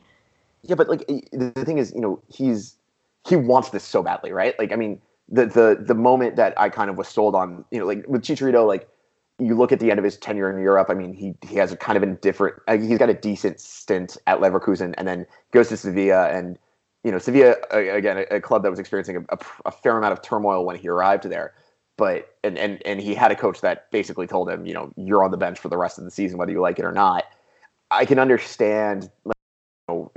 Yeah, 0.64 0.74
but 0.76 0.88
like 0.88 1.06
the 1.06 1.64
thing 1.64 1.78
is, 1.78 1.92
you 1.94 2.00
know, 2.00 2.22
he's 2.28 2.76
he 3.28 3.36
wants 3.36 3.70
this 3.70 3.84
so 3.84 4.02
badly, 4.02 4.32
right? 4.32 4.58
Like, 4.58 4.72
I 4.72 4.76
mean, 4.76 5.00
the 5.28 5.46
the 5.46 5.84
the 5.86 5.94
moment 5.94 6.36
that 6.36 6.58
I 6.58 6.68
kind 6.68 6.90
of 6.90 6.96
was 6.96 7.08
sold 7.08 7.34
on, 7.34 7.64
you 7.70 7.78
know, 7.78 7.86
like 7.86 8.04
with 8.08 8.22
Chicharito, 8.22 8.66
like 8.66 8.88
you 9.38 9.56
look 9.56 9.72
at 9.72 9.80
the 9.80 9.90
end 9.90 9.98
of 9.98 10.04
his 10.04 10.16
tenure 10.16 10.50
in 10.50 10.62
Europe. 10.62 10.88
I 10.90 10.94
mean, 10.94 11.12
he 11.12 11.34
he 11.46 11.56
has 11.56 11.72
a 11.72 11.76
kind 11.76 11.96
of 11.96 12.02
a 12.02 12.06
different. 12.06 12.56
Uh, 12.68 12.78
he's 12.78 12.98
got 12.98 13.10
a 13.10 13.14
decent 13.14 13.60
stint 13.60 14.16
at 14.26 14.38
Leverkusen, 14.38 14.94
and 14.96 15.08
then 15.08 15.26
goes 15.52 15.68
to 15.68 15.76
Sevilla, 15.76 16.28
and 16.28 16.58
you 17.02 17.10
know, 17.10 17.18
Sevilla 17.18 17.56
again, 17.70 18.18
a, 18.18 18.36
a 18.36 18.40
club 18.40 18.62
that 18.62 18.70
was 18.70 18.78
experiencing 18.78 19.16
a, 19.16 19.20
a, 19.34 19.38
a, 19.66 19.70
fair 19.70 19.98
amount 19.98 20.12
of 20.12 20.22
turmoil 20.22 20.64
when 20.64 20.76
he 20.76 20.88
arrived 20.88 21.24
there. 21.24 21.52
But 21.96 22.36
and 22.44 22.56
and 22.58 22.80
and 22.86 23.00
he 23.00 23.14
had 23.14 23.32
a 23.32 23.36
coach 23.36 23.60
that 23.60 23.90
basically 23.90 24.26
told 24.26 24.48
him, 24.48 24.66
you 24.66 24.74
know, 24.74 24.92
you're 24.96 25.24
on 25.24 25.30
the 25.30 25.36
bench 25.36 25.58
for 25.58 25.68
the 25.68 25.76
rest 25.76 25.98
of 25.98 26.04
the 26.04 26.10
season, 26.10 26.38
whether 26.38 26.52
you 26.52 26.60
like 26.60 26.78
it 26.78 26.84
or 26.84 26.92
not. 26.92 27.24
I 27.90 28.04
can 28.04 28.18
understand, 28.18 29.10
you 29.24 29.32
know, 29.88 30.12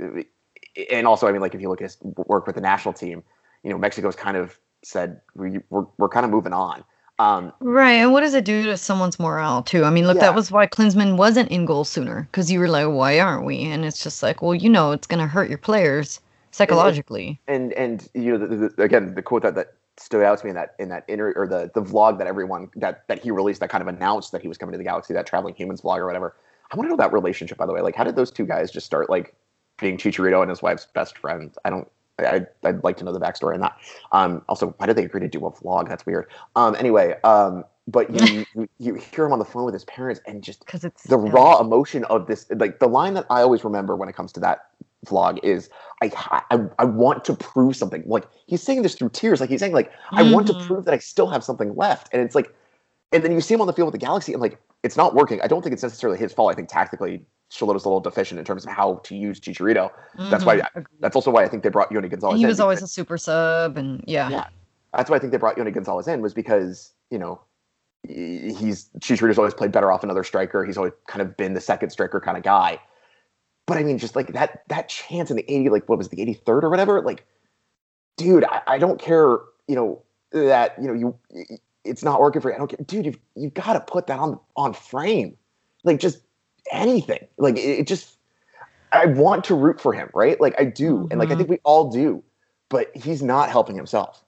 and 0.90 1.06
also, 1.06 1.26
I 1.26 1.32
mean, 1.32 1.40
like 1.40 1.54
if 1.54 1.60
you 1.60 1.68
look 1.68 1.80
at 1.80 1.84
his 1.84 1.98
work 2.26 2.46
with 2.46 2.56
the 2.56 2.60
national 2.60 2.94
team, 2.94 3.22
you 3.62 3.70
know, 3.70 3.78
Mexico's 3.78 4.16
kind 4.16 4.36
of 4.36 4.58
said 4.82 5.20
we, 5.34 5.60
we're 5.70 5.86
we're 5.98 6.08
kind 6.08 6.24
of 6.24 6.30
moving 6.30 6.52
on. 6.52 6.84
Um, 7.20 7.52
right, 7.60 7.94
and 7.94 8.12
what 8.12 8.20
does 8.20 8.34
it 8.34 8.44
do 8.44 8.62
to 8.64 8.76
someone's 8.76 9.18
morale 9.18 9.62
too? 9.62 9.84
I 9.84 9.90
mean, 9.90 10.06
look, 10.06 10.16
yeah. 10.16 10.22
that 10.22 10.34
was 10.36 10.52
why 10.52 10.68
Klinsmann 10.68 11.16
wasn't 11.16 11.50
in 11.50 11.64
goal 11.64 11.84
sooner 11.84 12.28
because 12.30 12.50
you 12.50 12.60
were 12.60 12.68
like, 12.68 12.86
why 12.86 13.18
aren't 13.18 13.44
we? 13.44 13.64
And 13.64 13.84
it's 13.84 14.02
just 14.02 14.22
like, 14.22 14.40
well, 14.40 14.54
you 14.54 14.68
know, 14.68 14.92
it's 14.92 15.06
going 15.06 15.20
to 15.20 15.26
hurt 15.26 15.48
your 15.48 15.58
players 15.58 16.20
psychologically. 16.52 17.40
And 17.48 17.72
and, 17.72 18.08
and 18.14 18.24
you 18.24 18.38
know, 18.38 18.46
the, 18.46 18.68
the, 18.68 18.82
again, 18.82 19.14
the 19.14 19.22
quote 19.22 19.42
that 19.42 19.56
that 19.56 19.74
stood 19.96 20.22
out 20.22 20.38
to 20.38 20.44
me 20.44 20.50
in 20.50 20.54
that 20.54 20.76
in 20.78 20.88
that 20.90 21.04
inter 21.08 21.32
or 21.34 21.48
the 21.48 21.72
the 21.74 21.82
vlog 21.82 22.18
that 22.18 22.28
everyone 22.28 22.70
that 22.76 23.06
that 23.08 23.20
he 23.20 23.32
released 23.32 23.58
that 23.60 23.70
kind 23.70 23.82
of 23.82 23.88
announced 23.88 24.30
that 24.30 24.40
he 24.40 24.46
was 24.46 24.56
coming 24.56 24.72
to 24.72 24.78
the 24.78 24.84
galaxy, 24.84 25.12
that 25.12 25.26
traveling 25.26 25.54
humans 25.54 25.80
vlog 25.80 25.98
or 25.98 26.06
whatever. 26.06 26.36
I 26.70 26.76
want 26.76 26.86
to 26.86 26.90
know 26.90 26.96
that 26.98 27.12
relationship, 27.12 27.58
by 27.58 27.66
the 27.66 27.72
way. 27.72 27.80
Like, 27.80 27.96
how 27.96 28.04
did 28.04 28.14
those 28.14 28.30
two 28.30 28.46
guys 28.46 28.70
just 28.70 28.86
start 28.86 29.10
like 29.10 29.34
being 29.78 29.96
Chicharito 29.96 30.40
and 30.40 30.50
his 30.50 30.62
wife's 30.62 30.86
best 30.86 31.18
friend? 31.18 31.54
I 31.64 31.70
don't. 31.70 31.88
I, 32.20 32.44
I'd 32.64 32.82
like 32.82 32.96
to 32.96 33.04
know 33.04 33.12
the 33.12 33.20
backstory 33.20 33.54
on 33.54 33.60
that. 33.60 33.76
Um, 34.10 34.42
also, 34.48 34.74
why 34.78 34.86
did 34.86 34.96
they 34.96 35.04
agree 35.04 35.20
to 35.20 35.28
do 35.28 35.46
a 35.46 35.52
vlog? 35.52 35.88
That's 35.88 36.04
weird. 36.04 36.26
Um, 36.56 36.74
anyway, 36.74 37.14
um, 37.22 37.64
but 37.86 38.10
you, 38.10 38.44
you, 38.56 38.68
you 38.78 38.94
hear 38.94 39.24
him 39.24 39.32
on 39.32 39.38
the 39.38 39.44
phone 39.44 39.64
with 39.64 39.74
his 39.74 39.84
parents 39.84 40.20
and 40.26 40.42
just 40.42 40.58
because 40.66 40.84
it's 40.84 41.04
the 41.04 41.18
yeah. 41.18 41.30
raw 41.30 41.60
emotion 41.60 42.02
of 42.06 42.26
this 42.26 42.46
like 42.56 42.80
the 42.80 42.88
line 42.88 43.14
that 43.14 43.24
i 43.30 43.40
always 43.40 43.64
remember 43.64 43.96
when 43.96 44.08
it 44.08 44.14
comes 44.14 44.30
to 44.32 44.40
that 44.40 44.66
vlog 45.06 45.38
is 45.42 45.70
I, 46.02 46.10
I 46.50 46.58
I 46.78 46.84
want 46.84 47.24
to 47.26 47.34
prove 47.34 47.76
something. 47.76 48.02
Like 48.06 48.24
he's 48.46 48.62
saying 48.62 48.82
this 48.82 48.94
through 48.94 49.10
tears. 49.10 49.40
Like 49.40 49.50
he's 49.50 49.60
saying 49.60 49.72
like 49.72 49.92
I 50.10 50.22
mm-hmm. 50.22 50.32
want 50.32 50.46
to 50.48 50.52
mm-hmm. 50.52 50.66
prove 50.66 50.84
that 50.84 50.94
I 50.94 50.98
still 50.98 51.28
have 51.28 51.44
something 51.44 51.74
left. 51.74 52.08
And 52.12 52.22
it's 52.22 52.34
like, 52.34 52.54
and 53.12 53.22
then 53.22 53.32
you 53.32 53.40
see 53.40 53.54
him 53.54 53.60
on 53.60 53.66
the 53.66 53.72
field 53.72 53.86
with 53.86 54.00
the 54.00 54.04
Galaxy, 54.04 54.32
and 54.32 54.42
like 54.42 54.60
it's 54.82 54.96
not 54.96 55.14
working. 55.14 55.40
I 55.40 55.46
don't 55.46 55.62
think 55.62 55.72
it's 55.72 55.82
necessarily 55.82 56.18
his 56.18 56.32
fault. 56.32 56.52
I 56.52 56.54
think 56.54 56.68
tactically 56.68 57.22
Schelotto's 57.50 57.84
a 57.84 57.88
little 57.88 58.00
deficient 58.00 58.38
in 58.38 58.44
terms 58.44 58.64
of 58.64 58.72
how 58.72 58.96
to 59.04 59.16
use 59.16 59.40
Chicharito. 59.40 59.90
Mm-hmm. 59.90 60.30
That's 60.30 60.44
why. 60.44 60.58
Mm-hmm. 60.58 60.80
That's 61.00 61.16
also 61.16 61.30
why 61.30 61.44
I 61.44 61.48
think 61.48 61.62
they 61.62 61.70
brought 61.70 61.90
Yony 61.90 62.10
Gonzalez. 62.10 62.38
He 62.38 62.46
was 62.46 62.60
always 62.60 62.82
a 62.82 62.88
super 62.88 63.18
sub, 63.18 63.76
and 63.76 64.04
yeah, 64.06 64.28
yeah. 64.28 64.46
That's 64.94 65.10
why 65.10 65.16
I 65.16 65.18
think 65.18 65.32
they 65.32 65.38
brought 65.38 65.56
Yony 65.56 65.72
Gonzalez 65.72 66.08
in 66.08 66.20
was 66.20 66.34
because 66.34 66.92
you 67.10 67.18
know 67.18 67.40
he's 68.06 68.90
Chicharito's 69.00 69.38
always 69.38 69.54
played 69.54 69.72
better 69.72 69.90
off 69.90 70.04
another 70.04 70.24
striker. 70.24 70.64
He's 70.64 70.76
always 70.76 70.92
kind 71.06 71.22
of 71.22 71.36
been 71.36 71.54
the 71.54 71.60
second 71.60 71.90
striker 71.90 72.20
kind 72.20 72.36
of 72.36 72.42
guy. 72.42 72.80
But 73.66 73.76
I 73.76 73.82
mean, 73.82 73.98
just 73.98 74.16
like 74.16 74.32
that 74.32 74.62
that 74.68 74.88
chance 74.88 75.30
in 75.30 75.36
the 75.36 75.44
80, 75.52 75.68
like 75.68 75.88
what 75.88 75.98
was 75.98 76.08
the 76.08 76.16
83rd 76.16 76.62
or 76.62 76.70
whatever, 76.70 77.02
like, 77.02 77.26
dude, 78.16 78.44
I, 78.44 78.62
I 78.66 78.78
don't 78.78 78.98
care, 78.98 79.38
you 79.66 79.74
know, 79.74 80.02
that, 80.32 80.74
you 80.80 80.86
know, 80.86 80.94
you 80.94 81.58
it's 81.84 82.02
not 82.02 82.20
working 82.20 82.42
for 82.42 82.50
you. 82.50 82.54
I 82.54 82.58
don't 82.58 82.68
care. 82.68 82.84
Dude, 82.84 83.06
you've 83.06 83.18
you've 83.34 83.54
got 83.54 83.74
to 83.74 83.80
put 83.80 84.06
that 84.08 84.18
on 84.18 84.38
on 84.56 84.72
frame. 84.72 85.36
Like 85.84 86.00
just 86.00 86.20
anything. 86.72 87.26
Like 87.36 87.56
it, 87.56 87.80
it, 87.80 87.86
just 87.86 88.18
I 88.92 89.06
want 89.06 89.44
to 89.44 89.54
root 89.54 89.80
for 89.80 89.92
him, 89.92 90.10
right? 90.14 90.40
Like 90.40 90.54
I 90.58 90.64
do. 90.64 90.94
Mm-hmm. 90.94 91.06
And 91.10 91.18
like 91.18 91.28
I 91.28 91.32
mm-hmm. 91.32 91.38
think 91.38 91.50
we 91.50 91.60
all 91.64 91.90
do, 91.90 92.22
but 92.68 92.90
he's 92.96 93.22
not 93.22 93.50
helping 93.50 93.76
himself. 93.76 94.24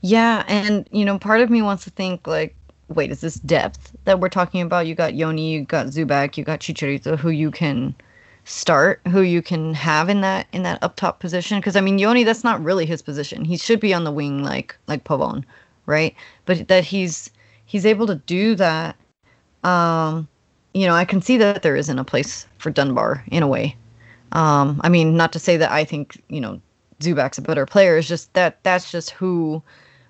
Yeah, 0.00 0.44
and 0.48 0.88
you 0.90 1.04
know, 1.04 1.18
part 1.18 1.40
of 1.40 1.50
me 1.50 1.62
wants 1.62 1.84
to 1.84 1.90
think 1.90 2.26
like 2.26 2.56
wait, 2.88 3.10
is 3.10 3.20
this 3.20 3.36
depth 3.36 3.94
that 4.04 4.20
we're 4.20 4.28
talking 4.28 4.60
about? 4.60 4.86
You 4.86 4.94
got 4.94 5.14
Yony, 5.14 5.50
you 5.50 5.64
got 5.64 5.86
Zubak, 5.86 6.36
you 6.36 6.44
got 6.44 6.60
Chicharito, 6.60 7.18
who 7.18 7.30
you 7.30 7.50
can 7.50 7.94
start, 8.44 9.00
who 9.08 9.22
you 9.22 9.42
can 9.42 9.74
have 9.74 10.08
in 10.08 10.20
that 10.22 10.46
in 10.52 10.62
that 10.62 10.82
up 10.82 10.96
top 10.96 11.20
position. 11.20 11.58
Because 11.58 11.76
I 11.76 11.80
mean, 11.80 11.98
yony 11.98 12.24
that's 12.24 12.44
not 12.44 12.62
really 12.62 12.86
his 12.86 13.02
position. 13.02 13.44
He 13.44 13.56
should 13.56 13.80
be 13.80 13.94
on 13.94 14.04
the 14.04 14.12
wing 14.12 14.42
like 14.42 14.76
like 14.86 15.04
Pavon, 15.04 15.44
right? 15.86 16.14
But 16.44 16.68
that 16.68 16.84
he's 16.84 17.30
he's 17.66 17.86
able 17.86 18.06
to 18.06 18.16
do 18.16 18.54
that. 18.56 18.96
Um, 19.64 20.28
you 20.74 20.86
know, 20.86 20.94
I 20.94 21.04
can 21.04 21.22
see 21.22 21.36
that 21.36 21.62
there 21.62 21.76
isn't 21.76 21.98
a 21.98 22.04
place 22.04 22.46
for 22.58 22.70
Dunbar 22.70 23.24
in 23.28 23.42
a 23.42 23.48
way. 23.48 23.76
Um, 24.32 24.80
I 24.82 24.88
mean, 24.88 25.16
not 25.16 25.32
to 25.34 25.38
say 25.38 25.56
that 25.56 25.70
I 25.70 25.84
think 25.84 26.22
you 26.28 26.40
know 26.40 26.60
Zubak's 27.00 27.38
a 27.38 27.42
better 27.42 27.66
player. 27.66 27.96
It's 27.96 28.08
just 28.08 28.32
that 28.34 28.62
that's 28.62 28.90
just 28.90 29.10
who 29.10 29.62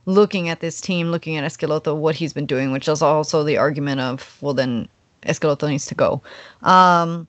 looking 0.06 0.48
at 0.48 0.60
this 0.60 0.80
team, 0.80 1.10
looking 1.10 1.36
at 1.36 1.44
Esqueloto, 1.44 1.96
what 1.96 2.16
he's 2.16 2.32
been 2.32 2.46
doing, 2.46 2.72
which 2.72 2.88
is 2.88 3.02
also 3.02 3.44
the 3.44 3.56
argument 3.56 4.00
of, 4.00 4.36
well, 4.40 4.54
then 4.54 4.88
Esqueloto 5.22 5.68
needs 5.68 5.86
to 5.86 5.94
go. 5.94 6.20
Um, 6.62 7.28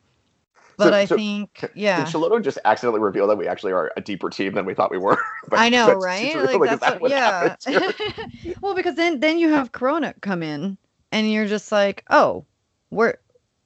but 0.77 0.89
so, 0.89 0.93
I 0.93 1.05
so 1.05 1.15
think, 1.15 1.69
yeah. 1.75 2.03
Did 2.03 2.13
Schelotto 2.13 2.43
just 2.43 2.57
accidentally 2.65 3.01
reveal 3.01 3.27
that 3.27 3.37
we 3.37 3.47
actually 3.47 3.73
are 3.73 3.91
a 3.95 4.01
deeper 4.01 4.29
team 4.29 4.53
than 4.53 4.65
we 4.65 4.73
thought 4.73 4.91
we 4.91 4.97
were? 4.97 5.17
I 5.51 5.69
know, 5.69 5.93
right? 5.93 6.35
Like, 6.35 6.59
like 6.59 6.79
that's 6.79 7.01
what, 7.01 7.11
yeah. 7.11 7.55
well, 8.61 8.75
because 8.75 8.95
then 8.95 9.19
then 9.19 9.39
you 9.39 9.49
have 9.49 9.71
Corona 9.71 10.13
come 10.21 10.43
in, 10.43 10.77
and 11.11 11.31
you're 11.31 11.47
just 11.47 11.71
like, 11.71 12.03
oh, 12.09 12.45
we're 12.89 13.15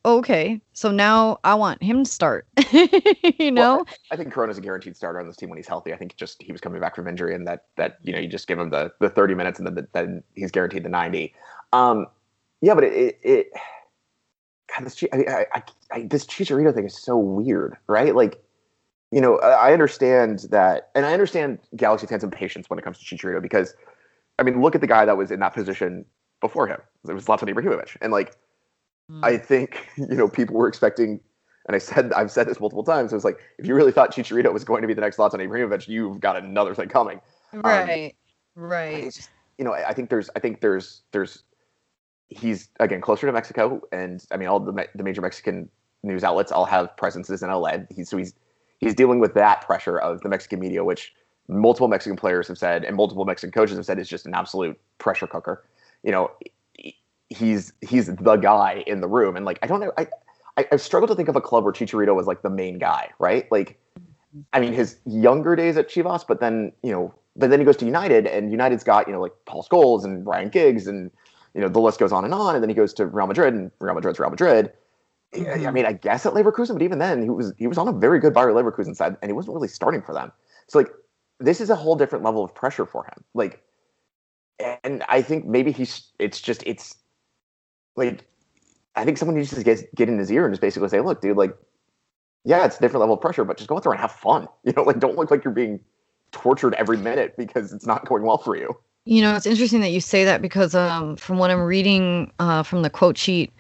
okay, 0.06 0.62
so 0.74 0.92
now 0.92 1.40
I 1.44 1.56
want 1.56 1.84
him 1.84 2.04
to 2.04 2.10
start. 2.10 2.48
you 2.72 3.52
know, 3.52 3.78
well, 3.78 3.88
I 4.12 4.16
think 4.16 4.34
Corona's 4.34 4.58
a 4.58 4.62
guaranteed 4.62 4.96
starter 4.96 5.20
on 5.20 5.28
this 5.28 5.38
team 5.38 5.50
when 5.50 5.58
he's 5.58 5.68
healthy. 5.68 5.94
I 5.94 5.98
think 5.98 6.16
just 6.16 6.42
he 6.42 6.52
was 6.52 6.62
coming 6.62 6.82
back 6.82 6.96
from 6.96 7.08
injury, 7.08 7.36
and 7.36 7.48
that 7.48 7.66
that 7.76 7.98
you 8.04 8.14
know 8.14 8.20
you 8.20 8.28
just 8.28 8.48
give 8.48 8.60
him 8.60 8.70
the 8.70 8.92
the 9.00 9.10
thirty 9.10 9.36
minutes, 9.36 9.60
and 9.60 9.68
then 9.68 9.88
then 9.94 10.24
he's 10.36 10.52
guaranteed 10.52 10.84
the 10.84 10.90
ninety. 10.90 11.34
Um, 11.74 12.08
yeah, 12.62 12.74
but 12.74 12.86
it, 12.86 12.94
it, 12.94 13.20
it 13.24 13.48
God, 14.76 14.86
this 14.86 15.04
I, 15.14 15.46
I, 15.54 15.64
I, 15.92 16.02
this 16.04 16.26
Chicharito 16.26 16.74
thing 16.74 16.86
is 16.86 16.98
so 16.98 17.18
weird, 17.18 17.78
right? 17.88 18.16
Like, 18.16 18.44
you 19.12 19.22
know, 19.22 19.40
I 19.40 19.72
understand 19.72 20.46
that, 20.50 20.90
and 20.96 21.06
I 21.06 21.14
understand 21.14 21.60
Galaxy 21.76 22.08
fans' 22.08 22.24
impatience 22.24 22.70
when 22.70 22.78
it 22.78 22.82
comes 22.82 23.00
to 23.00 23.06
Chicharito 23.06 23.42
because, 23.42 23.74
I 24.40 24.44
mean, 24.44 24.62
look 24.62 24.76
at 24.76 24.82
the 24.82 24.88
guy 24.88 25.06
that 25.06 25.18
was 25.18 25.32
in 25.32 25.40
that 25.40 25.54
position 25.54 26.06
before 26.42 26.68
him. 26.68 26.80
It 27.08 27.14
was 27.14 27.26
Zlatan 27.26 27.54
Ibrahimovic, 27.54 27.98
and 28.02 28.12
like 28.12 28.36
I 29.24 29.36
hmm. 29.36 29.44
think 29.44 29.88
you 29.98 30.16
know 30.16 30.28
people 30.28 30.56
were 30.56 30.68
expecting, 30.68 31.20
and 31.68 31.76
I 31.76 31.80
said 31.80 32.12
I've 32.14 32.32
said 32.32 32.48
this 32.48 32.60
multiple 32.60 32.84
times. 32.84 33.12
It 33.12 33.16
was 33.16 33.26
like 33.26 33.40
if 33.58 33.66
you 33.66 33.76
really 33.76 33.92
thought 33.92 34.14
Chicharito 34.14 34.52
was 34.52 34.64
going 34.64 34.82
to 34.82 34.88
be 34.88 34.94
the 34.94 35.02
next 35.02 35.18
Zlatan 35.18 35.36
Ibrahimovic, 35.36 35.88
you've 35.88 36.20
got 36.20 36.38
another 36.38 36.76
thing 36.76 36.90
coming. 36.90 37.22
Right, 37.54 38.14
um, 38.58 38.64
right. 38.64 39.06
Just, 39.06 39.30
you 39.58 39.66
know, 39.66 39.74
I 39.74 39.94
think 39.94 40.10
there's 40.10 40.30
I 40.36 40.40
think 40.40 40.62
there's 40.62 41.02
there's 41.12 41.44
he's 42.30 42.70
again 42.80 43.02
closer 43.02 43.28
to 43.28 43.34
Mexico, 43.34 43.82
and 43.92 44.26
I 44.32 44.38
mean 44.38 44.48
all 44.48 44.60
the 44.60 44.88
the 44.96 45.04
major 45.04 45.22
Mexican 45.22 45.70
news 46.04 46.24
outlets 46.24 46.52
all 46.52 46.66
have 46.66 46.96
presences 46.98 47.42
in 47.42 47.50
LA. 47.50 47.78
He's 47.96 48.10
so 48.10 48.18
he's 48.18 48.34
he's 48.80 48.94
dealing 48.94 49.20
with 49.20 49.34
that 49.34 49.62
pressure 49.62 49.98
of 49.98 50.22
the 50.22 50.30
Mexican 50.30 50.60
media, 50.60 50.84
which 50.84 51.14
multiple 51.48 51.88
Mexican 51.88 52.18
players 52.18 52.48
have 52.48 52.58
said 52.58 52.84
and 52.84 52.96
multiple 52.96 53.26
Mexican 53.26 53.52
coaches 53.52 53.78
have 53.78 53.86
said 53.86 54.00
is 54.00 54.10
just 54.10 54.26
an 54.26 54.34
absolute 54.34 54.80
pressure 54.98 55.28
cooker. 55.28 55.64
You 56.04 56.12
know, 56.12 56.32
he's 57.30 57.74
he's 57.82 58.08
the 58.08 58.36
guy 58.36 58.84
in 58.88 59.02
the 59.02 59.08
room. 59.08 59.36
And 59.36 59.46
like 59.46 59.60
I 59.62 59.68
don't 59.68 59.80
know, 59.80 59.92
I, 59.98 60.08
I 60.58 60.66
I've 60.72 60.82
struggled 60.82 61.10
to 61.10 61.16
think 61.16 61.30
of 61.30 61.36
a 61.36 61.42
club 61.42 61.64
where 61.64 61.74
Chicharito 61.74 62.16
was 62.16 62.28
like 62.28 62.42
the 62.42 62.50
main 62.50 62.78
guy, 62.78 63.10
right? 63.20 63.50
Like, 63.52 63.80
I 64.54 64.60
mean, 64.60 64.74
his 64.74 64.98
younger 65.06 65.56
days 65.56 65.78
at 65.78 65.90
Chivas, 65.90 66.26
but 66.28 66.40
then 66.40 66.72
you 66.84 66.92
know, 66.92 67.14
but 67.36 67.50
then 67.50 67.60
he 67.60 67.66
goes 67.66 67.78
to 67.78 67.86
United, 67.86 68.26
and 68.26 68.52
United's 68.52 68.84
got 68.84 69.08
you 69.08 69.14
know 69.14 69.22
like 69.22 69.34
Paul 69.46 69.64
Scholes 69.64 70.04
and 70.04 70.26
Ryan 70.26 70.50
Giggs, 70.50 70.88
and 70.88 71.12
you 71.54 71.62
know 71.62 71.70
the 71.70 71.80
list 71.80 72.00
goes 72.00 72.12
on 72.12 72.24
and 72.26 72.34
on. 72.34 72.56
And 72.56 72.64
then 72.64 72.70
he 72.70 72.76
goes 72.76 72.94
to 72.96 73.06
Real 73.06 73.28
Madrid, 73.28 73.54
and 73.54 73.72
Real 73.80 73.96
Madrid's 73.96 74.20
Real 74.20 74.30
Madrid. 74.30 74.72
I 75.36 75.72
mean, 75.72 75.86
I 75.86 75.92
guess 75.92 76.26
at 76.26 76.34
Leverkusen, 76.34 76.74
but 76.74 76.82
even 76.82 77.00
then, 77.00 77.22
he 77.22 77.30
was 77.30 77.54
he 77.58 77.68
was 77.68 77.78
on 77.78 77.88
a 77.88 77.92
very 77.92 78.20
good 78.20 78.34
Bayer 78.34 78.52
Leverkusen 78.52 78.96
side, 78.96 79.18
and 79.22 79.30
he 79.30 79.34
wasn't 79.34 79.56
really 79.56 79.68
starting 79.68 80.02
for 80.02 80.14
them. 80.14 80.32
So 80.68 80.80
like, 80.80 80.90
this 81.40 81.60
is 81.60 81.70
a 81.70 81.76
whole 81.76 81.96
different 81.96 82.24
level 82.24 82.44
of 82.44 82.56
pressure 82.56 82.86
for 82.86 83.04
him. 83.04 83.24
Like, 83.34 83.62
and 84.84 85.04
I 85.10 85.22
think 85.22 85.46
maybe 85.46 85.72
he's 85.72 86.12
it's 86.20 86.40
just 86.42 86.64
it's 86.66 86.96
like 87.96 88.26
I 88.96 89.06
think 89.06 89.18
someone 89.18 89.36
needs 89.36 89.52
to 89.52 89.64
get 89.64 89.94
get 89.96 90.10
in 90.10 90.18
his 90.18 90.32
ear 90.32 90.46
and 90.46 90.54
just 90.54 90.62
basically 90.62 90.90
say, 90.90 91.02
look, 91.02 91.22
dude, 91.22 91.38
like, 91.38 91.56
yeah, 92.46 92.66
it's 92.66 92.78
a 92.78 92.82
different 92.82 93.02
level 93.02 93.16
of 93.16 93.22
pressure, 93.22 93.44
but 93.44 93.58
just 93.58 93.70
go 93.70 93.76
out 93.76 93.84
there 93.84 93.92
and 93.92 94.02
have 94.02 94.12
fun. 94.12 94.48
You 94.64 94.74
know, 94.74 94.84
like 94.84 95.00
don't 95.00 95.18
look 95.18 95.30
like 95.30 95.44
you're 95.44 95.54
being 95.54 95.80
tortured 96.32 96.74
every 96.76 96.98
minute 96.98 97.36
because 97.38 97.74
it's 97.74 97.86
not 97.86 98.06
going 98.06 98.24
well 98.24 98.38
for 98.38 98.56
you. 98.56 98.78
You 99.08 99.22
know, 99.22 99.38
it's 99.38 99.46
interesting 99.46 99.80
that 99.82 99.92
you 99.92 100.02
say 100.02 100.26
that 100.26 100.42
because 100.42 100.76
um, 100.76 101.16
from 101.16 101.38
what 101.38 101.50
I'm 101.50 101.62
reading 101.62 102.30
uh, 102.40 102.62
from 102.62 102.82
the 102.82 102.90
quote 102.90 103.18
sheet 103.18 103.54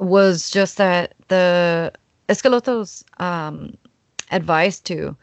was 0.00 0.50
just 0.50 0.78
that 0.78 1.14
the 1.28 1.92
Esqueloto's 2.28 3.04
um, 3.18 3.76
advice 4.32 4.80
to 4.80 5.16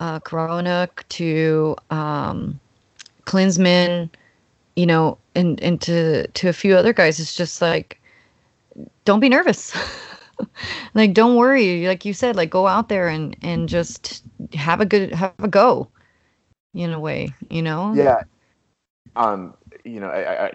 uh, 0.00 0.18
Corona, 0.18 0.88
to 1.10 1.76
um, 1.90 2.58
Klinsmann, 3.24 4.10
you 4.74 4.86
know, 4.86 5.16
and 5.36 5.62
and 5.62 5.80
to 5.82 6.26
to 6.26 6.48
a 6.48 6.52
few 6.52 6.74
other 6.74 6.92
guys, 6.92 7.20
it's 7.20 7.36
just 7.36 7.62
like, 7.62 8.00
don't 9.04 9.20
be 9.20 9.28
nervous. 9.28 9.72
like 10.94 11.14
don't 11.14 11.36
worry. 11.36 11.86
Like 11.86 12.04
you 12.04 12.14
said 12.14 12.34
like 12.34 12.50
go 12.50 12.66
out 12.66 12.88
there 12.88 13.06
and 13.06 13.36
and 13.42 13.68
just 13.68 14.24
have 14.54 14.80
a 14.80 14.86
good 14.86 15.14
have 15.14 15.34
a 15.38 15.46
go 15.46 15.86
in 16.74 16.92
a 16.92 16.98
way 16.98 17.28
you 17.48 17.62
know? 17.62 17.92
Yeah 17.94 18.22
um 19.16 19.54
you 19.84 20.00
know 20.00 20.08
i, 20.08 20.46
I 20.46 20.52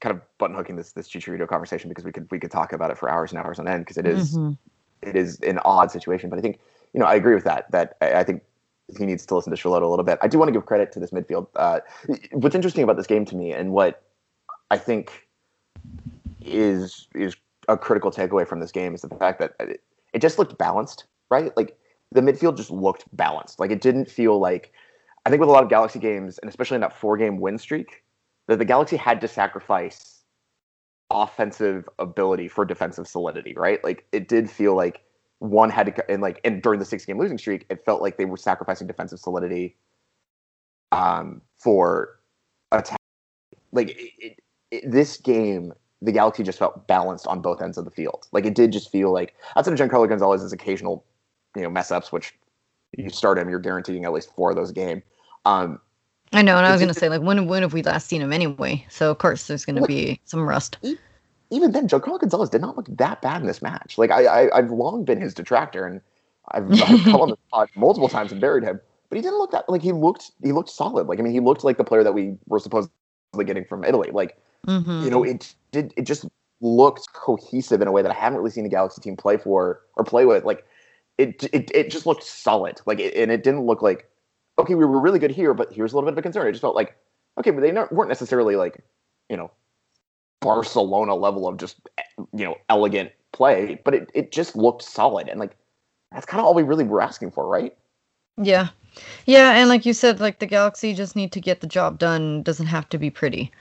kind 0.00 0.14
of 0.14 0.22
button 0.38 0.56
hooking 0.56 0.76
this 0.76 0.92
this 0.92 1.08
chicharito 1.08 1.48
conversation 1.48 1.88
because 1.88 2.04
we 2.04 2.12
could 2.12 2.30
we 2.30 2.38
could 2.38 2.50
talk 2.50 2.72
about 2.72 2.90
it 2.90 2.98
for 2.98 3.08
hours 3.08 3.32
and 3.32 3.38
hours 3.38 3.58
on 3.58 3.66
end 3.66 3.84
because 3.84 3.98
it 3.98 4.06
is, 4.06 4.36
mm-hmm. 4.36 4.52
it 5.08 5.16
is 5.16 5.40
an 5.40 5.58
odd 5.64 5.90
situation 5.90 6.30
but 6.30 6.38
i 6.38 6.42
think 6.42 6.58
you 6.92 7.00
know 7.00 7.06
i 7.06 7.14
agree 7.14 7.34
with 7.34 7.44
that 7.44 7.70
that 7.70 7.96
i, 8.00 8.14
I 8.14 8.24
think 8.24 8.42
he 8.96 9.04
needs 9.04 9.26
to 9.26 9.34
listen 9.34 9.50
to 9.50 9.56
Charlotte 9.56 9.82
a 9.82 9.88
little 9.88 10.04
bit. 10.04 10.18
I 10.22 10.28
do 10.28 10.38
want 10.38 10.48
to 10.48 10.52
give 10.52 10.66
credit 10.66 10.92
to 10.92 11.00
this 11.00 11.10
midfield. 11.10 11.48
Uh, 11.56 11.80
what's 12.32 12.54
interesting 12.54 12.82
about 12.82 12.96
this 12.96 13.06
game 13.06 13.24
to 13.26 13.36
me, 13.36 13.52
and 13.52 13.72
what 13.72 14.02
I 14.70 14.78
think 14.78 15.28
is 16.40 17.06
is 17.14 17.36
a 17.68 17.76
critical 17.76 18.10
takeaway 18.10 18.46
from 18.46 18.60
this 18.60 18.72
game 18.72 18.94
is 18.94 19.02
the 19.02 19.08
fact 19.16 19.40
that 19.40 19.52
it, 19.60 19.82
it 20.14 20.22
just 20.22 20.38
looked 20.38 20.56
balanced, 20.56 21.04
right? 21.30 21.54
Like 21.56 21.76
the 22.12 22.22
midfield 22.22 22.56
just 22.56 22.70
looked 22.70 23.04
balanced. 23.14 23.60
Like 23.60 23.70
it 23.70 23.82
didn't 23.82 24.10
feel 24.10 24.38
like 24.38 24.72
I 25.28 25.30
think 25.30 25.40
with 25.40 25.50
a 25.50 25.52
lot 25.52 25.62
of 25.62 25.68
Galaxy 25.68 25.98
games, 25.98 26.38
and 26.38 26.48
especially 26.48 26.76
in 26.76 26.80
that 26.80 26.98
four 26.98 27.18
game 27.18 27.38
win 27.38 27.58
streak, 27.58 28.02
that 28.46 28.58
the 28.58 28.64
Galaxy 28.64 28.96
had 28.96 29.20
to 29.20 29.28
sacrifice 29.28 30.22
offensive 31.10 31.86
ability 31.98 32.48
for 32.48 32.64
defensive 32.64 33.06
solidity, 33.06 33.52
right? 33.54 33.84
Like 33.84 34.06
it 34.10 34.26
did 34.26 34.50
feel 34.50 34.74
like 34.74 35.02
one 35.40 35.68
had 35.68 35.94
to 35.94 36.10
and 36.10 36.22
like 36.22 36.40
and 36.44 36.62
during 36.62 36.78
the 36.78 36.86
six 36.86 37.04
game 37.04 37.18
losing 37.18 37.36
streak, 37.36 37.66
it 37.68 37.84
felt 37.84 38.00
like 38.00 38.16
they 38.16 38.24
were 38.24 38.38
sacrificing 38.38 38.86
defensive 38.86 39.18
solidity 39.18 39.76
um 40.92 41.42
for 41.58 42.18
attack. 42.72 42.96
Like 43.70 43.90
it, 43.90 44.40
it, 44.70 44.90
this 44.90 45.18
game 45.18 45.74
the 46.00 46.10
Galaxy 46.12 46.42
just 46.42 46.58
felt 46.58 46.86
balanced 46.86 47.26
on 47.26 47.42
both 47.42 47.60
ends 47.60 47.76
of 47.76 47.84
the 47.84 47.90
field. 47.90 48.26
Like 48.32 48.46
it 48.46 48.54
did 48.54 48.72
just 48.72 48.90
feel 48.90 49.12
like 49.12 49.34
outside 49.56 49.78
of 49.78 49.78
Giancarlo 49.78 50.08
Gonzalez's 50.08 50.54
occasional, 50.54 51.04
you 51.54 51.64
know, 51.64 51.68
mess 51.68 51.90
ups, 51.90 52.12
which 52.12 52.32
you 52.96 53.10
start 53.10 53.36
him, 53.36 53.50
you're 53.50 53.58
guaranteeing 53.58 54.06
at 54.06 54.12
least 54.14 54.34
four 54.34 54.48
of 54.48 54.56
those 54.56 54.70
a 54.70 54.72
game. 54.72 55.02
Um, 55.44 55.80
I 56.32 56.42
know, 56.42 56.56
and 56.56 56.66
I 56.66 56.72
was 56.72 56.80
going 56.80 56.92
to 56.92 56.98
say 56.98 57.08
like 57.08 57.22
when 57.22 57.46
when 57.46 57.62
have 57.62 57.72
we 57.72 57.82
last 57.82 58.08
seen 58.08 58.20
him 58.20 58.32
anyway? 58.32 58.84
So 58.88 59.10
of 59.10 59.18
course 59.18 59.46
there's 59.46 59.64
going 59.64 59.76
to 59.76 59.86
be 59.86 60.20
some 60.24 60.46
rust. 60.46 60.78
Even 61.50 61.72
then, 61.72 61.88
Giancarlo 61.88 62.20
Gonzalez 62.20 62.50
did 62.50 62.60
not 62.60 62.76
look 62.76 62.86
that 62.90 63.22
bad 63.22 63.40
in 63.40 63.46
this 63.46 63.62
match. 63.62 63.96
Like 63.96 64.10
I, 64.10 64.48
I 64.50 64.60
have 64.60 64.70
long 64.70 65.04
been 65.04 65.20
his 65.20 65.32
detractor, 65.32 65.86
and 65.86 66.02
I've, 66.50 66.70
I've 66.82 67.04
come 67.04 67.16
on 67.16 67.30
the 67.30 67.38
pod 67.50 67.70
multiple 67.74 68.08
times 68.08 68.32
and 68.32 68.40
buried 68.40 68.64
him, 68.64 68.78
but 69.08 69.16
he 69.16 69.22
didn't 69.22 69.38
look 69.38 69.52
that 69.52 69.68
like 69.68 69.82
he 69.82 69.92
looked 69.92 70.32
he 70.42 70.52
looked 70.52 70.70
solid. 70.70 71.06
Like 71.06 71.18
I 71.18 71.22
mean, 71.22 71.32
he 71.32 71.40
looked 71.40 71.64
like 71.64 71.78
the 71.78 71.84
player 71.84 72.04
that 72.04 72.12
we 72.12 72.36
were 72.46 72.58
supposedly 72.58 72.90
getting 73.46 73.64
from 73.64 73.84
Italy. 73.84 74.10
Like 74.10 74.36
Mm-hmm. 74.66 75.04
You 75.04 75.10
know, 75.10 75.24
it 75.24 75.54
did 75.72 75.92
it 75.96 76.02
just 76.02 76.26
looked 76.60 77.12
cohesive 77.12 77.80
in 77.80 77.88
a 77.88 77.92
way 77.92 78.02
that 78.02 78.10
I 78.10 78.14
haven't 78.14 78.38
really 78.38 78.50
seen 78.50 78.64
the 78.64 78.70
Galaxy 78.70 79.00
team 79.00 79.16
play 79.16 79.36
for 79.36 79.80
or 79.96 80.04
play 80.04 80.24
with. 80.24 80.44
Like 80.44 80.66
it 81.16 81.44
it, 81.52 81.70
it 81.74 81.90
just 81.90 82.06
looked 82.06 82.24
solid. 82.24 82.80
Like 82.86 83.00
it, 83.00 83.14
and 83.14 83.30
it 83.30 83.42
didn't 83.42 83.66
look 83.66 83.82
like 83.82 84.07
okay, 84.58 84.74
we 84.74 84.84
were 84.84 85.00
really 85.00 85.18
good 85.18 85.30
here, 85.30 85.54
but 85.54 85.72
here's 85.72 85.92
a 85.92 85.96
little 85.96 86.08
bit 86.08 86.14
of 86.14 86.18
a 86.18 86.22
concern. 86.22 86.46
It 86.46 86.52
just 86.52 86.60
felt 86.60 86.76
like 86.76 86.96
okay, 87.38 87.50
but 87.50 87.60
they 87.60 87.72
weren't 87.72 88.08
necessarily 88.08 88.56
like 88.56 88.82
you 89.28 89.36
know 89.36 89.50
Barcelona 90.40 91.14
level 91.14 91.48
of 91.48 91.56
just 91.56 91.76
eh, 91.98 92.02
you 92.34 92.44
know 92.44 92.56
elegant 92.68 93.12
play, 93.32 93.80
but 93.84 93.94
it 93.94 94.10
it 94.14 94.32
just 94.32 94.56
looked 94.56 94.82
solid 94.82 95.28
and 95.28 95.40
like 95.40 95.56
that's 96.12 96.26
kind 96.26 96.40
of 96.40 96.46
all 96.46 96.54
we 96.54 96.62
really 96.62 96.84
were 96.84 97.02
asking 97.02 97.30
for, 97.30 97.46
right? 97.46 97.76
Yeah. 98.36 98.68
Yeah, 99.26 99.52
and 99.52 99.68
like 99.68 99.84
you 99.84 99.92
said, 99.92 100.20
like 100.20 100.38
the 100.38 100.46
Galaxy 100.46 100.94
just 100.94 101.14
need 101.14 101.32
to 101.32 101.40
get 101.40 101.60
the 101.60 101.66
job 101.66 101.98
done. 101.98 102.42
Doesn't 102.42 102.66
have 102.66 102.88
to 102.88 102.98
be 102.98 103.10
pretty. 103.10 103.52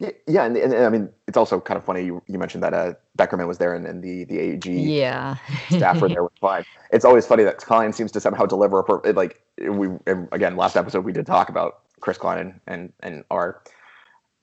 Yeah, 0.00 0.44
and, 0.44 0.56
and, 0.56 0.72
and, 0.72 0.84
I 0.84 0.88
mean, 0.88 1.10
it's 1.28 1.36
also 1.36 1.60
kind 1.60 1.76
of 1.76 1.84
funny 1.84 2.04
you, 2.04 2.22
you 2.26 2.38
mentioned 2.38 2.62
that 2.62 2.72
uh, 2.72 2.94
Beckerman 3.18 3.46
was 3.46 3.58
there 3.58 3.74
and, 3.74 3.86
and 3.86 4.02
the 4.02 4.24
the 4.24 4.38
AEG 4.38 4.66
yeah. 4.66 5.36
staff 5.68 6.00
were 6.00 6.08
there 6.08 6.22
with 6.24 6.32
fine. 6.40 6.64
It's 6.92 7.04
always 7.04 7.26
funny 7.26 7.44
that 7.44 7.58
Klein 7.58 7.92
seems 7.92 8.10
to 8.12 8.20
somehow 8.20 8.46
deliver 8.46 8.78
a 8.78 8.84
per- 8.84 9.12
like 9.12 9.42
we 9.58 9.88
again 10.06 10.56
last 10.56 10.76
episode 10.76 11.04
we 11.04 11.12
did 11.12 11.26
talk 11.26 11.48
about 11.48 11.80
Chris 12.00 12.16
Klein 12.16 12.38
and 12.38 12.60
and, 12.66 12.92
and 13.00 13.24
our 13.30 13.62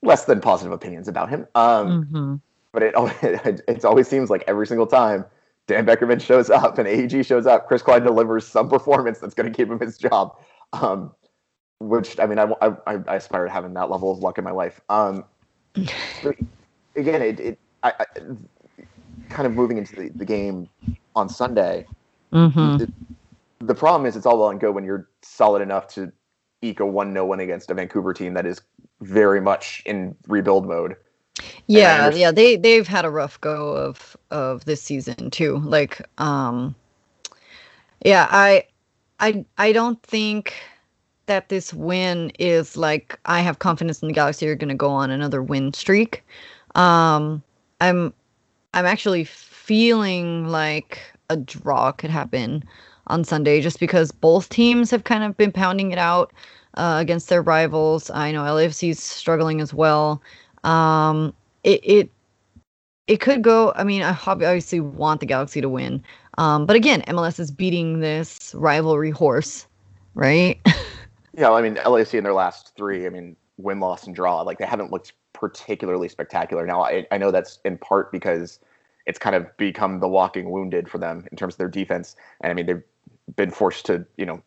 less 0.02 0.24
than 0.24 0.40
positive 0.40 0.72
opinions 0.72 1.08
about 1.08 1.28
him. 1.28 1.46
Um, 1.54 2.04
mm-hmm. 2.04 2.34
But 2.72 2.82
it, 2.84 2.94
it 3.22 3.60
it 3.66 3.84
always 3.84 4.08
seems 4.08 4.30
like 4.30 4.44
every 4.46 4.66
single 4.66 4.86
time 4.86 5.24
Dan 5.66 5.86
Beckerman 5.86 6.20
shows 6.20 6.50
up 6.50 6.78
and 6.78 6.86
AEG 6.86 7.24
shows 7.26 7.46
up, 7.46 7.66
Chris 7.66 7.82
Klein 7.82 8.02
delivers 8.02 8.46
some 8.46 8.68
performance 8.68 9.18
that's 9.18 9.34
going 9.34 9.50
to 9.50 9.56
keep 9.56 9.68
him 9.68 9.80
his 9.80 9.98
job. 9.98 10.36
Um, 10.72 11.12
which 11.80 12.20
I 12.20 12.26
mean, 12.26 12.38
I, 12.38 12.52
I, 12.60 12.98
I 13.08 13.16
aspire 13.16 13.46
to 13.46 13.50
having 13.50 13.74
that 13.74 13.90
level 13.90 14.12
of 14.12 14.18
luck 14.18 14.38
in 14.38 14.44
my 14.44 14.50
life. 14.50 14.80
Um, 14.88 15.24
again, 16.96 17.22
it, 17.22 17.40
it 17.40 17.58
I, 17.82 17.92
I, 17.98 18.04
kind 19.28 19.46
of 19.46 19.52
moving 19.52 19.78
into 19.78 19.96
the, 19.96 20.08
the 20.10 20.24
game 20.24 20.68
on 21.16 21.28
Sunday. 21.28 21.86
Mm-hmm. 22.32 22.84
It, 22.84 22.90
the 23.60 23.74
problem 23.74 24.06
is, 24.06 24.16
it's 24.16 24.26
all 24.26 24.38
well 24.38 24.50
and 24.50 24.60
good 24.60 24.74
when 24.74 24.84
you're 24.84 25.08
solid 25.22 25.62
enough 25.62 25.88
to 25.88 26.12
eke 26.62 26.80
a 26.80 26.86
one 26.86 27.12
no 27.12 27.24
win 27.26 27.40
against 27.40 27.70
a 27.70 27.74
Vancouver 27.74 28.12
team 28.12 28.34
that 28.34 28.46
is 28.46 28.60
very 29.00 29.40
much 29.40 29.82
in 29.86 30.14
rebuild 30.28 30.66
mode. 30.66 30.96
Yeah, 31.66 32.10
yeah, 32.10 32.32
they 32.32 32.56
they've 32.56 32.86
had 32.86 33.04
a 33.04 33.10
rough 33.10 33.40
go 33.40 33.74
of 33.74 34.16
of 34.30 34.64
this 34.64 34.82
season 34.82 35.30
too. 35.30 35.58
Like, 35.58 36.02
um, 36.18 36.74
yeah, 38.04 38.26
I, 38.30 38.64
I, 39.20 39.44
I 39.58 39.72
don't 39.72 40.02
think 40.02 40.54
that 41.30 41.48
this 41.48 41.72
win 41.72 42.32
is 42.40 42.76
like 42.76 43.18
I 43.24 43.40
have 43.40 43.60
confidence 43.60 44.02
in 44.02 44.08
the 44.08 44.14
Galaxy 44.14 44.48
are 44.48 44.56
going 44.56 44.68
to 44.68 44.74
go 44.74 44.90
on 44.90 45.12
another 45.12 45.40
win 45.40 45.72
streak. 45.72 46.24
Um, 46.74 47.40
I'm 47.80 48.12
I'm 48.74 48.84
actually 48.84 49.24
feeling 49.24 50.48
like 50.48 51.00
a 51.28 51.36
draw 51.36 51.92
could 51.92 52.10
happen 52.10 52.64
on 53.06 53.22
Sunday 53.22 53.60
just 53.60 53.78
because 53.78 54.10
both 54.10 54.48
teams 54.48 54.90
have 54.90 55.04
kind 55.04 55.22
of 55.22 55.36
been 55.36 55.52
pounding 55.52 55.92
it 55.92 55.98
out 55.98 56.32
uh, 56.74 56.98
against 57.00 57.28
their 57.28 57.42
rivals. 57.42 58.10
I 58.10 58.32
know 58.32 58.42
LAFC 58.42 58.90
is 58.90 59.00
struggling 59.00 59.60
as 59.60 59.72
well. 59.72 60.20
Um, 60.64 61.32
it 61.62 61.80
it 61.84 62.10
it 63.06 63.20
could 63.20 63.42
go. 63.42 63.72
I 63.76 63.84
mean, 63.84 64.02
I 64.02 64.18
obviously 64.26 64.80
want 64.80 65.20
the 65.20 65.26
Galaxy 65.26 65.60
to 65.60 65.68
win, 65.68 66.02
um, 66.38 66.66
but 66.66 66.74
again, 66.74 67.02
MLS 67.02 67.38
is 67.38 67.52
beating 67.52 68.00
this 68.00 68.52
rivalry 68.56 69.12
horse, 69.12 69.68
right? 70.16 70.58
Yeah, 71.36 71.52
I 71.52 71.62
mean, 71.62 71.78
LAC 71.86 72.14
in 72.14 72.24
their 72.24 72.34
last 72.34 72.74
three, 72.76 73.06
I 73.06 73.08
mean, 73.10 73.36
win, 73.56 73.80
loss, 73.80 74.06
and 74.06 74.14
draw, 74.14 74.40
like 74.42 74.58
they 74.58 74.66
haven't 74.66 74.90
looked 74.90 75.12
particularly 75.32 76.08
spectacular. 76.08 76.66
Now, 76.66 76.82
I, 76.82 77.06
I 77.10 77.18
know 77.18 77.30
that's 77.30 77.60
in 77.64 77.78
part 77.78 78.12
because 78.12 78.58
it's 79.06 79.18
kind 79.18 79.36
of 79.36 79.56
become 79.56 80.00
the 80.00 80.08
walking 80.08 80.50
wounded 80.50 80.88
for 80.88 80.98
them 80.98 81.26
in 81.30 81.36
terms 81.36 81.54
of 81.54 81.58
their 81.58 81.68
defense. 81.68 82.16
And 82.40 82.50
I 82.50 82.54
mean, 82.54 82.66
they've 82.66 82.82
been 83.36 83.50
forced 83.50 83.86
to, 83.86 84.04
you 84.16 84.26
know, 84.26 84.42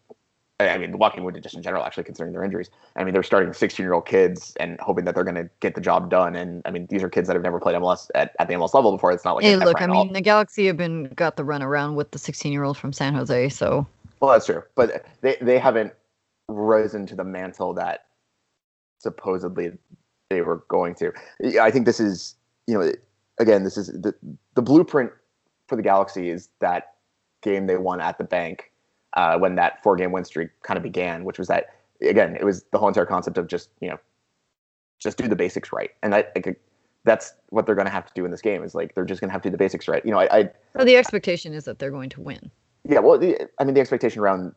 I 0.60 0.78
mean, 0.78 0.92
the 0.92 0.98
walking 0.98 1.24
wounded 1.24 1.44
just 1.44 1.56
in 1.56 1.64
general, 1.64 1.84
actually, 1.84 2.04
considering 2.04 2.32
their 2.32 2.44
injuries. 2.44 2.70
I 2.96 3.04
mean, 3.04 3.14
they're 3.14 3.24
starting 3.24 3.52
16 3.54 3.84
year 3.84 3.94
old 3.94 4.06
kids 4.06 4.56
and 4.60 4.80
hoping 4.80 5.04
that 5.06 5.16
they're 5.16 5.24
going 5.24 5.36
to 5.36 5.50
get 5.60 5.76
the 5.76 5.82
job 5.82 6.10
done. 6.10 6.36
And 6.36 6.62
I 6.66 6.72
mean, 6.72 6.86
these 6.90 7.04
are 7.04 7.10
kids 7.10 7.28
that 7.28 7.34
have 7.34 7.44
never 7.44 7.60
played 7.60 7.76
MLS 7.76 8.10
at, 8.16 8.36
at 8.40 8.48
the 8.48 8.54
MLS 8.54 8.74
level 8.74 8.92
before. 8.92 9.12
It's 9.12 9.26
not 9.26 9.36
like, 9.36 9.44
hey, 9.44 9.56
look, 9.56 9.82
I 9.82 9.88
mean, 9.88 10.14
the 10.14 10.22
Galaxy 10.22 10.68
have 10.68 10.78
been 10.78 11.06
got 11.16 11.38
the 11.38 11.44
run 11.44 11.64
around 11.64 11.96
with 11.96 12.12
the 12.12 12.20
16 12.20 12.52
year 12.54 12.64
old 12.64 12.78
from 12.78 12.94
San 12.94 13.14
Jose. 13.14 13.50
So, 13.50 13.86
well, 14.20 14.32
that's 14.32 14.46
true. 14.46 14.64
But 14.76 15.06
they, 15.22 15.38
they 15.42 15.58
haven't 15.58 15.94
risen 16.48 17.06
to 17.08 17.16
the 17.16 17.24
mantle 17.24 17.74
that 17.74 18.06
supposedly 19.00 19.72
they 20.30 20.42
were 20.42 20.64
going 20.68 20.96
to. 20.96 21.12
I 21.62 21.72
think 21.72 21.86
this 21.86 22.00
is, 22.00 22.36
you 22.68 22.78
know, 22.78 22.92
again, 23.40 23.64
this 23.64 23.78
is 23.78 23.88
the 23.88 24.14
the 24.56 24.62
blueprint 24.62 25.12
for 25.68 25.76
the 25.76 25.82
Galaxy 25.82 26.30
is 26.30 26.50
that 26.60 26.96
game 27.42 27.68
they 27.68 27.78
won 27.78 28.02
at 28.02 28.18
the 28.18 28.24
bank 28.24 28.72
uh, 29.14 29.38
when 29.38 29.56
that 29.56 29.82
four 29.84 29.96
game 29.96 30.12
win 30.12 30.26
streak 30.26 30.50
kind 30.64 30.78
of 30.78 30.84
began, 30.84 31.24
which 31.24 31.38
was 31.38 31.48
that 31.48 31.76
again, 32.02 32.36
it 32.36 32.44
was 32.44 32.64
the 32.72 32.78
whole 32.78 32.88
entire 32.88 33.06
concept 33.06 33.38
of 33.38 33.48
just 33.48 33.70
you 33.80 33.90
know, 33.90 34.00
just 35.00 35.18
do 35.18 35.28
the 35.28 35.36
basics 35.36 35.72
right, 35.72 35.92
and 36.02 36.14
that 36.14 36.32
like, 36.36 36.60
that's 37.06 37.34
what 37.50 37.66
they're 37.66 37.76
going 37.76 37.86
to 37.86 37.92
have 37.92 38.06
to 38.06 38.14
do 38.16 38.26
in 38.26 38.32
this 38.32 38.42
game. 38.42 38.64
Is 38.64 38.74
like 38.74 38.96
they're 38.96 39.06
just 39.06 39.22
going 39.22 39.30
to 39.30 39.34
have 39.34 39.42
to 39.44 39.50
do 39.50 39.52
the 39.52 39.58
basics 39.58 39.88
right. 39.88 40.04
You 40.06 40.12
know, 40.12 40.20
I. 40.20 40.40
I 40.40 40.50
well, 40.74 40.86
the 40.86 40.98
expectation 40.98 41.54
is 41.54 41.66
that 41.66 41.80
they're 41.80 41.92
going 41.92 42.10
to 42.10 42.22
win. 42.22 42.50
Yeah, 42.86 43.00
well, 43.00 43.18
the, 43.18 43.48
I 43.60 43.64
mean, 43.64 43.76
the 43.76 43.82
expectation 43.82 44.22
around 44.22 44.54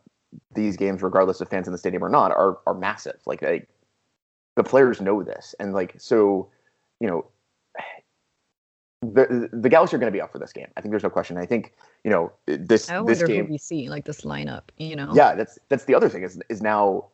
these 0.53 0.77
games, 0.77 1.01
regardless 1.01 1.41
of 1.41 1.49
fans 1.49 1.67
in 1.67 1.71
the 1.71 1.77
stadium 1.77 2.03
or 2.03 2.09
not, 2.09 2.31
are 2.31 2.59
are 2.65 2.73
massive. 2.73 3.19
Like 3.25 3.41
they, 3.41 3.65
the 4.55 4.63
players 4.63 5.01
know 5.01 5.23
this, 5.23 5.55
and 5.59 5.73
like 5.73 5.95
so, 5.97 6.49
you 6.99 7.07
know, 7.07 7.25
the 9.01 9.49
the 9.53 9.69
Galaxy 9.69 9.95
are 9.95 9.99
going 9.99 10.11
to 10.11 10.15
be 10.15 10.21
up 10.21 10.31
for 10.31 10.39
this 10.39 10.53
game. 10.53 10.67
I 10.75 10.81
think 10.81 10.91
there's 10.91 11.03
no 11.03 11.09
question. 11.09 11.37
I 11.37 11.45
think 11.45 11.73
you 12.03 12.11
know 12.11 12.31
this 12.45 12.89
I 12.89 13.01
this 13.03 13.23
game. 13.23 13.45
Who 13.45 13.51
we 13.51 13.57
see 13.57 13.89
like 13.89 14.05
this 14.05 14.21
lineup, 14.21 14.63
you 14.77 14.95
know. 14.95 15.11
Yeah, 15.13 15.35
that's 15.35 15.59
that's 15.69 15.85
the 15.85 15.95
other 15.95 16.09
thing 16.09 16.23
is 16.23 16.39
is 16.49 16.61
now 16.61 17.05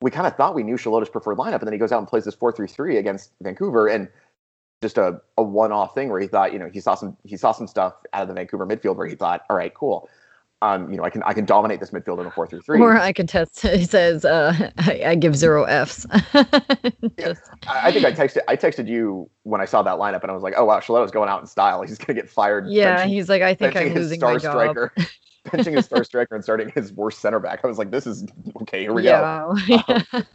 we 0.00 0.10
kind 0.10 0.26
of 0.26 0.36
thought 0.36 0.54
we 0.54 0.62
knew 0.62 0.76
Charlotte's 0.76 1.10
preferred 1.10 1.38
lineup, 1.38 1.58
and 1.58 1.66
then 1.66 1.72
he 1.72 1.78
goes 1.78 1.92
out 1.92 1.98
and 1.98 2.08
plays 2.08 2.24
this 2.24 2.34
four 2.34 2.52
three 2.52 2.68
three 2.68 2.96
against 2.96 3.32
Vancouver, 3.40 3.88
and 3.88 4.08
just 4.82 4.98
a, 4.98 5.20
a 5.36 5.42
one 5.42 5.72
off 5.72 5.94
thing 5.94 6.08
where 6.08 6.20
he 6.20 6.26
thought 6.26 6.52
you 6.52 6.58
know 6.58 6.68
he 6.72 6.80
saw 6.80 6.94
some 6.94 7.16
he 7.24 7.36
saw 7.36 7.52
some 7.52 7.66
stuff 7.66 7.94
out 8.12 8.22
of 8.22 8.28
the 8.28 8.34
Vancouver 8.34 8.66
midfield 8.66 8.96
where 8.96 9.06
he 9.06 9.14
thought 9.14 9.42
all 9.50 9.56
right 9.56 9.74
cool 9.74 10.08
um, 10.60 10.90
you 10.90 10.96
know, 10.96 11.04
I 11.04 11.10
can 11.10 11.22
I 11.22 11.32
can 11.32 11.44
dominate 11.44 11.78
this 11.78 11.90
midfield 11.90 12.20
in 12.20 12.26
a 12.26 12.30
four 12.30 12.46
through 12.46 12.62
three. 12.62 12.80
Or 12.80 12.96
I 12.98 13.12
can 13.12 13.26
test. 13.26 13.60
He 13.78 13.84
says, 13.84 14.24
uh, 14.24 14.70
I, 14.78 15.02
I 15.06 15.14
give 15.14 15.36
zero 15.36 15.64
Fs. 15.64 16.06
Just... 17.18 17.42
I, 17.66 17.88
I, 17.88 17.92
think 17.92 18.04
I 18.04 18.12
texted 18.12 18.38
I 18.48 18.56
texted 18.56 18.88
you 18.88 19.30
when 19.44 19.60
I 19.60 19.66
saw 19.66 19.82
that 19.82 19.98
lineup, 19.98 20.22
and 20.22 20.30
I 20.30 20.34
was 20.34 20.42
like, 20.42 20.54
oh 20.56 20.64
wow, 20.64 20.80
Schelotto's 20.80 21.12
going 21.12 21.28
out 21.28 21.40
in 21.40 21.46
style. 21.46 21.82
He's 21.82 21.98
gonna 21.98 22.18
get 22.18 22.28
fired. 22.28 22.66
Yeah, 22.68 23.04
benching, 23.04 23.08
he's 23.08 23.28
like, 23.28 23.42
I 23.42 23.54
think 23.54 23.76
I'm 23.76 23.94
losing 23.94 24.20
my 24.20 24.36
job. 24.36 24.40
Striker, 24.40 24.92
benching 25.46 25.76
his 25.76 25.84
star 25.84 26.02
striker 26.02 26.34
and 26.34 26.42
starting 26.42 26.70
his 26.74 26.92
worst 26.92 27.20
center 27.20 27.38
back. 27.38 27.60
I 27.62 27.68
was 27.68 27.78
like, 27.78 27.92
this 27.92 28.06
is 28.06 28.26
okay. 28.62 28.80
Here 28.80 28.92
we 28.92 29.04
yeah. 29.04 29.52
go. 29.68 29.94
Um, 30.12 30.26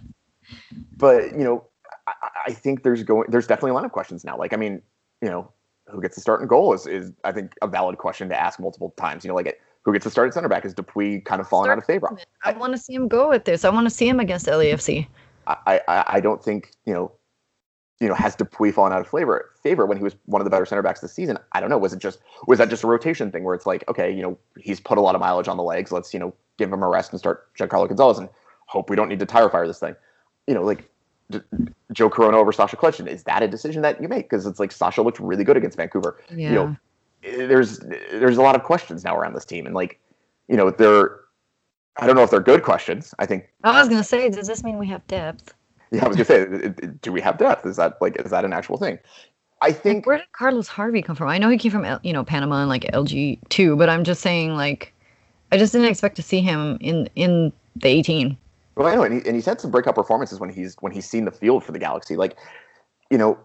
but 0.95 1.33
you 1.33 1.43
know, 1.43 1.67
I, 2.07 2.13
I 2.47 2.53
think 2.53 2.83
there's 2.83 3.03
going 3.03 3.29
there's 3.29 3.47
definitely 3.47 3.71
a 3.71 3.73
line 3.73 3.86
of 3.86 3.91
questions 3.91 4.23
now. 4.23 4.38
Like, 4.38 4.53
I 4.53 4.57
mean, 4.57 4.81
you 5.21 5.29
know, 5.29 5.51
who 5.88 6.01
gets 6.01 6.15
the 6.15 6.21
start 6.21 6.41
in 6.41 6.47
goal 6.47 6.73
is, 6.73 6.88
is 6.88 7.12
I 7.23 7.33
think 7.33 7.53
a 7.62 7.67
valid 7.67 7.97
question 7.97 8.29
to 8.29 8.39
ask 8.39 8.59
multiple 8.59 8.93
times. 8.97 9.25
You 9.25 9.29
know, 9.29 9.36
like 9.36 9.47
it, 9.47 9.59
who 9.84 9.91
gets 9.91 10.04
to 10.04 10.10
start 10.10 10.28
at 10.28 10.34
center 10.34 10.50
back 10.50 10.65
is 10.65 10.74
DePuy 10.74 11.24
kind 11.26 11.41
of 11.41 11.48
falling 11.48 11.69
start 11.69 11.72
out 11.72 11.78
of 11.78 11.86
favor. 11.86 12.10
I, 12.43 12.52
I 12.52 12.54
want 12.54 12.74
to 12.74 12.78
see 12.78 12.93
him 12.93 13.08
go 13.08 13.30
with 13.30 13.46
this. 13.46 13.65
I 13.65 13.69
want 13.69 13.86
to 13.86 13.89
see 13.89 14.08
him 14.08 14.19
against 14.19 14.48
LAFC. 14.48 15.08
I, 15.48 15.82
I 15.88 16.04
I 16.08 16.19
don't 16.22 16.41
think 16.41 16.72
you 16.86 16.93
know 16.93 17.12
you 18.00 18.08
know 18.08 18.13
has 18.13 18.36
DePuy 18.36 18.74
fallen 18.74 18.93
out 18.93 19.02
of 19.02 19.08
favor 19.08 19.52
favor 19.62 19.86
when 19.86 19.98
he 19.98 20.04
was 20.04 20.15
one 20.26 20.41
of 20.41 20.46
the 20.46 20.50
better 20.50 20.65
center 20.65 20.82
backs 20.82 21.02
this 21.02 21.13
season. 21.13 21.38
I 21.52 21.60
don't 21.60 21.69
know. 21.69 21.78
Was 21.78 21.93
it 21.93 22.00
just 22.00 22.19
was 22.48 22.60
that 22.60 22.69
just 22.69 22.84
a 22.84 22.88
rotation 22.88 23.32
thing 23.32 23.43
where 23.43 23.56
it's 23.56 23.65
like 23.65 23.88
okay 23.89 24.10
you 24.10 24.22
know 24.22 24.38
he's 24.58 24.80
put 24.80 24.98
a 24.98 25.02
lot 25.02 25.15
of 25.15 25.22
mileage 25.22 25.48
on 25.48 25.58
the 25.58 25.63
legs. 25.63 25.91
Let's 25.91 26.13
you 26.13 26.19
know 26.19 26.34
give 26.58 26.72
him 26.72 26.82
a 26.82 26.88
rest 26.88 27.12
and 27.12 27.19
start 27.19 27.54
Giancarlo 27.56 27.88
Gonzalez 27.88 28.19
and 28.19 28.30
hope 28.67 28.89
we 28.89 28.96
don't 28.96 29.10
need 29.10 29.19
to 29.19 29.26
tire 29.26 29.50
fire 29.50 29.67
this 29.67 29.80
thing. 29.80 29.96
You 30.48 30.54
know 30.54 30.63
like 30.63 30.89
Joe 31.91 32.10
Corona 32.10 32.38
over 32.38 32.52
Sasha 32.52 32.78
Kljestan. 32.78 33.08
Is 33.08 33.24
that 33.24 33.43
a 33.43 33.48
decision 33.48 33.82
that 33.82 34.02
you 34.02 34.08
make? 34.08 34.30
Because 34.30 34.46
it's 34.46 34.60
like 34.60 34.72
Sasha 34.72 35.02
looked 35.02 35.19
really 35.19 35.43
good 35.43 35.58
against 35.58 35.78
Vancouver. 35.78 36.22
Yeah. 36.30 36.50
You 36.50 36.56
know, 36.56 36.76
there's 37.23 37.79
there's 37.79 38.38
a 38.38 38.41
lot 38.41 38.55
of 38.55 38.63
questions 38.63 39.03
now 39.03 39.15
around 39.15 39.33
this 39.33 39.45
team, 39.45 39.65
and 39.65 39.75
like, 39.75 39.99
you 40.47 40.55
know, 40.55 40.69
they're 40.69 41.19
I 41.97 42.07
don't 42.07 42.15
know 42.15 42.23
if 42.23 42.31
they're 42.31 42.39
good 42.39 42.63
questions. 42.63 43.13
I 43.19 43.25
think 43.25 43.49
I 43.63 43.79
was 43.79 43.89
gonna 43.89 44.03
say, 44.03 44.29
does 44.29 44.47
this 44.47 44.63
mean 44.63 44.77
we 44.77 44.88
have 44.88 45.05
depth? 45.07 45.53
Yeah, 45.91 46.05
I 46.05 46.07
was 46.07 46.17
gonna 46.17 46.25
say, 46.25 46.69
do 47.01 47.12
we 47.12 47.21
have 47.21 47.38
depth? 47.38 47.65
Is 47.65 47.77
that 47.77 48.01
like 48.01 48.15
is 48.17 48.31
that 48.31 48.45
an 48.45 48.53
actual 48.53 48.77
thing? 48.77 48.99
I 49.62 49.71
think. 49.71 49.99
Like, 49.99 50.07
where 50.07 50.17
did 50.17 50.31
Carlos 50.33 50.67
Harvey 50.67 51.01
come 51.01 51.15
from? 51.15 51.29
I 51.29 51.38
know 51.38 51.49
he 51.49 51.57
came 51.57 51.71
from 51.71 51.99
you 52.03 52.13
know 52.13 52.23
Panama 52.23 52.62
and 52.62 52.69
like 52.69 52.83
LG 52.91 53.39
two, 53.49 53.75
but 53.75 53.89
I'm 53.89 54.03
just 54.03 54.21
saying 54.21 54.55
like, 54.55 54.93
I 55.51 55.57
just 55.57 55.71
didn't 55.71 55.88
expect 55.88 56.15
to 56.17 56.23
see 56.23 56.41
him 56.41 56.77
in 56.81 57.09
in 57.15 57.53
the 57.75 57.88
18. 57.88 58.38
Well, 58.75 58.88
I 58.88 58.95
know, 58.95 59.03
and, 59.03 59.21
he, 59.21 59.27
and 59.27 59.36
he's 59.36 59.45
had 59.45 59.62
some 59.62 59.69
breakout 59.69 59.95
performances 59.95 60.39
when 60.39 60.49
he's 60.49 60.75
when 60.79 60.91
he's 60.91 61.07
seen 61.07 61.25
the 61.25 61.31
field 61.31 61.63
for 61.63 61.71
the 61.71 61.79
Galaxy. 61.79 62.15
Like, 62.15 62.38
you 63.12 63.17
know, 63.17 63.38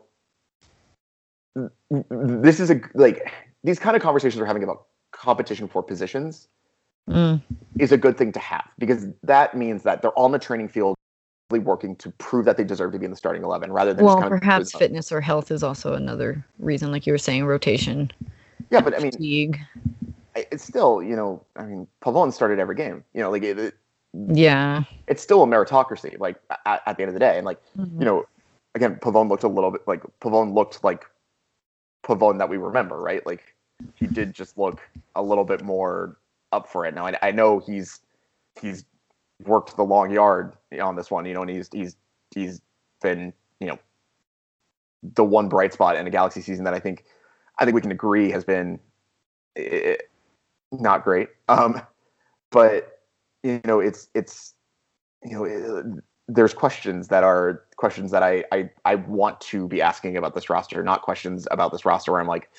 this 2.10 2.60
is 2.60 2.70
a 2.70 2.80
like 2.94 3.30
these 3.64 3.78
kind 3.78 3.96
of 3.96 4.02
conversations 4.02 4.40
we're 4.40 4.46
having 4.46 4.62
about 4.62 4.86
competition 5.12 5.68
for 5.68 5.82
positions 5.82 6.48
mm. 7.08 7.40
is 7.78 7.92
a 7.92 7.96
good 7.96 8.16
thing 8.16 8.32
to 8.32 8.38
have 8.38 8.68
because 8.78 9.06
that 9.22 9.56
means 9.56 9.82
that 9.82 10.02
they're 10.02 10.18
on 10.18 10.32
the 10.32 10.38
training 10.38 10.68
field 10.68 10.94
working 11.50 11.96
to 11.96 12.10
prove 12.18 12.44
that 12.44 12.58
they 12.58 12.64
deserve 12.64 12.92
to 12.92 12.98
be 12.98 13.06
in 13.06 13.10
the 13.10 13.16
starting 13.16 13.42
11 13.42 13.72
rather 13.72 13.94
than 13.94 14.04
well 14.04 14.20
perhaps 14.28 14.70
fitness 14.72 15.10
or 15.10 15.18
health 15.20 15.50
is 15.50 15.62
also 15.62 15.94
another 15.94 16.44
reason 16.58 16.92
like 16.92 17.06
you 17.06 17.12
were 17.12 17.18
saying 17.18 17.46
rotation 17.46 18.12
yeah 18.70 18.82
but 18.82 18.94
i 18.94 18.98
mean 18.98 19.10
fatigue. 19.10 19.58
it's 20.34 20.62
still 20.62 21.02
you 21.02 21.16
know 21.16 21.42
i 21.56 21.62
mean 21.62 21.86
pavon 22.02 22.30
started 22.30 22.58
every 22.58 22.74
game 22.74 23.02
you 23.14 23.22
know 23.22 23.30
like 23.30 23.42
it, 23.42 23.74
yeah 24.28 24.82
it's 25.06 25.22
still 25.22 25.42
a 25.42 25.46
meritocracy 25.46 26.18
like 26.20 26.38
at, 26.66 26.82
at 26.84 26.96
the 26.98 27.02
end 27.02 27.08
of 27.08 27.14
the 27.14 27.20
day 27.20 27.38
and 27.38 27.46
like 27.46 27.58
mm-hmm. 27.78 27.98
you 27.98 28.04
know 28.04 28.26
again 28.74 28.96
pavon 28.96 29.30
looked 29.30 29.42
a 29.42 29.48
little 29.48 29.70
bit 29.70 29.80
like 29.86 30.02
pavon 30.20 30.52
looked 30.52 30.84
like 30.84 31.06
pavon 32.08 32.38
that 32.38 32.48
we 32.48 32.56
remember 32.56 32.98
right? 32.98 33.24
Like 33.26 33.54
he 33.94 34.06
did 34.06 34.32
just 34.32 34.58
look 34.58 34.80
a 35.14 35.22
little 35.22 35.44
bit 35.44 35.62
more 35.62 36.18
up 36.52 36.68
for 36.68 36.86
it. 36.86 36.94
Now 36.94 37.06
i, 37.06 37.18
I 37.22 37.30
know 37.30 37.58
he's 37.58 38.00
he's 38.60 38.84
worked 39.44 39.76
the 39.76 39.84
long 39.84 40.10
yard 40.10 40.54
on 40.82 40.96
this 40.96 41.12
one 41.12 41.24
you 41.24 41.32
know 41.32 41.42
and 41.42 41.50
he's 41.50 41.68
he's 41.72 41.96
he's 42.34 42.60
been 43.00 43.32
you 43.60 43.68
know 43.68 43.78
the 45.14 45.22
one 45.22 45.48
bright 45.48 45.72
spot 45.72 45.94
in 45.94 46.08
a 46.08 46.10
galaxy 46.10 46.40
season 46.40 46.64
that 46.64 46.74
i 46.74 46.80
think 46.80 47.04
i 47.60 47.64
think 47.64 47.76
we 47.76 47.80
can 47.80 47.92
agree 47.92 48.32
has 48.32 48.44
been 48.44 48.80
it, 49.54 50.10
not 50.72 51.04
great. 51.04 51.28
Um 51.48 51.80
but 52.50 53.00
you 53.42 53.60
know 53.64 53.80
it's 53.80 54.08
it's 54.14 54.54
you 55.24 55.32
know 55.32 55.44
it, 55.44 56.04
there's 56.28 56.54
questions 56.54 57.08
that 57.08 57.24
are 57.24 57.64
questions 57.78 58.10
that 58.10 58.22
I, 58.22 58.44
I 58.52 58.68
I 58.84 58.96
want 58.96 59.40
to 59.40 59.66
be 59.66 59.80
asking 59.80 60.18
about 60.18 60.34
this 60.34 60.50
roster, 60.50 60.82
not 60.82 61.00
questions 61.00 61.48
about 61.50 61.72
this 61.72 61.86
roster 61.86 62.12
where 62.12 62.20
I'm 62.20 62.26
like, 62.26 62.50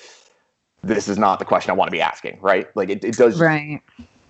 this 0.82 1.06
is 1.06 1.18
not 1.18 1.38
the 1.38 1.44
question 1.44 1.70
I 1.70 1.74
want 1.74 1.86
to 1.88 1.92
be 1.92 2.00
asking, 2.00 2.40
right? 2.40 2.74
Like 2.74 2.90
it, 2.90 3.04
it 3.04 3.16
does 3.16 3.38
right. 3.38 3.80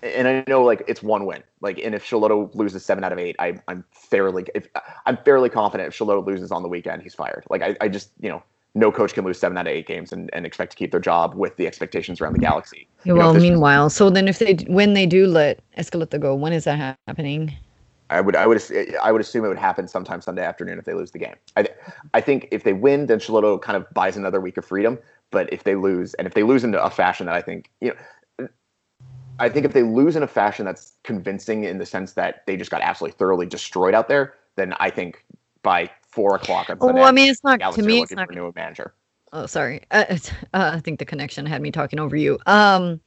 And 0.03 0.27
I 0.27 0.43
know 0.47 0.63
like 0.63 0.83
it's 0.87 1.01
one 1.01 1.25
win. 1.25 1.43
Like 1.61 1.79
and 1.79 1.95
if 1.95 2.03
Schelotto 2.05 2.53
loses 2.53 2.85
seven 2.85 3.03
out 3.03 3.11
of 3.11 3.17
eight, 3.17 3.35
I 3.39 3.59
I'm 3.67 3.83
fairly 3.91 4.45
if 4.53 4.67
I'm 5.07 5.17
fairly 5.25 5.49
confident 5.49 5.87
if 5.87 5.97
Schelotto 5.97 6.25
loses 6.25 6.51
on 6.51 6.61
the 6.61 6.69
weekend, 6.69 7.01
he's 7.01 7.15
fired. 7.15 7.45
Like 7.49 7.61
I, 7.61 7.75
I 7.81 7.87
just 7.87 8.11
you 8.19 8.29
know 8.29 8.43
no 8.73 8.91
coach 8.91 9.13
can 9.13 9.25
lose 9.25 9.39
seven 9.39 9.57
out 9.57 9.67
of 9.67 9.73
eight 9.73 9.87
games 9.87 10.13
and, 10.13 10.29
and 10.33 10.45
expect 10.45 10.71
to 10.71 10.77
keep 10.77 10.91
their 10.91 10.99
job 10.99 11.35
with 11.35 11.57
the 11.57 11.67
expectations 11.67 12.21
around 12.21 12.33
the 12.33 12.39
galaxy. 12.39 12.87
Yeah, 13.03 13.13
well, 13.13 13.33
know, 13.33 13.39
meanwhile, 13.39 13.89
so 13.89 14.09
then 14.09 14.27
if 14.27 14.39
they 14.39 14.53
when 14.67 14.93
they 14.93 15.05
do 15.05 15.27
let 15.27 15.61
Ezcalito 15.77 16.19
go, 16.19 16.35
when 16.35 16.51
is 16.53 16.65
that 16.65 16.97
happening? 17.07 17.53
I 18.11 18.19
would 18.21 18.35
I 18.35 18.45
would 18.45 18.61
I 19.01 19.11
would 19.11 19.21
assume 19.21 19.45
it 19.45 19.47
would 19.47 19.57
happen 19.57 19.87
sometime 19.87 20.21
Sunday 20.21 20.43
afternoon 20.43 20.77
if 20.77 20.85
they 20.85 20.93
lose 20.93 21.11
the 21.11 21.19
game. 21.19 21.35
I 21.55 21.67
I 22.13 22.21
think 22.21 22.49
if 22.51 22.63
they 22.63 22.73
win, 22.73 23.05
then 23.05 23.19
Schelotto 23.19 23.59
kind 23.61 23.77
of 23.77 23.91
buys 23.93 24.17
another 24.17 24.41
week 24.41 24.57
of 24.57 24.65
freedom. 24.65 24.99
But 25.31 25.51
if 25.53 25.63
they 25.63 25.75
lose, 25.75 26.13
and 26.15 26.27
if 26.27 26.33
they 26.33 26.43
lose 26.43 26.65
in 26.65 26.75
a 26.75 26.89
fashion 26.89 27.25
that 27.25 27.35
I 27.35 27.41
think 27.41 27.71
you 27.79 27.89
know. 27.89 27.95
I 29.39 29.49
think 29.49 29.65
if 29.65 29.73
they 29.73 29.81
lose 29.81 30.15
in 30.15 30.21
a 30.21 30.27
fashion 30.27 30.65
that's 30.65 30.93
convincing 31.03 31.63
in 31.63 31.79
the 31.79 31.85
sense 31.85 32.13
that 32.13 32.45
they 32.45 32.55
just 32.55 32.69
got 32.69 32.81
absolutely 32.81 33.17
thoroughly 33.17 33.47
destroyed 33.47 33.95
out 33.95 34.07
there, 34.07 34.35
then 34.55 34.75
I 34.79 34.91
think 34.91 35.25
by 35.63 35.89
four 36.03 36.35
o'clock 36.35 36.69
on 36.69 36.79
Sunday. 36.79 36.99
Well, 36.99 37.09
I 37.09 37.11
mean, 37.11 37.31
it's 37.31 37.43
not 37.43 37.59
to 37.59 37.81
me. 37.81 38.03
It's 38.03 38.11
not 38.11 38.27
for 38.27 38.33
a 38.33 38.35
new 38.35 38.53
manager. 38.55 38.93
Oh, 39.33 39.47
sorry. 39.47 39.81
Uh, 39.89 40.03
uh, 40.53 40.71
I 40.75 40.79
think 40.79 40.99
the 40.99 41.05
connection 41.05 41.47
had 41.47 41.61
me 41.61 41.71
talking 41.71 41.99
over 41.99 42.15
you. 42.15 42.37
Um, 42.45 42.99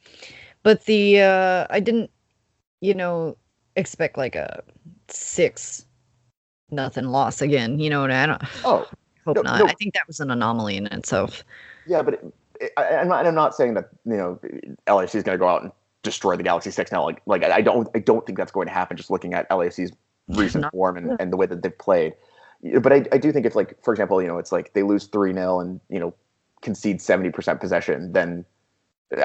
but 0.64 0.86
the 0.86 1.20
uh, 1.20 1.66
I 1.70 1.78
didn't, 1.78 2.10
you 2.80 2.94
know, 2.94 3.36
expect 3.76 4.16
like 4.16 4.34
a 4.34 4.64
six 5.14 5.86
nothing 6.70 7.06
loss 7.06 7.40
again. 7.40 7.78
You 7.78 7.90
know, 7.90 8.00
what 8.00 8.10
I 8.10 8.26
don't. 8.26 8.42
Oh, 8.64 8.88
hope 9.24 9.36
no, 9.36 9.42
not. 9.42 9.58
No. 9.60 9.66
I 9.66 9.74
think 9.74 9.94
that 9.94 10.06
was 10.06 10.20
an 10.20 10.30
anomaly 10.30 10.76
in 10.76 10.86
itself. 10.86 11.44
Yeah, 11.86 12.02
but 12.02 12.14
it, 12.14 12.34
it, 12.60 12.72
I, 12.76 12.88
am 12.88 13.08
not. 13.08 13.26
I'm 13.26 13.34
not 13.34 13.54
saying 13.54 13.74
that 13.74 13.88
you 14.04 14.16
know 14.16 14.40
LAFC 14.86 15.16
is 15.16 15.22
going 15.22 15.38
to 15.38 15.38
go 15.38 15.48
out 15.48 15.62
and 15.62 15.72
destroy 16.02 16.36
the 16.36 16.42
Galaxy 16.42 16.70
Six 16.70 16.92
now. 16.92 17.04
Like, 17.04 17.22
like 17.26 17.44
I 17.44 17.60
don't. 17.60 17.88
I 17.94 17.98
don't 17.98 18.24
think 18.26 18.38
that's 18.38 18.52
going 18.52 18.66
to 18.66 18.74
happen. 18.74 18.96
Just 18.96 19.10
looking 19.10 19.34
at 19.34 19.48
LAFC's 19.50 19.92
recent 20.28 20.70
form 20.70 20.96
and, 20.96 21.16
and 21.20 21.32
the 21.32 21.36
way 21.36 21.46
that 21.46 21.62
they've 21.62 21.76
played 21.78 22.14
but 22.80 22.92
I, 22.92 23.04
I 23.12 23.18
do 23.18 23.30
think 23.32 23.46
if 23.46 23.54
like 23.54 23.82
for 23.82 23.92
example 23.92 24.20
you 24.22 24.28
know 24.28 24.38
it's 24.38 24.52
like 24.52 24.72
they 24.72 24.82
lose 24.82 25.06
3-0 25.08 25.62
and 25.62 25.80
you 25.88 26.00
know 26.00 26.14
concede 26.62 26.98
70% 26.98 27.60
possession 27.60 28.12
then 28.12 28.44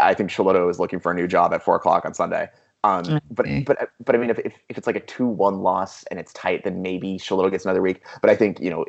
i 0.02 0.13
think 0.13 0.30
Schelotto 0.30 0.69
is 0.69 0.80
looking 0.80 0.99
for 0.99 1.12
a 1.12 1.15
new 1.15 1.28
job 1.28 1.54
at 1.54 1.63
4 1.63 1.78
o'clock 1.78 2.06
on 2.06 2.13
sunday 2.13 2.49
um, 2.84 3.00
okay. 3.00 3.20
but 3.32 3.46
but 3.65 3.92
but 4.04 4.15
I 4.15 4.18
mean, 4.18 4.30
if, 4.30 4.39
if, 4.39 4.54
if 4.70 4.78
it's 4.78 4.88
like 4.88 4.96
a 4.96 5.02
two 5.02 5.28
one 5.28 5.60
loss 5.60 6.04
and 6.06 6.20
it's 6.20 6.32
tight, 6.34 6.63
then 6.63 6.82
maybe 6.82 7.18
Schelotto 7.18 7.52
gets 7.52 7.65
another 7.65 7.82
week. 7.82 8.06
But 8.22 8.30
I 8.30 8.36
think 8.36 8.60
you 8.60 8.70
know 8.70 8.86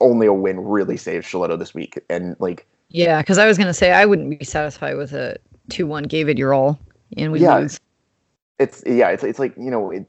only 0.00 0.26
a 0.26 0.32
win 0.32 0.60
really 0.60 0.96
saves 0.96 1.26
Schelotto 1.26 1.58
this 1.58 1.74
week. 1.74 2.00
And 2.08 2.36
like 2.38 2.66
yeah, 2.88 3.20
because 3.20 3.38
I 3.38 3.46
was 3.46 3.58
gonna 3.58 3.74
say 3.74 3.92
I 3.92 4.06
wouldn't 4.06 4.38
be 4.38 4.44
satisfied 4.44 4.96
with 4.96 5.12
a 5.12 5.36
two 5.68 5.86
one. 5.86 6.04
Gave 6.04 6.28
it 6.28 6.38
your 6.38 6.54
all, 6.54 6.78
and 7.16 7.32
we 7.32 7.40
yeah, 7.40 7.58
lose. 7.58 7.78
It's 8.58 8.82
yeah, 8.86 9.10
it's 9.10 9.24
it's 9.24 9.38
like 9.38 9.54
you 9.58 9.70
know, 9.70 9.90
it, 9.90 10.06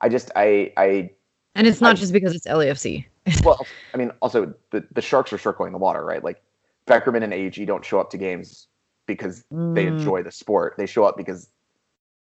I 0.00 0.08
just 0.08 0.30
I 0.34 0.72
I 0.78 1.10
and 1.54 1.66
it's 1.66 1.82
not 1.82 1.96
I, 1.96 2.00
just 2.00 2.14
because 2.14 2.34
it's 2.34 2.46
LAFC. 2.46 3.04
well, 3.44 3.66
I 3.92 3.98
mean, 3.98 4.12
also 4.22 4.54
the, 4.70 4.86
the 4.92 5.02
sharks 5.02 5.32
are 5.32 5.38
circling 5.38 5.72
the 5.72 5.78
water, 5.78 6.04
right? 6.04 6.24
Like 6.24 6.40
Beckerman 6.86 7.22
and 7.22 7.34
AEG 7.34 7.66
don't 7.66 7.84
show 7.84 8.00
up 8.00 8.10
to 8.10 8.16
games 8.16 8.66
because 9.06 9.44
mm. 9.52 9.74
they 9.74 9.86
enjoy 9.86 10.22
the 10.22 10.32
sport. 10.32 10.74
They 10.78 10.86
show 10.86 11.04
up 11.04 11.16
because 11.16 11.48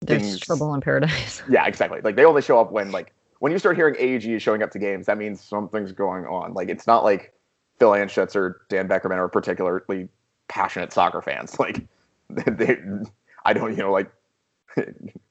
there's 0.00 0.22
things, 0.22 0.40
trouble 0.40 0.74
in 0.74 0.80
paradise. 0.80 1.42
Yeah, 1.50 1.66
exactly. 1.66 2.00
Like 2.02 2.16
they 2.16 2.24
only 2.24 2.42
show 2.42 2.60
up 2.60 2.72
when 2.72 2.90
like 2.90 3.12
when 3.40 3.52
you 3.52 3.58
start 3.58 3.76
hearing 3.76 3.96
AEG 3.98 4.24
is 4.26 4.42
showing 4.42 4.62
up 4.62 4.70
to 4.72 4.78
games, 4.78 5.06
that 5.06 5.18
means 5.18 5.40
something's 5.40 5.92
going 5.92 6.26
on. 6.26 6.54
Like 6.54 6.68
it's 6.68 6.86
not 6.86 7.04
like 7.04 7.32
Phil 7.78 7.90
Anschutz 7.90 8.36
or 8.36 8.62
Dan 8.68 8.88
Beckerman 8.88 9.16
are 9.16 9.28
particularly 9.28 10.08
passionate 10.48 10.92
soccer 10.92 11.22
fans. 11.22 11.56
Like 11.58 11.86
they, 12.28 12.52
they 12.52 12.78
I 13.44 13.52
don't, 13.52 13.72
you 13.72 13.78
know, 13.78 13.92
like 13.92 14.10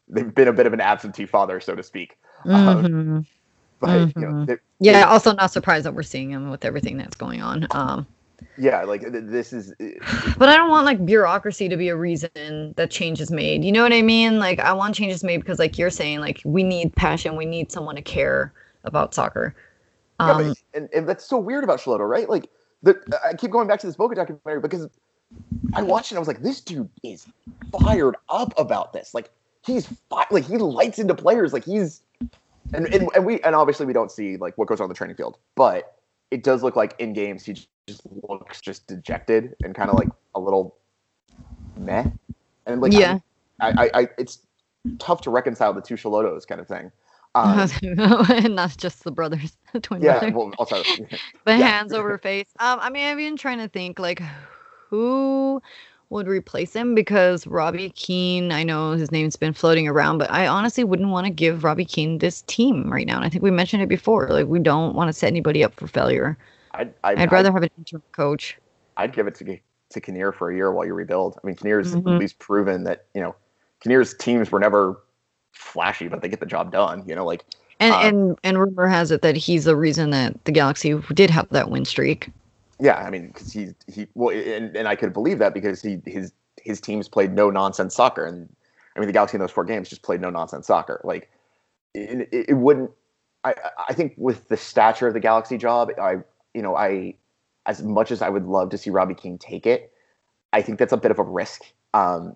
they've 0.08 0.36
been 0.36 0.48
a 0.48 0.54
bit 0.54 0.68
of 0.68 0.74
an 0.74 0.82
absentee 0.82 1.26
father, 1.26 1.60
so 1.60 1.76
to 1.76 1.84
speak. 1.84 2.18
Mm-hmm. 2.46 2.52
Um, 2.56 3.26
but 3.80 3.90
mm-hmm. 3.90 4.20
you 4.20 4.28
know, 4.28 4.34
mm-hmm. 4.34 4.54
yeah, 4.80 5.06
also 5.06 5.34
not 5.34 5.52
surprised 5.52 5.86
that 5.86 5.94
we're 5.94 6.04
seeing 6.04 6.32
him 6.32 6.50
with 6.50 6.66
everything 6.66 6.98
that's 6.98 7.16
going 7.16 7.42
on. 7.42 7.68
Um, 7.72 8.08
yeah, 8.58 8.84
like 8.84 9.04
this 9.12 9.54
is. 9.54 9.74
But 10.38 10.50
I 10.50 10.58
don't 10.58 10.70
want 10.70 10.86
like 10.86 11.06
bureaucracy 11.06 11.70
to 11.70 11.78
be 11.78 11.90
a 11.90 11.96
reason 11.96 12.74
that 12.76 12.92
change 12.92 13.22
is 13.22 13.32
made. 13.32 13.64
You 13.64 13.72
know 13.72 13.84
what 13.84 13.94
I 13.94 14.02
mean? 14.02 14.40
Like 14.40 14.60
I 14.60 14.74
want 14.74 14.96
changes 14.96 15.24
made 15.24 15.38
because, 15.38 15.60
like 15.60 15.78
you're 15.78 15.90
saying, 15.90 16.20
like 16.20 16.42
we 16.46 16.64
need 16.64 16.96
passion. 16.96 17.36
We 17.36 17.46
need 17.46 17.72
someone 17.72 17.96
to 17.96 18.02
care 18.02 18.54
about 18.84 19.14
soccer. 19.14 19.56
Um, 20.20 20.28
yeah, 20.28 20.48
but, 20.48 20.58
and, 20.74 20.90
and 20.94 21.10
that's 21.10 21.26
so 21.26 21.38
weird 21.38 21.64
about 21.64 21.80
Schelotto, 21.80 22.08
right? 22.08 22.30
Like 22.30 22.50
the, 22.84 23.00
I 23.26 23.34
keep 23.34 23.52
going 23.52 23.68
back 23.68 23.80
to 23.82 23.88
this 23.88 23.96
Boca 23.96 24.16
documentary 24.16 24.62
because 24.62 24.90
I 25.74 25.82
watched 25.82 26.12
it. 26.12 26.16
I 26.16 26.20
was 26.20 26.28
like, 26.28 26.42
this 26.42 26.62
dude 26.62 26.90
is 27.04 27.28
fired 27.72 28.16
up 28.30 28.58
about 28.58 28.94
this. 28.94 29.14
Like 29.14 29.30
he's 29.66 29.88
fi- 30.10 30.28
like 30.32 30.46
he 30.46 30.58
lights 30.58 31.00
into 31.00 31.16
players. 31.16 31.54
Like 31.54 31.66
he's 31.66 32.02
and, 32.74 32.94
and 32.94 33.10
and 33.16 33.26
we 33.26 33.42
and 33.42 33.56
obviously 33.56 33.86
we 33.86 33.94
don't 33.94 34.12
see 34.12 34.38
like 34.38 34.58
what 34.58 34.68
goes 34.68 34.80
on 34.80 34.86
in 34.86 34.90
the 34.90 34.96
training 34.96 35.16
field, 35.16 35.38
but 35.56 35.96
it 36.32 36.44
does 36.44 36.64
look 36.64 36.76
like 36.76 36.96
in 37.00 37.14
games 37.14 37.46
he 37.46 37.58
just 37.90 38.02
looks 38.28 38.62
just 38.62 38.88
dejected 38.88 39.56
and 39.64 39.76
kind 39.76 39.90
of 39.90 39.98
like 39.98 40.10
a 40.36 40.40
little 40.40 40.76
meh. 41.76 42.06
And 42.66 42.82
like 42.82 42.94
Yeah. 42.94 43.20
I, 43.60 43.70
I, 43.72 44.02
I 44.02 44.08
it's 44.18 44.40
tough 45.00 45.22
to 45.22 45.30
reconcile 45.30 45.74
the 45.74 45.82
two 45.82 45.96
Schelottos 45.96 46.48
kind 46.48 46.62
of 46.62 46.68
thing. 46.68 46.92
Um, 47.36 47.70
and 47.84 48.56
not 48.56 48.76
just 48.78 49.04
the 49.04 49.12
brothers, 49.12 49.58
the 49.74 49.80
twin 49.80 50.02
yeah, 50.02 50.20
brothers. 50.20 50.34
well, 50.34 50.54
also 50.58 50.84
the 51.46 51.58
yeah. 51.58 51.58
hands 51.58 51.94
over 51.94 52.18
face. 52.18 52.48
Um, 52.60 52.80
I 52.82 52.90
mean, 52.90 53.06
I've 53.06 53.18
been 53.18 53.38
trying 53.38 53.60
to 53.60 53.68
think 53.68 54.00
like 54.00 54.22
who 54.90 55.62
would 56.10 56.28
replace 56.28 56.74
him 56.74 56.96
because 56.96 57.46
Robbie 57.46 57.92
Keane, 57.92 58.52
I 58.52 58.64
know 58.64 58.94
his 58.94 59.12
name's 59.12 59.36
been 59.36 59.54
floating 59.54 59.88
around, 59.88 60.18
but 60.18 60.32
I 60.32 60.48
honestly 60.48 60.84
wouldn't 60.84 61.10
want 61.10 61.28
to 61.28 61.32
give 61.32 61.64
Robbie 61.64 61.86
Keane 61.86 62.18
this 62.18 62.42
team 62.48 62.92
right 62.92 63.06
now. 63.06 63.18
And 63.18 63.26
I 63.26 63.30
think 63.30 63.44
we 63.44 63.52
mentioned 63.52 63.84
it 63.84 63.90
before. 63.90 64.28
Like 64.30 64.48
we 64.48 64.60
don't 64.60 64.96
want 64.96 65.10
to 65.10 65.14
set 65.14 65.28
anybody 65.28 65.64
up 65.64 65.76
for 65.76 65.88
failure. 65.88 66.36
I'd, 66.80 66.94
I'd, 67.04 67.20
I'd 67.20 67.32
rather 67.32 67.52
have 67.52 67.64
an 67.64 67.70
interim 67.78 68.04
coach. 68.12 68.58
I'd 68.98 69.14
give 69.14 69.28
it 69.28 69.36
to 69.36 69.58
to 69.92 70.02
Kinnear 70.02 70.32
for 70.32 70.52
a 70.52 70.56
year 70.56 70.72
while 70.72 70.86
you 70.86 70.94
rebuild. 70.94 71.40
I 71.44 71.48
mean, 71.48 71.56
Kinnear's 71.56 71.96
Mhm. 71.96 72.14
at 72.14 72.20
least 72.20 72.40
proven 72.40 72.84
that 72.86 73.06
you 73.14 73.22
know 73.22 73.36
Kinnear's 73.82 74.14
teams 74.16 74.52
were 74.52 74.60
never 74.60 75.02
flashy, 75.54 76.08
but 76.08 76.22
they 76.22 76.30
get 76.30 76.40
the 76.40 76.46
job 76.46 76.72
done. 76.72 77.04
You 77.08 77.16
know, 77.16 77.26
like 77.26 77.46
And 77.80 77.96
Um, 77.96 78.00
and 78.00 78.38
and 78.44 78.60
rumor 78.60 78.88
has 78.88 79.12
it 79.12 79.22
that 79.22 79.36
he's 79.38 79.66
the 79.66 79.76
reason 79.76 80.12
that 80.12 80.44
the 80.46 80.52
Galaxy 80.52 80.94
did 81.14 81.30
have 81.30 81.50
that 81.50 81.70
win 81.70 81.86
streak. 81.86 82.30
yeah, 82.80 82.96
I 82.98 83.10
mean, 83.10 83.28
because 83.28 83.52
he 83.52 83.70
he 83.88 84.08
well, 84.16 84.36
and, 84.36 84.76
and 84.76 84.88
I 84.88 84.96
could 84.96 85.14
believe 85.14 85.40
that 85.40 85.54
because 85.54 85.82
he 85.82 86.02
his 86.06 86.34
his 86.62 86.80
teams 86.82 87.08
played 87.10 87.34
no 87.34 87.50
nonsense 87.50 87.96
soccer, 87.96 88.26
and 88.26 88.48
I 88.96 89.00
mean 89.00 89.08
the 89.08 89.14
Galaxy 89.14 89.36
in 89.36 89.42
those 89.42 89.52
four 89.52 89.66
games 89.66 89.90
just 89.90 90.02
played 90.04 90.22
no 90.22 90.30
nonsense 90.30 90.68
soccer. 90.68 91.02
Like 91.04 91.30
it, 91.94 92.30
it, 92.32 92.46
it 92.50 92.54
wouldn't. 92.54 92.92
I 93.44 93.56
I 93.90 93.94
think 93.94 94.14
with 94.18 94.48
the 94.50 94.58
stature 94.58 95.08
of 95.08 95.14
the 95.14 95.20
Galaxy 95.20 95.58
job, 95.58 95.92
I 96.02 96.18
you 96.60 96.64
know 96.64 96.76
I 96.76 97.16
as 97.66 97.82
much 97.82 98.12
as 98.12 98.22
I 98.22 98.28
would 98.28 98.46
love 98.46 98.70
to 98.72 98.78
see 98.78 98.90
Robbie 98.90 99.14
Keane 99.16 99.38
take 99.38 99.66
it, 99.66 99.94
I 100.52 100.62
think 100.62 100.78
that's 100.78 100.92
a 100.92 100.98
bit 100.98 101.10
of 101.12 101.20
a 101.20 101.24
risk. 101.24 101.62
Um, 101.94 102.36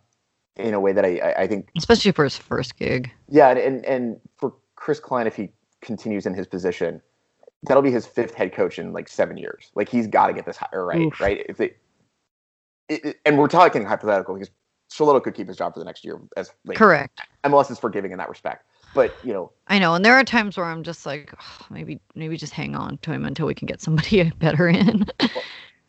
in 0.56 0.74
a 0.74 0.80
way 0.80 0.94
that 0.94 1.04
I 1.04 1.18
I, 1.18 1.42
I 1.42 1.48
think 1.48 1.70
Especially 1.78 2.14
for 2.14 2.24
his 2.24 2.38
first 2.38 2.78
gig. 2.78 3.12
Yeah, 3.28 3.50
and, 3.50 3.60
and 3.60 3.86
and 3.86 4.20
for 4.38 4.54
Chris 4.76 5.02
Klein, 5.02 5.28
if 5.28 5.36
he 5.36 5.50
continues 5.82 6.26
in 6.26 6.34
his 6.34 6.48
position, 6.48 7.02
that'll 7.64 7.84
be 7.84 7.92
his 7.92 8.06
fifth 8.06 8.34
head 8.34 8.54
coach 8.54 8.80
in 8.80 8.94
like 8.94 9.10
seven 9.10 9.36
years. 9.36 9.72
Like 9.76 9.90
he's 9.90 10.08
got 10.08 10.28
to 10.28 10.34
get 10.34 10.46
this 10.46 10.56
hire 10.56 10.86
right, 10.86 11.02
Oof. 11.02 11.20
right? 11.20 11.46
If 11.50 11.58
they, 11.58 11.74
it, 12.88 13.04
it- 13.06 13.20
and 13.26 13.38
we're 13.38 13.50
talking 13.50 13.84
hypothetical 13.84 14.36
because 14.36 14.52
Schelotto 14.90 15.22
could 15.22 15.34
keep 15.34 15.50
his 15.50 15.58
job 15.58 15.74
for 15.74 15.80
the 15.80 15.86
next 15.86 16.06
year 16.06 16.22
as 16.38 16.52
like 16.66 16.78
Correct. 16.78 17.20
MLS 17.44 17.70
is 17.72 17.80
forgiving 17.80 18.14
in 18.14 18.18
that 18.20 18.30
respect. 18.30 18.66
But 18.94 19.16
you 19.24 19.34
know, 19.34 19.52
I 19.68 19.80
know, 19.80 19.96
and 19.96 20.04
there 20.06 20.14
are 20.16 20.24
times 20.24 20.58
where 20.58 20.66
I'm 20.66 20.84
just 20.84 21.06
like, 21.06 21.34
"Ugh, 21.34 21.66
maybe, 21.70 22.00
maybe 22.16 22.38
just 22.38 22.54
hang 22.54 22.76
on 22.76 22.98
to 23.00 23.12
him 23.12 23.26
until 23.26 23.46
we 23.48 23.54
can 23.56 23.66
get 23.66 23.82
somebody 23.82 24.30
better 24.40 24.68
in. 24.68 25.06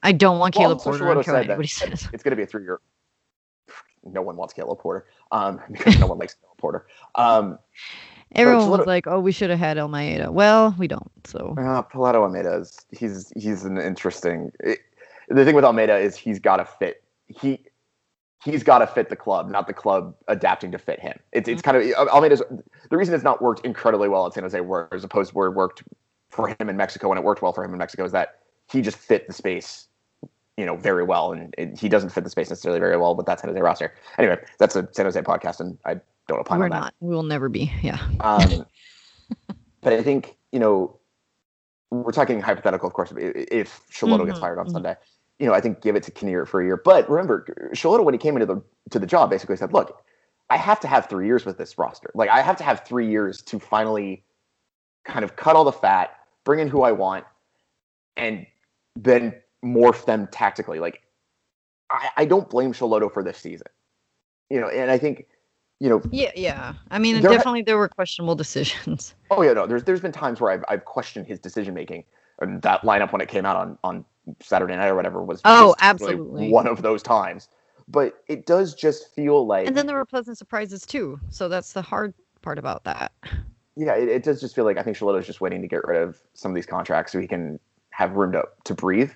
I 0.02 0.12
don't 0.12 0.38
want 0.38 0.54
Well, 0.56 0.68
Caleb 0.68 0.78
Porter. 0.80 1.10
I 1.10 1.14
don't 1.14 1.24
care 1.24 1.34
what 1.34 1.40
said 1.40 1.48
that- 1.48 1.50
anybody 1.52 1.68
says. 1.68 2.08
it's 2.12 2.22
going 2.22 2.30
to 2.32 2.36
be 2.36 2.42
a 2.42 2.46
three 2.46 2.62
year. 2.62 2.80
No 4.04 4.20
one 4.22 4.36
wants 4.36 4.52
Caleb 4.52 4.78
Porter, 4.80 5.06
um, 5.32 5.60
because 5.70 5.98
no 5.98 6.06
one 6.06 6.18
likes 6.18 6.34
Caleb 6.34 6.58
Porter. 6.58 6.86
Um, 7.14 7.58
Everyone 8.34 8.68
was 8.68 8.86
like, 8.86 9.06
"Oh, 9.06 9.20
we 9.20 9.32
should 9.32 9.50
have 9.50 9.58
had 9.58 9.78
Almeida." 9.78 10.30
Well, 10.32 10.74
we 10.78 10.88
don't. 10.88 11.10
So 11.26 11.54
Uh, 11.58 11.82
Pelado 11.82 12.16
Almeida 12.16 12.56
is 12.56 12.84
he's 12.90 13.32
he's 13.36 13.64
an 13.64 13.78
interesting. 13.78 14.50
It, 14.60 14.80
the 15.28 15.44
thing 15.44 15.54
with 15.54 15.64
Almeida 15.64 15.96
is 15.96 16.16
he's 16.16 16.38
got 16.38 16.56
to 16.56 16.64
fit 16.64 17.02
he 17.28 17.60
he's 18.44 18.62
got 18.62 18.78
to 18.80 18.86
fit 18.86 19.08
the 19.08 19.16
club, 19.16 19.48
not 19.50 19.66
the 19.66 19.72
club 19.72 20.14
adapting 20.28 20.70
to 20.72 20.78
fit 20.78 21.00
him. 21.00 21.18
It's 21.32 21.48
it's 21.48 21.62
kind 21.62 21.76
of 21.76 22.08
Almeida's 22.08 22.42
the 22.90 22.96
reason 22.96 23.14
it's 23.14 23.24
not 23.24 23.40
worked 23.42 23.64
incredibly 23.64 24.08
well 24.08 24.26
at 24.26 24.34
San 24.34 24.44
Jose, 24.44 24.60
where 24.60 24.88
as 24.92 25.02
opposed 25.04 25.30
to 25.30 25.34
where 25.36 25.48
it 25.48 25.52
worked 25.52 25.82
for 26.30 26.48
him 26.48 26.68
in 26.68 26.76
Mexico 26.76 27.08
when 27.08 27.18
it 27.18 27.24
worked 27.24 27.42
well 27.42 27.52
for 27.52 27.64
him 27.64 27.72
in 27.72 27.78
Mexico, 27.78 28.04
is 28.04 28.12
that 28.12 28.40
he 28.70 28.82
just 28.82 28.96
fit 28.98 29.26
the 29.26 29.32
space, 29.32 29.88
you 30.56 30.66
know, 30.66 30.76
very 30.76 31.04
well, 31.04 31.32
and 31.32 31.54
it, 31.58 31.78
he 31.78 31.88
doesn't 31.88 32.10
fit 32.10 32.24
the 32.24 32.30
space 32.30 32.50
necessarily 32.50 32.80
very 32.80 32.96
well 32.96 33.14
with 33.16 33.26
that 33.26 33.40
San 33.40 33.48
Jose 33.48 33.60
roster. 33.60 33.94
Anyway, 34.18 34.38
that's 34.58 34.76
a 34.76 34.88
San 34.92 35.06
Jose 35.06 35.20
podcast, 35.22 35.60
and 35.60 35.78
I 35.84 35.96
don't 36.28 36.40
opine 36.40 36.58
we're 36.58 36.64
on 36.66 36.70
that. 36.70 36.80
not. 36.80 36.94
We 37.00 37.14
will 37.14 37.22
never 37.22 37.48
be. 37.48 37.72
Yeah. 37.82 37.98
Um, 38.20 38.66
but 39.82 39.92
I 39.92 40.02
think 40.02 40.36
you 40.52 40.58
know 40.60 40.98
we're 41.90 42.12
talking 42.12 42.40
hypothetical, 42.40 42.88
of 42.88 42.94
course. 42.94 43.12
If 43.16 43.80
Schelotto 43.90 44.26
gets 44.26 44.38
Mhm, 44.38 44.40
fired 44.40 44.58
on 44.58 44.66
mhm. 44.66 44.72
Sunday, 44.72 44.96
you 45.38 45.46
know 45.46 45.52
I 45.52 45.60
think 45.60 45.80
give 45.80 45.96
it 45.96 46.02
to 46.04 46.10
Kinnear 46.10 46.46
for 46.46 46.60
a 46.60 46.64
year. 46.64 46.76
But 46.76 47.08
remember, 47.08 47.44
Schelotto 47.74 48.04
when 48.04 48.14
he 48.14 48.18
came 48.18 48.36
into 48.36 48.46
the 48.46 48.62
to 48.90 48.98
the 48.98 49.06
job 49.06 49.30
basically 49.30 49.56
said, 49.56 49.72
"Look, 49.72 50.02
I 50.50 50.56
have 50.56 50.80
to 50.80 50.88
have 50.88 51.08
three 51.08 51.26
years 51.26 51.44
with 51.44 51.58
this 51.58 51.78
roster. 51.78 52.10
Like 52.14 52.30
I 52.30 52.40
have 52.42 52.56
to 52.56 52.64
have 52.64 52.84
three 52.84 53.10
years 53.10 53.42
to 53.42 53.58
finally 53.58 54.24
kind 55.04 55.24
of 55.24 55.36
cut 55.36 55.56
all 55.56 55.64
the 55.64 55.72
fat, 55.72 56.16
bring 56.44 56.60
in 56.60 56.68
who 56.68 56.82
I 56.82 56.92
want, 56.92 57.24
and 58.16 58.46
then 58.96 59.34
morph 59.64 60.04
them 60.06 60.28
tactically. 60.30 60.78
Like 60.78 61.02
I, 61.90 62.10
I 62.18 62.24
don't 62.24 62.48
blame 62.48 62.72
Schelotto 62.72 63.12
for 63.12 63.22
this 63.22 63.38
season, 63.38 63.68
you 64.50 64.60
know, 64.60 64.68
and 64.68 64.90
I 64.90 64.98
think." 64.98 65.26
You 65.80 65.90
know, 65.90 66.02
Yeah, 66.12 66.30
yeah. 66.36 66.74
I 66.92 67.00
mean, 67.00 67.20
There 67.20 67.30
ha- 67.30 67.36
definitely 67.36 67.62
there 67.62 67.76
were 67.76 67.88
questionable 67.88 68.34
decisions. 68.44 69.12
Oh 69.30 69.42
yeah, 69.42 69.52
no. 69.52 69.66
There's 69.66 69.82
there's 69.82 70.00
been 70.00 70.12
times 70.12 70.40
where 70.40 70.52
I've 70.52 70.64
I've 70.68 70.84
questioned 70.84 71.26
his 71.26 71.40
decision 71.40 71.74
making, 71.74 72.04
and 72.40 72.62
that 72.62 72.82
lineup 72.82 73.12
when 73.12 73.20
it 73.20 73.28
came 73.28 73.44
out 73.44 73.56
on 73.56 73.76
on 73.82 74.04
Saturday 74.40 74.74
night 74.76 74.88
or 74.88 74.94
whatever 74.94 75.22
was 75.22 75.40
Oh, 75.44 75.74
absolutely. 75.80 76.50
one 76.50 76.66
of 76.66 76.82
those 76.82 77.02
times. 77.02 77.48
But 77.88 78.14
it 78.28 78.46
does 78.46 78.74
just 78.74 79.14
feel 79.14 79.46
like 79.46 79.66
And 79.66 79.76
then 79.76 79.86
there 79.86 79.96
were 79.96 80.04
pleasant 80.06 80.38
surprises 80.38 80.86
too. 80.86 81.20
So 81.30 81.48
that's 81.48 81.72
the 81.72 81.82
hard 81.82 82.14
part 82.40 82.58
about 82.58 82.84
that. 82.84 83.12
yeah, 83.76 83.94
it, 83.94 84.08
it 84.08 84.22
does 84.22 84.40
just 84.40 84.54
feel 84.54 84.64
like 84.64 84.78
I 84.78 84.82
think 84.82 84.96
Schelotto's 84.96 85.26
just 85.26 85.40
waiting 85.40 85.60
to 85.62 85.68
get 85.68 85.84
rid 85.84 86.00
of 86.00 86.18
some 86.34 86.50
of 86.50 86.54
these 86.54 86.66
contracts 86.66 87.12
so 87.12 87.20
he 87.20 87.26
can 87.26 87.58
have 87.90 88.12
room 88.12 88.32
to 88.32 88.44
to 88.64 88.74
breathe. 88.74 89.10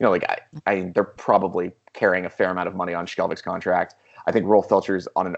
You 0.00 0.04
know, 0.04 0.10
like 0.10 0.24
I, 0.28 0.38
I 0.66 0.90
they're 0.94 1.04
probably 1.04 1.72
carrying 1.92 2.24
a 2.24 2.30
fair 2.30 2.50
amount 2.50 2.68
of 2.68 2.74
money 2.74 2.94
on 2.94 3.06
Skelvik's 3.06 3.42
contract. 3.42 3.94
I 4.26 4.32
think 4.32 4.46
Rolf 4.46 4.68
Feltscher's 4.68 5.06
on 5.16 5.26
an 5.26 5.36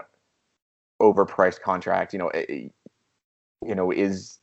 overpriced 1.01 1.61
contract. 1.61 2.13
You 2.13 2.19
know, 2.19 2.29
it, 2.29 2.71
you 3.65 3.75
know 3.75 3.91
is 3.91 4.39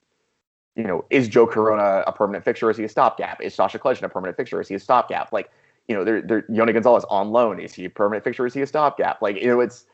you 0.76 0.84
know 0.84 1.04
is 1.10 1.28
Joe 1.28 1.46
Corona 1.46 2.04
a 2.06 2.12
permanent 2.12 2.44
fixture? 2.44 2.70
Is 2.70 2.76
he 2.76 2.84
a 2.84 2.88
stopgap? 2.88 3.40
Is 3.40 3.54
Sacha 3.54 3.78
Kljestan 3.78 4.04
a 4.04 4.08
permanent 4.08 4.36
fixture? 4.36 4.60
Is 4.60 4.68
he 4.68 4.74
a 4.74 4.80
stopgap? 4.80 5.32
Like 5.32 5.50
you 5.88 5.94
know, 5.94 6.04
they're, 6.04 6.22
they're 6.22 6.42
Yony 6.42 6.72
Gonzalez 6.72 7.04
on 7.10 7.30
loan. 7.30 7.60
Is 7.60 7.74
he 7.74 7.84
a 7.84 7.90
permanent 7.90 8.24
fixture? 8.24 8.46
Is 8.46 8.54
he 8.54 8.62
a 8.62 8.66
stopgap? 8.66 9.20
Like 9.20 9.40
you 9.40 9.48
know, 9.48 9.60
it's 9.60 9.84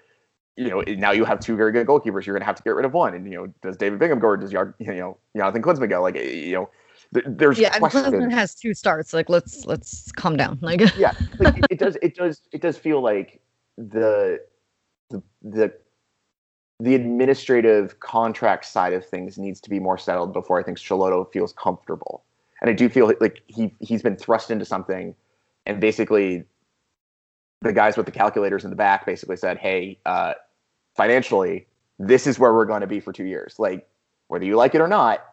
you 0.56 0.68
know 0.68 0.82
now 0.86 1.10
you 1.10 1.24
have 1.24 1.40
two 1.40 1.56
very 1.56 1.72
good 1.72 1.86
goalkeepers. 1.86 2.26
You're 2.26 2.34
going 2.34 2.40
to 2.40 2.46
have 2.46 2.56
to 2.56 2.62
get 2.62 2.74
rid 2.74 2.84
of 2.84 2.92
one. 2.92 3.14
And 3.14 3.26
you 3.30 3.36
know, 3.36 3.54
does 3.62 3.76
David 3.76 3.98
Bingham 3.98 4.18
go 4.18 4.28
or 4.28 4.36
does 4.36 4.52
you 4.52 4.74
know 4.78 5.18
Jonathan 5.36 5.62
Klinsmann 5.62 5.90
go? 5.90 6.02
Like 6.02 6.16
eh, 6.16 6.30
you 6.30 6.52
know, 6.52 6.70
there's 7.12 7.58
Yeah, 7.58 7.76
and. 7.76 8.32
Has 8.32 8.54
two 8.54 8.72
starts. 8.74 9.12
Like 9.12 9.28
let's 9.28 9.66
let's 9.66 10.12
calm 10.12 10.36
down. 10.36 10.58
Like 10.62 10.80
yeah, 10.96 11.12
like, 11.38 11.58
it, 11.58 11.66
it 11.70 11.78
does. 11.78 11.96
It 12.02 12.14
does. 12.14 12.42
It 12.52 12.62
does 12.62 12.78
feel 12.78 13.00
like 13.00 13.40
the 13.76 14.40
the 15.10 15.22
the 15.42 15.72
the 16.80 16.94
administrative 16.94 18.00
contract 18.00 18.64
side 18.64 18.94
of 18.94 19.06
things 19.06 19.36
needs 19.36 19.60
to 19.60 19.70
be 19.70 19.78
more 19.78 19.98
settled 19.98 20.32
before 20.32 20.58
I 20.58 20.62
think 20.62 20.78
Schelotto 20.78 21.30
feels 21.30 21.52
comfortable. 21.52 22.24
And 22.60 22.70
I 22.70 22.72
do 22.72 22.88
feel 22.88 23.12
like 23.20 23.42
he 23.46 23.74
he's 23.80 24.02
been 24.02 24.16
thrust 24.16 24.50
into 24.50 24.64
something, 24.64 25.14
and 25.66 25.80
basically, 25.80 26.44
the 27.62 27.72
guys 27.72 27.96
with 27.96 28.06
the 28.06 28.12
calculators 28.12 28.64
in 28.64 28.70
the 28.70 28.76
back 28.76 29.06
basically 29.06 29.36
said, 29.36 29.58
"Hey, 29.58 29.98
uh, 30.04 30.34
financially, 30.94 31.66
this 31.98 32.26
is 32.26 32.38
where 32.38 32.52
we're 32.52 32.66
going 32.66 32.82
to 32.82 32.86
be 32.86 33.00
for 33.00 33.12
two 33.12 33.24
years. 33.24 33.58
Like, 33.58 33.88
whether 34.28 34.44
you 34.44 34.56
like 34.56 34.74
it 34.74 34.80
or 34.80 34.88
not." 34.88 35.24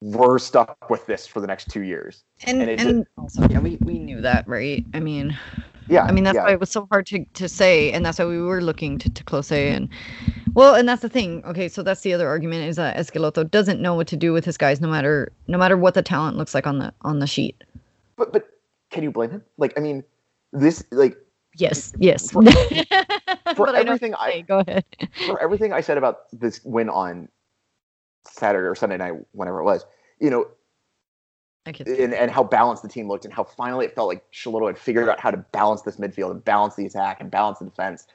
We're 0.00 0.38
stuck 0.38 0.90
with 0.90 1.06
this 1.06 1.26
for 1.26 1.40
the 1.40 1.46
next 1.46 1.70
two 1.70 1.82
years. 1.82 2.24
and 2.46 2.60
And 2.60 2.70
and, 2.70 3.00
it 3.00 3.08
also 3.16 3.48
yeah, 3.48 3.58
we, 3.58 3.78
we 3.80 3.98
knew 3.98 4.20
that, 4.20 4.46
right? 4.46 4.84
I 4.92 5.00
mean 5.00 5.34
Yeah, 5.88 6.04
I 6.04 6.12
mean 6.12 6.24
that's 6.24 6.36
yeah. 6.36 6.44
why 6.44 6.52
it 6.52 6.60
was 6.60 6.70
so 6.70 6.86
hard 6.90 7.06
to, 7.06 7.24
to 7.24 7.48
say, 7.48 7.92
and 7.92 8.04
that's 8.04 8.18
why 8.18 8.24
we 8.24 8.40
were 8.40 8.62
looking 8.62 8.98
to, 8.98 9.10
to 9.10 9.24
Close 9.24 9.52
and 9.52 9.88
well, 10.54 10.74
and 10.74 10.88
that's 10.88 11.02
the 11.02 11.08
thing. 11.08 11.44
Okay, 11.44 11.68
so 11.68 11.82
that's 11.82 12.02
the 12.02 12.12
other 12.14 12.28
argument 12.28 12.68
is 12.68 12.76
that 12.76 12.96
Schelotto 12.96 13.50
doesn't 13.50 13.80
know 13.80 13.94
what 13.94 14.06
to 14.08 14.16
do 14.16 14.32
with 14.32 14.44
his 14.44 14.56
guys 14.56 14.80
no 14.80 14.88
matter 14.88 15.32
no 15.48 15.58
matter 15.58 15.76
what 15.76 15.94
the 15.94 16.02
talent 16.02 16.36
looks 16.36 16.54
like 16.54 16.66
on 16.66 16.78
the 16.78 16.92
on 17.02 17.18
the 17.18 17.26
sheet. 17.26 17.62
But 18.16 18.32
but 18.32 18.48
can 18.90 19.02
you 19.02 19.10
blame 19.10 19.30
him? 19.30 19.42
Like 19.58 19.74
I 19.76 19.80
mean, 19.80 20.04
this 20.52 20.84
like 20.90 21.16
Yes, 21.56 21.92
yes. 21.98 22.30
For- 22.30 22.42
for 23.54 23.74
everything 23.74 24.14
I 24.14 24.26
I 24.26 24.40
go 24.42 24.58
ahead. 24.66 24.84
for 25.26 25.40
everything 25.40 25.72
I 25.72 25.80
said 25.80 25.98
about 25.98 26.30
this 26.32 26.60
win 26.64 26.88
on 26.88 27.28
Saturday 28.26 28.66
or 28.66 28.74
Sunday 28.74 28.96
night, 28.96 29.14
whenever 29.32 29.60
it 29.60 29.64
was, 29.64 29.84
you 30.20 30.30
know, 30.30 30.46
and, 31.66 32.14
and 32.14 32.30
how 32.30 32.44
balanced 32.44 32.82
the 32.82 32.88
team 32.88 33.08
looked 33.08 33.24
and 33.24 33.32
how 33.32 33.44
finally 33.44 33.86
it 33.86 33.94
felt 33.94 34.08
like 34.08 34.30
Schelotto 34.32 34.66
had 34.66 34.78
figured 34.78 35.08
out 35.08 35.18
how 35.18 35.30
to 35.30 35.38
balance 35.38 35.82
this 35.82 35.96
midfield 35.96 36.30
and 36.30 36.44
balance 36.44 36.74
the 36.76 36.84
attack 36.84 37.20
and 37.20 37.30
balance 37.30 37.58
the 37.58 37.64
defense. 37.64 38.06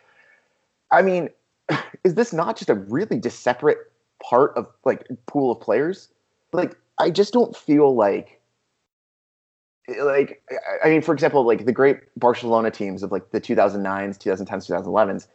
I 0.92 1.02
mean, 1.02 1.30
is 2.04 2.16
this 2.16 2.32
not 2.34 2.58
just 2.58 2.70
a 2.70 2.76
really 2.76 3.20
just 3.20 3.42
separate 3.42 3.78
part 4.24 4.54
of 4.56 4.68
like 4.86 5.08
pool 5.26 5.52
of 5.52 5.62
players? 5.62 6.10
Like, 6.52 6.76
I 7.00 7.10
just 7.10 7.34
don't 7.34 7.56
feel 7.56 7.96
like 7.96 8.40
eh, 9.88 10.04
like 10.04 10.44
I 10.84 10.90
mean, 10.90 11.02
for 11.02 11.14
example, 11.14 11.44
like 11.46 11.66
the 11.66 11.72
great 11.72 11.98
Barcelona 12.18 12.70
teams 12.70 13.02
of 13.02 13.12
like 13.12 13.32
the 13.32 13.42
2009s, 13.42 14.18
2010s, 14.18 14.70
2011s, 14.70 15.28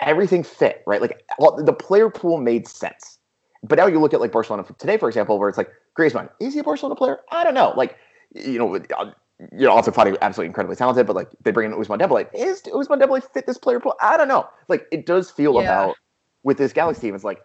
everything 0.00 0.42
fit 0.42 0.82
right. 0.86 1.02
Like 1.02 1.24
the 1.58 1.72
player 1.74 2.08
pool 2.08 2.38
made 2.38 2.66
sense. 2.66 3.18
But 3.64 3.76
now 3.76 3.86
you 3.86 3.98
look 3.98 4.14
at 4.14 4.20
like 4.20 4.32
Barcelona 4.32 4.64
today, 4.78 4.96
for 4.96 5.08
example, 5.08 5.38
where 5.38 5.48
it's 5.48 5.58
like 5.58 5.70
Griezmann, 5.98 6.30
is 6.40 6.54
he 6.54 6.60
a 6.60 6.64
Barcelona 6.64 6.94
player? 6.94 7.20
I 7.30 7.44
don't 7.44 7.54
know. 7.54 7.74
Like 7.76 7.96
you 8.34 8.58
know, 8.58 8.76
uh, 8.76 9.12
you 9.52 9.66
know, 9.66 9.72
also 9.72 9.90
Fati 9.90 10.16
absolutely 10.20 10.46
incredibly 10.46 10.76
talented, 10.76 11.06
but 11.06 11.16
like 11.16 11.30
they 11.42 11.50
bring 11.50 11.70
in 11.70 11.76
Ousmane 11.76 12.00
Dembele. 12.00 12.28
Is 12.34 12.62
Ousmane 12.62 13.00
Dembele 13.00 13.22
fit 13.22 13.46
this 13.46 13.58
player 13.58 13.80
pool? 13.80 13.94
I 14.00 14.16
don't 14.16 14.28
know. 14.28 14.48
Like 14.68 14.86
it 14.92 15.06
does 15.06 15.30
feel 15.30 15.54
yeah. 15.54 15.60
about 15.60 15.96
with 16.42 16.58
this 16.58 16.72
Galaxy 16.72 17.02
team. 17.02 17.14
It's 17.14 17.24
like, 17.24 17.40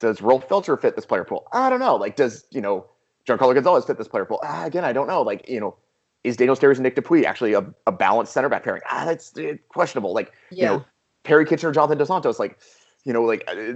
does 0.00 0.20
Rolf 0.20 0.48
Feltscher 0.48 0.80
fit 0.80 0.96
this 0.96 1.06
player 1.06 1.24
pool? 1.24 1.46
I 1.52 1.70
don't 1.70 1.80
know. 1.80 1.96
Like 1.96 2.16
does 2.16 2.44
you 2.50 2.60
know 2.60 2.86
Giancarlo 3.26 3.54
Gonzalez 3.54 3.84
fit 3.84 3.98
this 3.98 4.08
player 4.08 4.24
pool? 4.24 4.40
Ah, 4.42 4.64
again, 4.64 4.84
I 4.84 4.92
don't 4.92 5.06
know. 5.06 5.22
Like 5.22 5.48
you 5.48 5.60
know, 5.60 5.76
is 6.24 6.36
Daniel 6.36 6.56
Sturridge 6.56 6.74
and 6.74 6.82
Nick 6.82 6.96
DePuy 6.96 7.24
actually 7.24 7.54
a, 7.54 7.64
a 7.86 7.92
balanced 7.92 8.32
center 8.32 8.48
back 8.48 8.64
pairing? 8.64 8.82
Ah, 8.90 9.04
that's 9.04 9.36
uh, 9.38 9.54
questionable. 9.68 10.12
Like 10.14 10.32
yeah. 10.50 10.72
you 10.72 10.78
know, 10.78 10.84
Perry 11.22 11.46
Kitchener, 11.46 11.72
Jonathan 11.72 11.98
Dos 11.98 12.08
Santos, 12.08 12.38
like 12.38 12.58
you 13.04 13.12
know, 13.12 13.22
like 13.22 13.44
uh, 13.48 13.72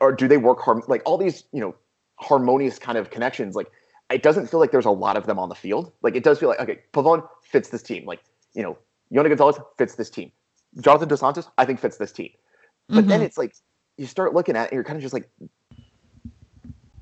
or 0.00 0.12
do 0.12 0.28
they 0.28 0.36
work 0.38 0.60
harm? 0.60 0.82
Like 0.86 1.02
all 1.04 1.18
these 1.18 1.44
you 1.52 1.60
know 1.60 1.74
harmonious 2.20 2.78
kind 2.78 2.98
of 2.98 3.10
connections, 3.10 3.54
like 3.54 3.70
it 4.10 4.22
doesn't 4.22 4.48
feel 4.48 4.60
like 4.60 4.70
there's 4.70 4.86
a 4.86 4.90
lot 4.90 5.16
of 5.16 5.26
them 5.26 5.38
on 5.38 5.48
the 5.48 5.54
field. 5.54 5.92
Like 6.02 6.16
it 6.16 6.24
does 6.24 6.38
feel 6.38 6.48
like 6.48 6.60
okay, 6.60 6.80
Pavon 6.92 7.26
fits 7.42 7.68
this 7.70 7.82
team. 7.82 8.04
Like 8.06 8.20
you 8.54 8.62
know, 8.62 8.78
Yony 9.12 9.28
Gonzalez 9.28 9.58
fits 9.76 9.94
this 9.94 10.10
team. 10.10 10.32
Jonathan 10.80 11.08
Dos 11.08 11.20
Santos, 11.20 11.48
I 11.58 11.64
think 11.64 11.80
fits 11.80 11.96
this 11.96 12.12
team. 12.12 12.30
But 12.88 13.00
mm-hmm. 13.00 13.08
then 13.08 13.22
it's 13.22 13.38
like 13.38 13.54
you 13.96 14.06
start 14.06 14.34
looking 14.34 14.56
at 14.56 14.64
it, 14.64 14.70
and 14.70 14.76
you're 14.76 14.84
kind 14.84 14.96
of 14.96 15.02
just 15.02 15.14
like, 15.14 15.28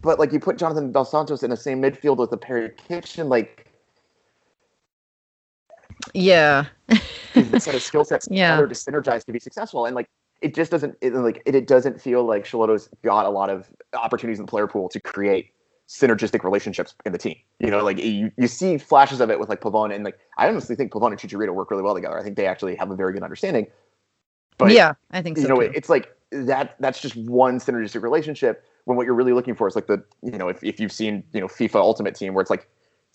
but 0.02 0.18
like 0.18 0.32
you 0.32 0.40
put 0.40 0.56
Jonathan 0.56 0.92
Dos 0.92 1.10
Santos 1.10 1.42
in 1.42 1.50
the 1.50 1.56
same 1.56 1.80
midfield 1.80 2.16
with 2.16 2.30
the 2.30 2.36
Perry 2.36 2.70
Kitchen, 2.88 3.28
like 3.28 3.70
yeah, 6.14 6.66
the 7.34 7.60
set 7.60 7.74
of 7.74 7.82
skill 7.82 8.04
sets 8.04 8.28
yeah. 8.30 8.56
to 8.56 8.66
synergize 8.66 9.24
to 9.24 9.32
be 9.32 9.38
successful, 9.38 9.86
and 9.86 9.94
like 9.94 10.08
it 10.40 10.54
just 10.54 10.70
doesn't 10.70 10.96
it, 11.00 11.14
like 11.14 11.42
it, 11.46 11.54
it 11.54 11.66
doesn't 11.66 12.00
feel 12.00 12.24
like 12.24 12.44
Schelotto's 12.44 12.88
got 13.02 13.26
a 13.26 13.30
lot 13.30 13.50
of 13.50 13.68
opportunities 13.94 14.38
in 14.38 14.46
the 14.46 14.50
player 14.50 14.66
pool 14.66 14.88
to 14.90 15.00
create 15.00 15.52
synergistic 15.88 16.44
relationships 16.44 16.94
in 17.04 17.12
the 17.12 17.18
team. 17.18 17.36
You 17.60 17.70
know, 17.70 17.82
like 17.82 17.98
you, 17.98 18.32
you 18.36 18.48
see 18.48 18.76
flashes 18.76 19.20
of 19.20 19.30
it 19.30 19.38
with 19.38 19.48
like 19.48 19.60
Pavone 19.60 19.94
and 19.94 20.04
like 20.04 20.18
I 20.36 20.48
honestly 20.48 20.76
think 20.76 20.92
Pavon 20.92 21.08
and 21.08 21.18
Chicharito 21.18 21.54
work 21.54 21.70
really 21.70 21.82
well 21.82 21.94
together. 21.94 22.18
I 22.18 22.22
think 22.22 22.36
they 22.36 22.46
actually 22.46 22.74
have 22.76 22.90
a 22.90 22.96
very 22.96 23.12
good 23.12 23.22
understanding. 23.22 23.66
But 24.58 24.72
yeah, 24.72 24.94
I 25.10 25.22
think 25.22 25.36
so. 25.36 25.42
You 25.42 25.48
know, 25.48 25.60
too. 25.60 25.72
it's 25.74 25.88
like 25.88 26.14
that 26.30 26.76
that's 26.80 27.00
just 27.00 27.16
one 27.16 27.58
synergistic 27.58 28.02
relationship 28.02 28.64
when 28.84 28.96
what 28.96 29.06
you're 29.06 29.14
really 29.14 29.32
looking 29.32 29.54
for 29.54 29.68
is 29.68 29.74
like 29.74 29.86
the 29.86 30.02
you 30.22 30.38
know, 30.38 30.48
if, 30.48 30.62
if 30.64 30.80
you've 30.80 30.92
seen, 30.92 31.22
you 31.32 31.40
know, 31.40 31.46
FIFA 31.46 31.76
Ultimate 31.76 32.14
Team 32.14 32.34
where 32.34 32.42
it's 32.42 32.50
like 32.50 32.68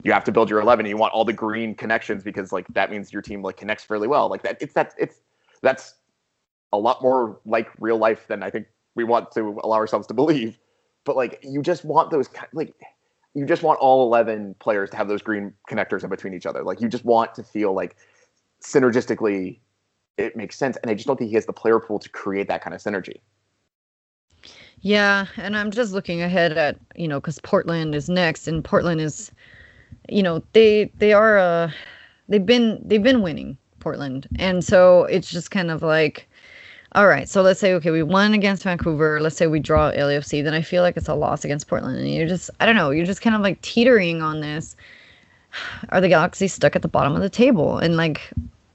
you 0.03 0.11
have 0.11 0.23
to 0.23 0.31
build 0.31 0.49
your 0.49 0.59
11 0.59 0.85
and 0.85 0.89
you 0.89 0.97
want 0.97 1.13
all 1.13 1.25
the 1.25 1.33
green 1.33 1.75
connections 1.75 2.23
because 2.23 2.51
like 2.51 2.65
that 2.69 2.89
means 2.89 3.13
your 3.13 3.21
team 3.21 3.41
like 3.41 3.57
connects 3.57 3.83
fairly 3.83 4.07
well. 4.07 4.29
Like 4.29 4.43
that 4.43 4.57
it's 4.61 4.73
that 4.73 4.93
it's 4.97 5.21
that's 5.61 5.95
a 6.73 6.77
lot 6.77 7.01
more 7.01 7.39
like 7.45 7.69
real 7.79 7.97
life 7.97 8.27
than 8.27 8.43
I 8.43 8.49
think 8.49 8.67
we 8.95 9.03
want 9.03 9.31
to 9.33 9.59
allow 9.63 9.77
ourselves 9.77 10.07
to 10.07 10.13
believe. 10.13 10.57
But 11.03 11.15
like 11.15 11.39
you 11.43 11.61
just 11.61 11.83
want 11.83 12.11
those 12.11 12.29
like 12.53 12.73
you 13.33 13.45
just 13.45 13.63
want 13.63 13.79
all 13.79 14.05
11 14.07 14.55
players 14.59 14.89
to 14.91 14.97
have 14.97 15.07
those 15.07 15.21
green 15.21 15.53
connectors 15.69 16.03
in 16.03 16.09
between 16.09 16.33
each 16.33 16.45
other. 16.45 16.63
Like 16.63 16.81
you 16.81 16.89
just 16.89 17.05
want 17.05 17.33
to 17.35 17.43
feel 17.43 17.73
like 17.73 17.95
synergistically 18.61 19.59
it 20.17 20.35
makes 20.35 20.55
sense 20.55 20.77
and 20.77 20.91
i 20.91 20.93
just 20.93 21.07
don't 21.07 21.17
think 21.17 21.29
he 21.29 21.35
has 21.35 21.47
the 21.47 21.53
player 21.53 21.79
pool 21.79 21.97
to 21.97 22.07
create 22.09 22.47
that 22.47 22.61
kind 22.61 22.75
of 22.75 22.81
synergy. 22.81 23.15
Yeah 24.81 25.25
and 25.37 25.57
i'm 25.57 25.71
just 25.71 25.93
looking 25.93 26.21
ahead 26.21 26.55
at 26.57 26.77
you 26.95 27.07
know 27.07 27.19
because 27.19 27.39
portland 27.39 27.95
is 27.95 28.07
next 28.07 28.47
and 28.47 28.63
portland 28.63 29.01
is 29.01 29.31
you 30.09 30.21
know 30.21 30.43
they 30.53 30.91
they 30.97 31.13
are 31.13 31.39
uh 31.39 31.71
they've 32.29 32.45
been 32.45 32.79
they've 32.85 33.01
been 33.01 33.23
winning 33.23 33.57
portland. 33.81 34.27
And 34.39 34.63
so 34.63 35.03
it's 35.05 35.29
just 35.29 35.51
kind 35.51 35.69
of 35.69 35.83
like 35.83 36.29
all 36.93 37.07
right, 37.07 37.29
so 37.29 37.41
let's 37.41 37.59
say 37.59 37.73
okay, 37.75 37.91
we 37.91 38.03
won 38.03 38.33
against 38.33 38.63
Vancouver. 38.63 39.21
Let's 39.21 39.37
say 39.37 39.47
we 39.47 39.59
draw 39.59 39.91
LAFC, 39.91 40.43
then 40.43 40.53
I 40.53 40.61
feel 40.61 40.83
like 40.83 40.97
it's 40.97 41.07
a 41.07 41.15
loss 41.15 41.45
against 41.45 41.67
Portland, 41.67 41.97
and 41.97 42.13
you're 42.13 42.27
just 42.27 42.49
I 42.59 42.65
don't 42.65 42.75
know, 42.75 42.89
you're 42.91 43.05
just 43.05 43.21
kind 43.21 43.35
of 43.35 43.41
like 43.41 43.61
teetering 43.61 44.21
on 44.21 44.41
this. 44.41 44.75
Are 45.89 46.01
the 46.01 46.09
Galaxy 46.09 46.47
stuck 46.47 46.75
at 46.75 46.81
the 46.81 46.87
bottom 46.87 47.15
of 47.15 47.21
the 47.21 47.29
table? 47.29 47.77
And 47.77 47.97
like 47.97 48.21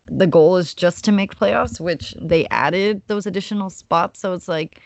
the 0.06 0.26
goal 0.26 0.56
is 0.56 0.74
just 0.74 1.04
to 1.04 1.12
make 1.12 1.34
playoffs, 1.34 1.80
which 1.80 2.14
they 2.20 2.46
added 2.48 3.02
those 3.06 3.26
additional 3.26 3.70
spots. 3.70 4.20
So 4.20 4.32
it's 4.32 4.48
like 4.48 4.80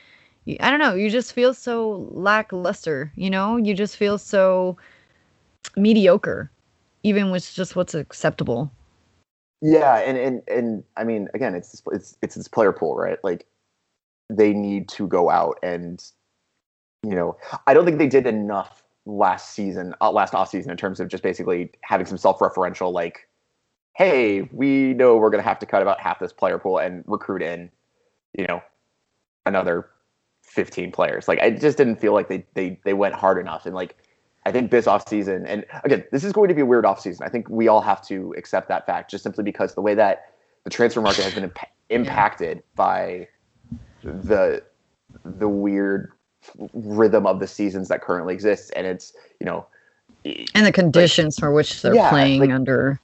I 0.61 0.71
don't 0.71 0.81
know, 0.81 0.95
you 0.95 1.11
just 1.11 1.33
feel 1.33 1.55
so 1.55 2.09
lackluster, 2.11 3.13
you 3.15 3.31
know? 3.31 3.57
You 3.57 3.75
just 3.75 3.97
feel 3.97 4.19
so 4.19 4.77
mediocre, 5.77 6.51
even 7.03 7.31
with 7.31 7.53
just 7.53 7.77
what's 7.77 7.95
acceptable. 7.95 8.73
Yeah, 9.63 9.99
and 9.99 10.17
and 10.17 10.43
and 10.49 10.85
I 10.97 11.05
mean, 11.05 11.29
again, 11.35 11.55
it's 11.55 11.83
it's 11.93 12.17
it's 12.23 12.35
this 12.35 12.49
player 12.49 12.73
pool, 12.73 12.97
right? 12.97 13.19
Like 13.23 13.47
they 14.31 14.53
need 14.53 14.89
to 14.91 15.07
go 15.07 15.31
out 15.31 15.59
and 15.63 16.03
you 17.03 17.15
know, 17.15 17.37
I 17.67 17.75
don't 17.75 17.85
think 17.87 17.99
they 17.99 18.09
did 18.09 18.27
enough 18.27 18.83
last 19.07 19.53
season, 19.55 19.95
uh, 20.01 20.11
last 20.13 20.35
off 20.35 20.51
season 20.51 20.71
in 20.71 20.77
terms 20.77 21.01
of 21.01 21.09
just 21.09 21.23
basically 21.23 21.71
having 21.83 22.07
some 22.07 22.19
self-referential 22.19 22.93
like 22.93 23.27
hey, 23.97 24.43
we 24.53 24.95
know 24.95 25.17
we're 25.17 25.31
going 25.31 25.43
to 25.43 25.49
have 25.49 25.59
to 25.59 25.67
cut 25.67 25.83
about 25.83 26.01
half 26.01 26.19
this 26.21 26.33
player 26.33 26.59
pool 26.59 26.79
and 26.79 27.05
recruit 27.07 27.43
in, 27.43 27.71
you 28.39 28.47
know, 28.49 28.63
another 29.47 29.91
15 30.45 30.93
players. 30.93 31.29
Like 31.29 31.41
I 31.41 31.51
just 31.51 31.77
didn't 31.77 31.97
feel 31.97 32.13
like 32.15 32.29
they 32.29 32.47
they 32.55 32.81
they 32.85 32.95
went 32.95 33.15
hard 33.15 33.39
enough 33.39 33.67
and 33.67 33.75
like 33.75 33.97
I 34.51 34.53
think 34.53 34.73
this 34.73 34.87
offseason, 34.87 35.45
and 35.47 35.65
again, 35.85 36.03
this 36.11 36.25
is 36.25 36.33
going 36.33 36.49
to 36.49 36.55
be 36.55 36.61
a 36.61 36.67
weird 36.67 36.85
offseason. 36.85 37.23
I 37.23 37.29
think 37.29 37.49
we 37.49 37.69
all 37.69 37.81
have 37.81 38.05
to 38.09 38.35
accept 38.37 38.67
that 38.67 38.85
fact 38.85 39.09
just 39.09 39.23
simply 39.23 39.45
because 39.45 39.77
the 39.77 39.81
way 39.81 39.95
that 39.95 40.33
the 40.65 40.71
transfer 40.71 41.01
market 41.01 41.23
has 41.23 41.33
been 41.33 41.45
imp- 41.45 41.59
impacted 41.91 42.65
by 42.75 43.29
the 44.03 44.61
the 45.25 45.49
weird 45.49 46.11
rhythm 46.73 47.29
of 47.29 47.39
the 47.39 47.47
seasons 47.47 47.87
that 47.89 48.03
currently 48.03 48.35
exists. 48.35 48.71
And 48.71 48.89
it's 48.89 49.13
you 49.39 49.47
know 49.47 49.67
and 50.25 50.67
the 50.67 50.73
conditions 50.73 51.39
like, 51.39 51.41
for 51.41 51.53
which 51.53 51.83
they're 51.83 51.95
yeah, 51.95 52.11
playing 52.11 52.41
like, 52.41 52.51
under. 52.51 53.01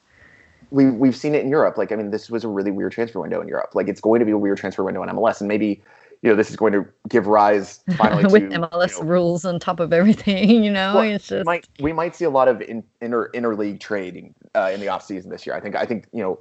we 0.72 0.90
we've 0.90 1.16
seen 1.16 1.36
it 1.36 1.44
in 1.44 1.48
Europe. 1.48 1.78
Like 1.78 1.92
I 1.92 1.94
mean 1.94 2.10
this 2.10 2.28
was 2.28 2.42
a 2.42 2.48
really 2.48 2.72
weird 2.72 2.90
transfer 2.90 3.20
window 3.20 3.40
in 3.40 3.46
Europe. 3.46 3.70
Like 3.74 3.86
it's 3.86 4.00
going 4.00 4.18
to 4.18 4.26
be 4.26 4.32
a 4.32 4.38
weird 4.38 4.58
transfer 4.58 4.82
window 4.82 5.04
in 5.04 5.08
MLS 5.10 5.38
and 5.38 5.46
maybe 5.46 5.80
you 6.26 6.32
know 6.32 6.36
this 6.36 6.50
is 6.50 6.56
going 6.56 6.72
to 6.72 6.84
give 7.08 7.28
rise 7.28 7.84
finally 7.96 8.24
with 8.24 8.50
to, 8.50 8.58
MLS 8.58 8.96
you 8.96 9.04
know, 9.04 9.08
rules 9.08 9.44
on 9.44 9.60
top 9.60 9.78
of 9.78 9.92
everything. 9.92 10.50
You 10.66 10.72
know, 10.72 10.96
well, 10.96 11.04
it's 11.04 11.28
just 11.28 11.46
we 11.46 11.52
might, 11.52 11.68
we 11.80 11.92
might 11.92 12.16
see 12.16 12.24
a 12.24 12.30
lot 12.30 12.48
of 12.48 12.60
in, 12.62 12.82
inter 13.00 13.30
interleague 13.30 13.78
trading 13.78 14.34
uh, 14.56 14.70
in 14.74 14.80
the 14.80 14.88
off 14.88 15.04
season 15.04 15.30
this 15.30 15.46
year. 15.46 15.54
I 15.54 15.60
think 15.60 15.76
I 15.76 15.86
think 15.86 16.08
you 16.12 16.22
know 16.22 16.40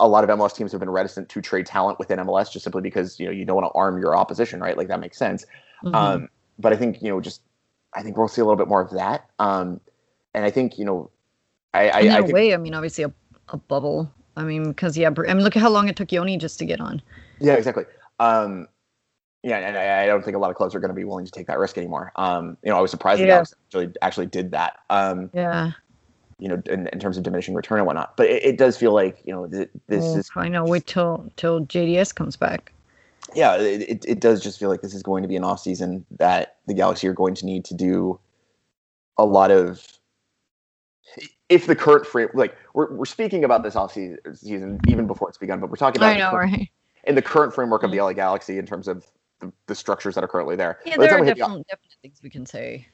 a 0.00 0.08
lot 0.08 0.24
of 0.24 0.30
MLS 0.30 0.56
teams 0.56 0.72
have 0.72 0.80
been 0.80 0.90
reticent 0.90 1.28
to 1.28 1.40
trade 1.40 1.66
talent 1.66 2.00
within 2.00 2.18
MLS 2.18 2.50
just 2.50 2.64
simply 2.64 2.82
because 2.82 3.20
you 3.20 3.26
know 3.26 3.30
you 3.30 3.44
don't 3.44 3.54
want 3.54 3.72
to 3.72 3.78
arm 3.78 4.00
your 4.00 4.16
opposition, 4.16 4.58
right? 4.58 4.76
Like 4.76 4.88
that 4.88 4.98
makes 4.98 5.18
sense. 5.18 5.46
Mm-hmm. 5.84 5.94
Um, 5.94 6.28
but 6.58 6.72
I 6.72 6.76
think 6.76 7.00
you 7.00 7.10
know 7.10 7.20
just 7.20 7.42
I 7.94 8.02
think 8.02 8.16
we'll 8.16 8.26
see 8.26 8.40
a 8.40 8.44
little 8.44 8.56
bit 8.56 8.66
more 8.66 8.80
of 8.80 8.90
that. 8.90 9.30
Um, 9.38 9.80
and 10.34 10.44
I 10.44 10.50
think 10.50 10.78
you 10.78 10.84
know, 10.84 11.10
I, 11.74 11.90
I 11.90 12.00
in 12.00 12.10
I 12.10 12.22
think, 12.22 12.32
way, 12.32 12.54
I 12.54 12.56
mean, 12.56 12.74
obviously 12.74 13.04
a, 13.04 13.12
a 13.50 13.56
bubble. 13.56 14.10
I 14.36 14.42
mean, 14.42 14.64
because 14.70 14.98
yeah, 14.98 15.10
I 15.28 15.34
mean, 15.34 15.44
look 15.44 15.54
at 15.54 15.62
how 15.62 15.70
long 15.70 15.88
it 15.88 15.94
took 15.94 16.08
Yony 16.08 16.38
just 16.38 16.58
to 16.58 16.64
get 16.64 16.80
on. 16.80 17.00
Yeah, 17.38 17.54
exactly. 17.54 17.84
Um, 18.18 18.66
yeah, 19.46 19.58
and 19.58 19.78
I, 19.78 20.02
I, 20.02 20.06
don't 20.06 20.24
think 20.24 20.36
a 20.36 20.40
lot 20.40 20.50
of 20.50 20.56
clubs 20.56 20.74
are 20.74 20.80
going 20.80 20.88
to 20.88 20.94
be 20.94 21.04
willing 21.04 21.24
to 21.24 21.30
take 21.30 21.46
that 21.46 21.60
risk 21.60 21.78
anymore. 21.78 22.10
Um, 22.16 22.56
you 22.64 22.70
know, 22.70 22.76
I 22.76 22.80
was 22.80 22.90
surprised 22.90 23.20
yeah. 23.20 23.26
that 23.26 23.52
actually 23.68 23.92
actually 24.02 24.26
did 24.26 24.50
that. 24.50 24.80
Um, 24.90 25.30
yeah. 25.32 25.70
You 26.40 26.48
know, 26.48 26.60
in, 26.66 26.88
in 26.88 26.98
terms 26.98 27.16
of 27.16 27.22
diminishing 27.22 27.54
return 27.54 27.78
and 27.78 27.86
whatnot, 27.86 28.16
but 28.16 28.26
it, 28.26 28.44
it 28.44 28.58
does 28.58 28.76
feel 28.76 28.92
like 28.92 29.22
you 29.24 29.32
know 29.32 29.46
th- 29.46 29.70
this 29.86 30.02
well, 30.02 30.16
is. 30.16 30.30
I 30.34 30.48
know. 30.48 30.64
Wait 30.64 30.86
till 30.86 31.30
till 31.36 31.64
JDS 31.64 32.12
comes 32.12 32.36
back. 32.36 32.72
Yeah, 33.34 33.56
it, 33.56 33.82
it, 33.82 34.04
it 34.06 34.20
does 34.20 34.42
just 34.42 34.58
feel 34.58 34.68
like 34.68 34.82
this 34.82 34.94
is 34.94 35.02
going 35.02 35.22
to 35.22 35.28
be 35.28 35.36
an 35.36 35.44
off 35.44 35.60
season 35.60 36.04
that 36.18 36.56
the 36.66 36.74
Galaxy 36.74 37.06
are 37.06 37.12
going 37.12 37.34
to 37.36 37.46
need 37.46 37.64
to 37.66 37.74
do 37.74 38.18
a 39.16 39.24
lot 39.24 39.52
of. 39.52 39.86
If 41.48 41.66
the 41.66 41.76
current 41.76 42.04
frame, 42.04 42.28
like 42.34 42.56
we're 42.74 42.92
we're 42.92 43.04
speaking 43.04 43.44
about 43.44 43.62
this 43.62 43.76
off 43.76 43.92
season 43.92 44.80
even 44.88 45.06
before 45.06 45.28
it's 45.28 45.38
begun, 45.38 45.60
but 45.60 45.70
we're 45.70 45.76
talking 45.76 46.00
about 46.00 46.16
I 46.16 46.18
know, 46.18 46.30
current, 46.30 46.52
right? 46.52 46.70
in 47.04 47.14
the 47.14 47.22
current 47.22 47.54
framework 47.54 47.82
of 47.82 47.92
the 47.92 48.00
LA 48.00 48.12
Galaxy 48.12 48.58
in 48.58 48.66
terms 48.66 48.88
of 48.88 49.06
the, 49.40 49.52
the 49.66 49.74
structures 49.74 50.14
that 50.14 50.24
are 50.24 50.28
currently 50.28 50.56
there. 50.56 50.80
Yeah, 50.84 50.96
there 50.96 51.06
are 51.14 51.24
definitely, 51.24 51.58
the, 51.58 51.64
definite 51.68 51.96
things 52.02 52.20
we 52.22 52.30
can 52.30 52.46
say. 52.46 52.86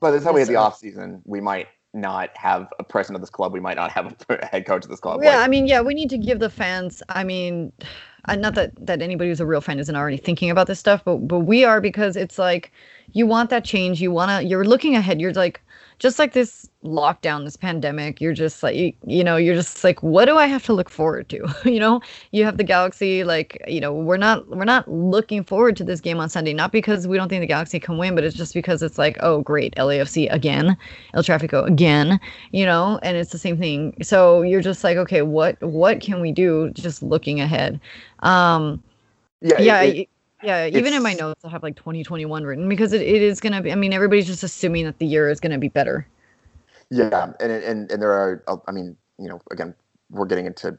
By 0.00 0.10
the 0.10 0.20
time 0.20 0.34
we 0.34 0.40
hit 0.40 0.48
the 0.48 0.56
off 0.56 0.78
season, 0.78 1.20
we 1.24 1.40
might 1.40 1.68
not 1.92 2.30
have 2.36 2.68
a 2.78 2.84
president 2.84 3.16
of 3.16 3.22
this 3.22 3.30
club. 3.30 3.52
We 3.52 3.60
might 3.60 3.76
not 3.76 3.90
have 3.90 4.14
a 4.28 4.46
head 4.50 4.66
coach 4.66 4.84
of 4.84 4.90
this 4.90 5.00
club. 5.00 5.20
Yeah, 5.22 5.36
like, 5.36 5.46
I 5.46 5.48
mean, 5.48 5.66
yeah, 5.66 5.80
we 5.80 5.94
need 5.94 6.10
to 6.10 6.18
give 6.18 6.38
the 6.38 6.50
fans. 6.50 7.02
I 7.08 7.24
mean, 7.24 7.72
not 8.28 8.54
that 8.54 8.72
that 8.86 9.02
anybody 9.02 9.30
who's 9.30 9.40
a 9.40 9.46
real 9.46 9.60
fan 9.60 9.78
isn't 9.78 9.96
already 9.96 10.16
thinking 10.16 10.50
about 10.50 10.66
this 10.66 10.78
stuff, 10.78 11.02
but 11.04 11.16
but 11.16 11.40
we 11.40 11.64
are 11.64 11.80
because 11.80 12.16
it's 12.16 12.38
like 12.38 12.72
you 13.12 13.26
want 13.26 13.50
that 13.50 13.64
change. 13.64 14.00
You 14.00 14.10
wanna 14.10 14.42
you're 14.42 14.64
looking 14.64 14.96
ahead. 14.96 15.20
You're 15.20 15.32
like 15.32 15.60
just 16.00 16.18
like 16.18 16.32
this 16.32 16.66
lockdown, 16.82 17.44
this 17.44 17.58
pandemic, 17.58 18.22
you're 18.22 18.32
just 18.32 18.62
like, 18.62 18.74
you, 18.74 18.92
you, 19.06 19.22
know, 19.22 19.36
you're 19.36 19.54
just 19.54 19.84
like, 19.84 20.02
what 20.02 20.24
do 20.24 20.38
I 20.38 20.46
have 20.46 20.64
to 20.64 20.72
look 20.72 20.88
forward 20.88 21.28
to? 21.28 21.54
you 21.70 21.78
know, 21.78 22.00
you 22.32 22.42
have 22.46 22.56
the 22.56 22.64
Galaxy, 22.64 23.22
like, 23.22 23.62
you 23.68 23.80
know, 23.82 23.92
we're 23.92 24.16
not, 24.16 24.48
we're 24.48 24.64
not 24.64 24.90
looking 24.90 25.44
forward 25.44 25.76
to 25.76 25.84
this 25.84 26.00
game 26.00 26.18
on 26.18 26.30
Sunday, 26.30 26.54
not 26.54 26.72
because 26.72 27.06
we 27.06 27.18
don't 27.18 27.28
think 27.28 27.42
the 27.42 27.46
Galaxy 27.46 27.78
can 27.78 27.98
win, 27.98 28.14
but 28.14 28.24
it's 28.24 28.34
just 28.34 28.54
because 28.54 28.82
it's 28.82 28.96
like, 28.96 29.18
oh, 29.20 29.42
great, 29.42 29.74
LAFC 29.76 30.32
again, 30.32 30.74
El 31.12 31.22
Trafico 31.22 31.66
again, 31.66 32.18
you 32.50 32.64
know, 32.64 32.98
and 33.02 33.18
it's 33.18 33.30
the 33.30 33.38
same 33.38 33.58
thing. 33.58 33.94
So 34.02 34.40
you're 34.40 34.62
just 34.62 34.82
like, 34.82 34.96
okay, 34.96 35.20
what, 35.20 35.60
what 35.62 36.00
can 36.00 36.22
we 36.22 36.32
do? 36.32 36.70
Just 36.70 37.02
looking 37.02 37.42
ahead. 37.42 37.78
Um, 38.20 38.82
yeah. 39.42 39.60
Yeah. 39.60 39.82
It, 39.82 40.08
yeah, 40.42 40.66
even 40.66 40.92
in 40.92 41.02
my 41.02 41.14
notes, 41.14 41.44
I 41.44 41.48
have 41.48 41.62
like 41.62 41.76
2021 41.76 42.44
written 42.44 42.68
because 42.68 42.92
it, 42.92 43.02
it 43.02 43.22
is 43.22 43.40
going 43.40 43.52
to 43.52 43.60
be, 43.60 43.72
I 43.72 43.74
mean, 43.74 43.92
everybody's 43.92 44.26
just 44.26 44.42
assuming 44.42 44.84
that 44.84 44.98
the 44.98 45.06
year 45.06 45.30
is 45.30 45.40
going 45.40 45.52
to 45.52 45.58
be 45.58 45.68
better. 45.68 46.06
Yeah. 46.90 47.32
And, 47.40 47.52
and, 47.52 47.90
and 47.90 48.02
there 48.02 48.12
are, 48.12 48.42
uh, 48.46 48.56
I 48.66 48.72
mean, 48.72 48.96
you 49.18 49.28
know, 49.28 49.40
again, 49.50 49.74
we're 50.10 50.26
getting 50.26 50.46
into 50.46 50.78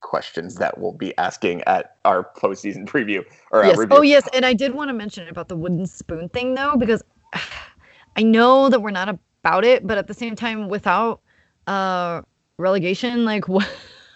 questions 0.00 0.56
that 0.56 0.78
we'll 0.78 0.92
be 0.92 1.16
asking 1.18 1.62
at 1.62 1.96
our 2.04 2.28
postseason 2.36 2.86
preview 2.86 3.24
or 3.50 3.64
yes. 3.64 3.78
Oh, 3.90 4.02
yes. 4.02 4.28
And 4.34 4.44
I 4.44 4.52
did 4.52 4.74
want 4.74 4.88
to 4.88 4.94
mention 4.94 5.28
about 5.28 5.48
the 5.48 5.56
wooden 5.56 5.86
spoon 5.86 6.28
thing 6.30 6.54
though, 6.54 6.76
because 6.76 7.02
I 8.16 8.22
know 8.22 8.68
that 8.68 8.80
we're 8.80 8.90
not 8.90 9.08
about 9.08 9.64
it, 9.64 9.86
but 9.86 9.98
at 9.98 10.06
the 10.06 10.14
same 10.14 10.36
time, 10.36 10.68
without 10.68 11.20
uh, 11.66 12.22
relegation, 12.58 13.24
like 13.24 13.48
what, 13.48 13.68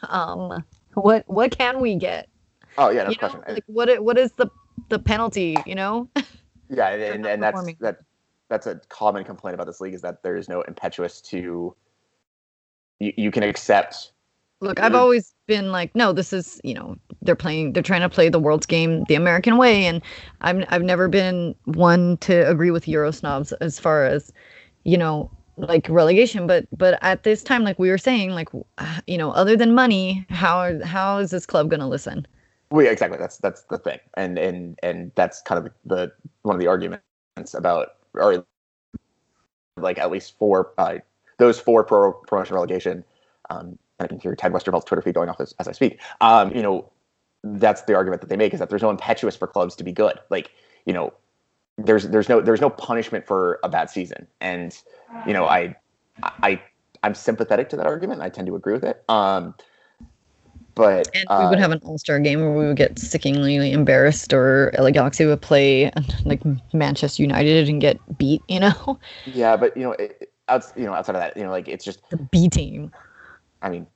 um, 0.08 0.64
what, 0.94 1.24
what 1.28 1.56
can 1.56 1.80
we 1.80 1.94
get? 1.96 2.28
Oh 2.78 2.90
yeah, 2.90 3.04
no 3.04 3.10
you 3.10 3.16
question. 3.16 3.40
Know? 3.46 3.54
Like 3.54 3.64
what, 3.66 4.02
what 4.02 4.18
is 4.18 4.32
the 4.32 4.48
the 4.88 4.98
penalty, 4.98 5.56
you 5.66 5.74
know? 5.74 6.08
Yeah, 6.68 6.88
and, 6.88 7.24
and, 7.24 7.40
that's 7.40 7.62
that 7.78 7.98
that's 8.48 8.66
a 8.66 8.80
common 8.88 9.22
complaint 9.22 9.54
about 9.54 9.68
this 9.68 9.80
league 9.80 9.94
is 9.94 10.02
that 10.02 10.24
there 10.24 10.34
is 10.34 10.48
no 10.48 10.62
impetuous 10.62 11.20
to 11.20 11.76
you, 12.98 13.12
you 13.16 13.30
can 13.30 13.44
accept 13.44 14.10
Look, 14.60 14.80
I've 14.80 14.94
always 14.94 15.34
been 15.46 15.70
like, 15.70 15.94
no, 15.94 16.14
this 16.14 16.32
is, 16.32 16.60
you 16.64 16.72
know, 16.72 16.96
they're 17.20 17.36
playing, 17.36 17.74
they're 17.74 17.82
trying 17.82 18.00
to 18.00 18.08
play 18.08 18.30
the 18.30 18.40
world's 18.40 18.64
game 18.64 19.04
the 19.04 19.14
American 19.14 19.58
way, 19.58 19.84
and 19.84 20.00
I've 20.40 20.64
I've 20.70 20.82
never 20.82 21.08
been 21.08 21.54
one 21.66 22.16
to 22.18 22.48
agree 22.48 22.70
with 22.70 22.88
Euro 22.88 23.10
snobs 23.12 23.52
as 23.52 23.78
far 23.78 24.06
as, 24.06 24.32
you 24.84 24.96
know, 24.96 25.30
like 25.58 25.86
relegation. 25.90 26.46
But 26.46 26.66
but 26.76 26.98
at 27.02 27.22
this 27.22 27.42
time, 27.42 27.64
like 27.64 27.78
we 27.78 27.90
were 27.90 27.98
saying, 27.98 28.30
like, 28.30 28.48
uh, 28.78 29.00
you 29.06 29.18
know, 29.18 29.30
other 29.32 29.56
than 29.56 29.74
money, 29.74 30.24
how 30.30 30.82
how 30.84 31.18
is 31.18 31.30
this 31.30 31.44
club 31.44 31.68
going 31.68 31.80
to 31.80 31.86
listen? 31.86 32.26
Well, 32.70 32.84
yeah, 32.84 32.90
exactly. 32.90 33.18
That's 33.18 33.38
that's 33.38 33.62
the 33.62 33.78
thing, 33.78 34.00
and 34.14 34.38
and 34.38 34.78
and 34.82 35.12
that's 35.14 35.40
kind 35.42 35.64
of 35.64 35.72
the, 35.84 36.12
one 36.42 36.56
of 36.56 36.60
the 36.60 36.66
arguments 36.66 37.54
about, 37.54 37.94
or 38.14 38.44
like 39.76 39.98
at 39.98 40.10
least 40.10 40.36
four 40.38 40.72
uh, 40.78 40.98
those 41.38 41.60
four 41.60 41.84
pro 41.84 42.12
promotion 42.12 42.54
relegation. 42.54 43.04
Um, 43.50 43.78
and 43.98 44.04
I 44.04 44.06
can 44.08 44.18
hear 44.18 44.34
Ted 44.34 44.52
Westervelt's 44.52 44.84
Twitter 44.84 45.00
feed 45.02 45.14
going 45.14 45.28
off 45.28 45.40
as, 45.40 45.54
as 45.58 45.68
I 45.68 45.72
speak. 45.72 46.00
Um, 46.20 46.52
you 46.54 46.62
know, 46.62 46.90
that's 47.44 47.82
the 47.82 47.94
argument 47.94 48.20
that 48.22 48.28
they 48.28 48.36
make 48.36 48.52
is 48.52 48.60
that 48.60 48.68
there's 48.68 48.82
no 48.82 48.90
impetuous 48.90 49.36
for 49.36 49.46
clubs 49.46 49.76
to 49.76 49.84
be 49.84 49.92
good. 49.92 50.18
Like, 50.30 50.50
you 50.84 50.92
know, 50.92 51.12
there's 51.78 52.08
there's 52.08 52.28
no 52.28 52.40
there's 52.40 52.60
no 52.60 52.70
punishment 52.70 53.26
for 53.26 53.60
a 53.62 53.68
bad 53.68 53.90
season, 53.90 54.26
and 54.40 54.76
you 55.26 55.32
know, 55.32 55.44
I 55.46 55.76
I 56.22 56.60
I'm 57.02 57.14
sympathetic 57.14 57.68
to 57.70 57.76
that 57.76 57.86
argument. 57.86 58.22
I 58.22 58.28
tend 58.28 58.46
to 58.48 58.56
agree 58.56 58.72
with 58.72 58.84
it. 58.84 59.04
Um, 59.08 59.54
but 60.76 61.08
and 61.14 61.24
we 61.30 61.48
would 61.48 61.58
uh, 61.58 61.60
have 61.60 61.72
an 61.72 61.80
all 61.82 61.98
star 61.98 62.20
game 62.20 62.40
where 62.40 62.52
we 62.52 62.66
would 62.66 62.76
get 62.76 62.98
sickeningly 62.98 63.72
embarrassed, 63.72 64.32
or 64.32 64.70
LA 64.78 64.90
Galaxy 64.90 65.24
would 65.24 65.40
play 65.40 65.90
like 66.24 66.42
Manchester 66.72 67.22
United 67.22 67.68
and 67.68 67.80
get 67.80 67.98
beat. 68.18 68.42
You 68.48 68.60
know. 68.60 69.00
Yeah, 69.24 69.56
but 69.56 69.76
you 69.76 69.82
know, 69.82 69.92
it, 69.92 70.30
outs, 70.48 70.72
you 70.76 70.84
know, 70.84 70.92
outside 70.92 71.16
of 71.16 71.20
that, 71.22 71.36
you 71.36 71.42
know, 71.42 71.50
like 71.50 71.66
it's 71.66 71.84
just 71.84 72.08
the 72.10 72.18
B 72.18 72.48
team. 72.48 72.92
I 73.62 73.70
mean, 73.70 73.86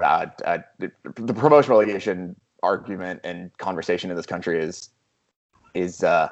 uh, 0.00 0.26
uh, 0.44 0.58
the 0.78 1.34
promotion 1.34 1.72
relegation 1.72 2.36
argument 2.62 3.20
and 3.24 3.56
conversation 3.58 4.08
in 4.08 4.16
this 4.16 4.26
country 4.26 4.62
is 4.62 4.88
is 5.74 6.04
uh, 6.04 6.28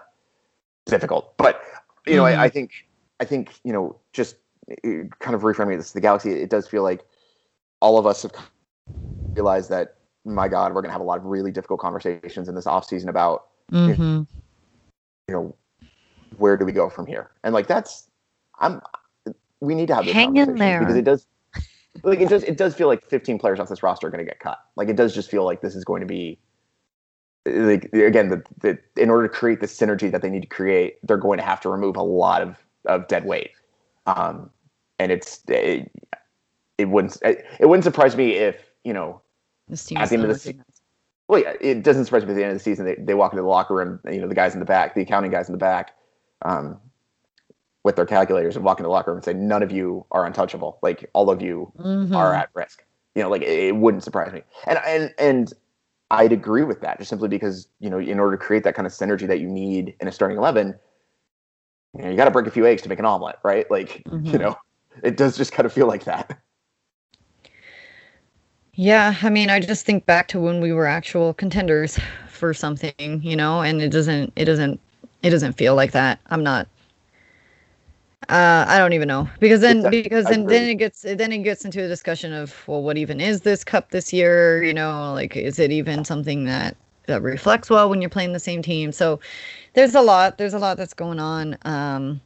difficult. 0.87 1.37
But 1.37 1.61
you 2.07 2.15
know, 2.15 2.23
mm-hmm. 2.23 2.41
I, 2.41 2.45
I, 2.45 2.49
think 2.49 2.71
I 3.19 3.25
think 3.25 3.59
you 3.65 3.73
know, 3.73 3.97
just 4.13 4.37
kind 4.85 5.35
of 5.35 5.43
reframing 5.43 5.77
this, 5.77 5.91
the 5.91 6.01
Galaxy, 6.01 6.31
it 6.31 6.51
does 6.51 6.69
feel 6.69 6.85
like 6.85 7.05
all 7.81 7.99
of 7.99 8.07
us 8.07 8.23
have 8.23 8.33
realize 9.35 9.69
that 9.69 9.97
my 10.25 10.49
God, 10.49 10.75
we're 10.75 10.83
going 10.83 10.91
to 10.91 10.93
have 10.93 11.01
a 11.01 11.05
lot 11.05 11.19
of 11.19 11.25
really 11.25 11.51
difficult 11.51 11.81
conversations 11.81 12.49
in 12.49 12.55
this 12.55 12.67
off 12.67 12.85
season 12.85 13.09
about 13.09 13.47
mm-hmm. 13.73 14.23
you 15.29 15.35
know 15.35 15.57
where 16.37 16.57
do 16.57 16.65
we 16.65 16.73
go 16.73 16.89
from 16.89 17.07
here? 17.07 17.31
And 17.45 17.55
like 17.55 17.67
that's 17.67 18.09
I'm 18.59 18.81
we 19.61 19.75
need 19.75 19.89
to 19.89 19.95
have 19.95 20.05
this 20.05 20.15
hang 20.15 20.37
in 20.37 20.57
there 20.57 20.81
because 20.81 20.97
it 20.97 21.05
does 21.05 21.27
like 22.03 22.21
it 22.21 22.29
does 22.29 22.43
it 22.45 22.57
does 22.57 22.75
feel 22.75 22.89
like 22.89 23.09
15 23.09 23.39
players 23.39 23.61
off 23.61 23.69
this 23.69 23.83
roster 23.83 24.07
are 24.07 24.11
going 24.11 24.25
to 24.25 24.29
get 24.29 24.41
cut. 24.41 24.59
Like 24.77 24.89
it 24.89 24.97
does 24.97 25.15
just 25.15 25.31
feel 25.31 25.45
like 25.45 25.61
this 25.61 25.75
is 25.75 25.85
going 25.85 26.01
to 26.01 26.07
be 26.07 26.39
like 27.47 27.85
again 27.93 28.29
the, 28.29 28.43
the 28.61 28.79
in 28.97 29.11
order 29.11 29.27
to 29.27 29.33
create 29.33 29.61
the 29.61 29.67
synergy 29.67 30.11
that 30.11 30.23
they 30.23 30.31
need 30.31 30.43
to 30.43 30.49
create, 30.49 30.99
they're 31.03 31.17
going 31.17 31.39
to 31.39 31.45
have 31.45 31.61
to 31.61 31.69
remove 31.69 31.97
a 31.97 32.03
lot 32.03 32.43
of 32.43 32.57
of 32.87 33.09
dead 33.09 33.25
weight. 33.25 33.51
Um, 34.07 34.51
and 34.99 35.13
it's 35.13 35.43
it, 35.49 35.91
it 36.79 36.89
wouldn't 36.89 37.19
it, 37.23 37.45
it 37.59 37.67
wouldn't 37.67 37.85
surprise 37.85 38.17
me 38.17 38.33
if 38.33 38.70
you 38.85 38.93
know, 38.93 39.23
at 39.71 40.09
the 40.09 40.15
end 40.15 40.25
of 40.25 40.29
the 40.29 40.39
season. 40.39 40.65
Well, 41.29 41.41
yeah, 41.41 41.53
it 41.61 41.83
doesn't 41.85 42.07
surprise 42.07 42.25
me 42.25 42.33
at 42.33 42.35
the 42.35 42.43
end 42.43 42.53
of 42.53 42.59
the 42.59 42.65
season 42.65 42.85
they, 42.87 42.97
they 42.97 43.15
walk 43.15 43.33
into 43.33 43.43
the 43.43 43.49
locker 43.49 43.75
room, 43.75 44.01
you 44.11 44.21
know, 44.21 44.27
the 44.27 44.35
guys 44.35 44.55
in 44.55 44.59
the 44.59 44.67
back, 44.67 44.95
the 44.95 45.03
accounting 45.03 45.31
guys 45.31 45.49
in 45.49 45.53
the 45.53 45.59
back, 45.59 45.93
um, 46.43 46.81
with 47.85 47.97
their 47.97 48.07
calculators 48.07 48.57
and 48.57 48.65
walk 48.65 48.79
into 48.79 48.89
the 48.89 48.93
locker 48.93 49.11
room 49.11 49.19
and 49.19 49.25
say, 49.25 49.33
none 49.33 49.63
of 49.63 49.71
you 49.71 50.05
are 50.11 50.27
untouchable. 50.27 50.79
Like 50.83 51.09
all 51.13 51.31
of 51.31 51.41
you 51.41 51.73
mm-hmm. 51.79 52.15
are 52.15 52.35
at 52.35 52.51
risk. 52.55 52.85
You 53.15 53.23
know, 53.23 53.31
like 53.31 53.43
it, 53.43 53.59
it 53.59 53.77
wouldn't 53.77 54.03
surprise 54.03 54.33
me. 54.33 54.43
And 54.67 54.79
and 54.87 55.15
and 55.19 55.53
I'd 56.11 56.33
agree 56.33 56.65
with 56.65 56.81
that, 56.81 56.99
just 56.99 57.09
simply 57.09 57.29
because 57.29 57.69
you 57.79 57.91
know, 57.91 57.99
in 57.99 58.19
order 58.19 58.37
to 58.37 58.43
create 58.43 58.65
that 58.65 58.75
kind 58.75 58.87
of 58.87 58.93
synergy 58.93 59.27
that 59.27 59.41
you 59.41 59.49
need 59.49 59.95
in 60.01 60.09
a 60.09 60.13
starting 60.13 60.37
eleven, 60.37 60.79
you 61.97 62.03
know, 62.03 62.11
you 62.11 62.17
got 62.17 62.27
to 62.27 62.31
break 62.31 62.47
a 62.47 62.51
few 62.51 62.67
eggs 62.67 62.83
to 62.83 62.89
make 62.89 62.99
an 62.99 63.05
omelet, 63.05 63.37
right? 63.43 63.71
Like, 63.71 64.03
mm-hmm. 64.09 64.27
you 64.27 64.39
know, 64.39 64.57
it 65.03 65.17
does 65.17 65.37
just 65.37 65.53
kind 65.53 65.67
of 65.67 65.73
feel 65.73 65.87
like 65.87 66.05
that. 66.05 66.41
Yeah, 68.81 69.15
I 69.21 69.29
mean, 69.29 69.51
I 69.51 69.61
just 69.61 69.85
think 69.85 70.07
back 70.07 70.27
to 70.29 70.41
when 70.41 70.63
we 70.63 70.73
were 70.73 70.87
actual 70.87 71.35
contenders 71.35 72.01
for 72.31 72.55
something, 72.55 73.21
you 73.23 73.37
know, 73.37 73.61
and 73.61 73.83
it 73.83 73.91
doesn't, 73.91 74.33
it 74.37 74.47
doesn't, 74.47 74.81
it 75.23 75.29
doesn't 75.29 75.53
feel 75.53 75.75
like 75.75 75.93
that. 75.93 76.19
I'm 76.31 76.43
not. 76.43 76.67
Uh, 78.31 78.65
I 78.67 78.79
don't 78.79 78.95
even 78.95 79.07
know 79.07 79.29
because 79.39 79.61
then 79.61 79.91
because 79.91 80.29
then, 80.29 80.47
then 80.47 80.71
it 80.71 80.77
gets 80.77 81.03
then 81.03 81.31
it 81.31 81.43
gets 81.43 81.67
into 81.67 81.85
a 81.85 81.89
discussion 81.89 82.33
of 82.33 82.67
well, 82.67 82.83
what 82.83 82.97
even 82.97 83.21
is 83.21 83.43
this 83.43 83.65
cup 83.65 83.91
this 83.91 84.15
year? 84.15 84.63
You 84.63 84.73
know, 84.73 85.13
like 85.13 85.37
is 85.37 85.59
it 85.59 85.71
even 85.71 86.03
something 86.03 86.47
that 86.47 86.75
that 87.07 87.21
reflects 87.21 87.69
well 87.69 87.91
when 87.91 88.01
you're 88.01 88.09
playing 88.09 88.33
the 88.33 88.41
same 88.41 88.63
team? 88.63 88.93
So 88.93 89.21
there's 89.75 89.95
a 89.95 90.01
lot. 90.01 90.39
There's 90.39 90.55
a 90.55 90.59
lot 90.59 90.79
that's 90.79 90.95
going 90.95 91.19
on. 91.19 91.59
Um, 91.67 92.23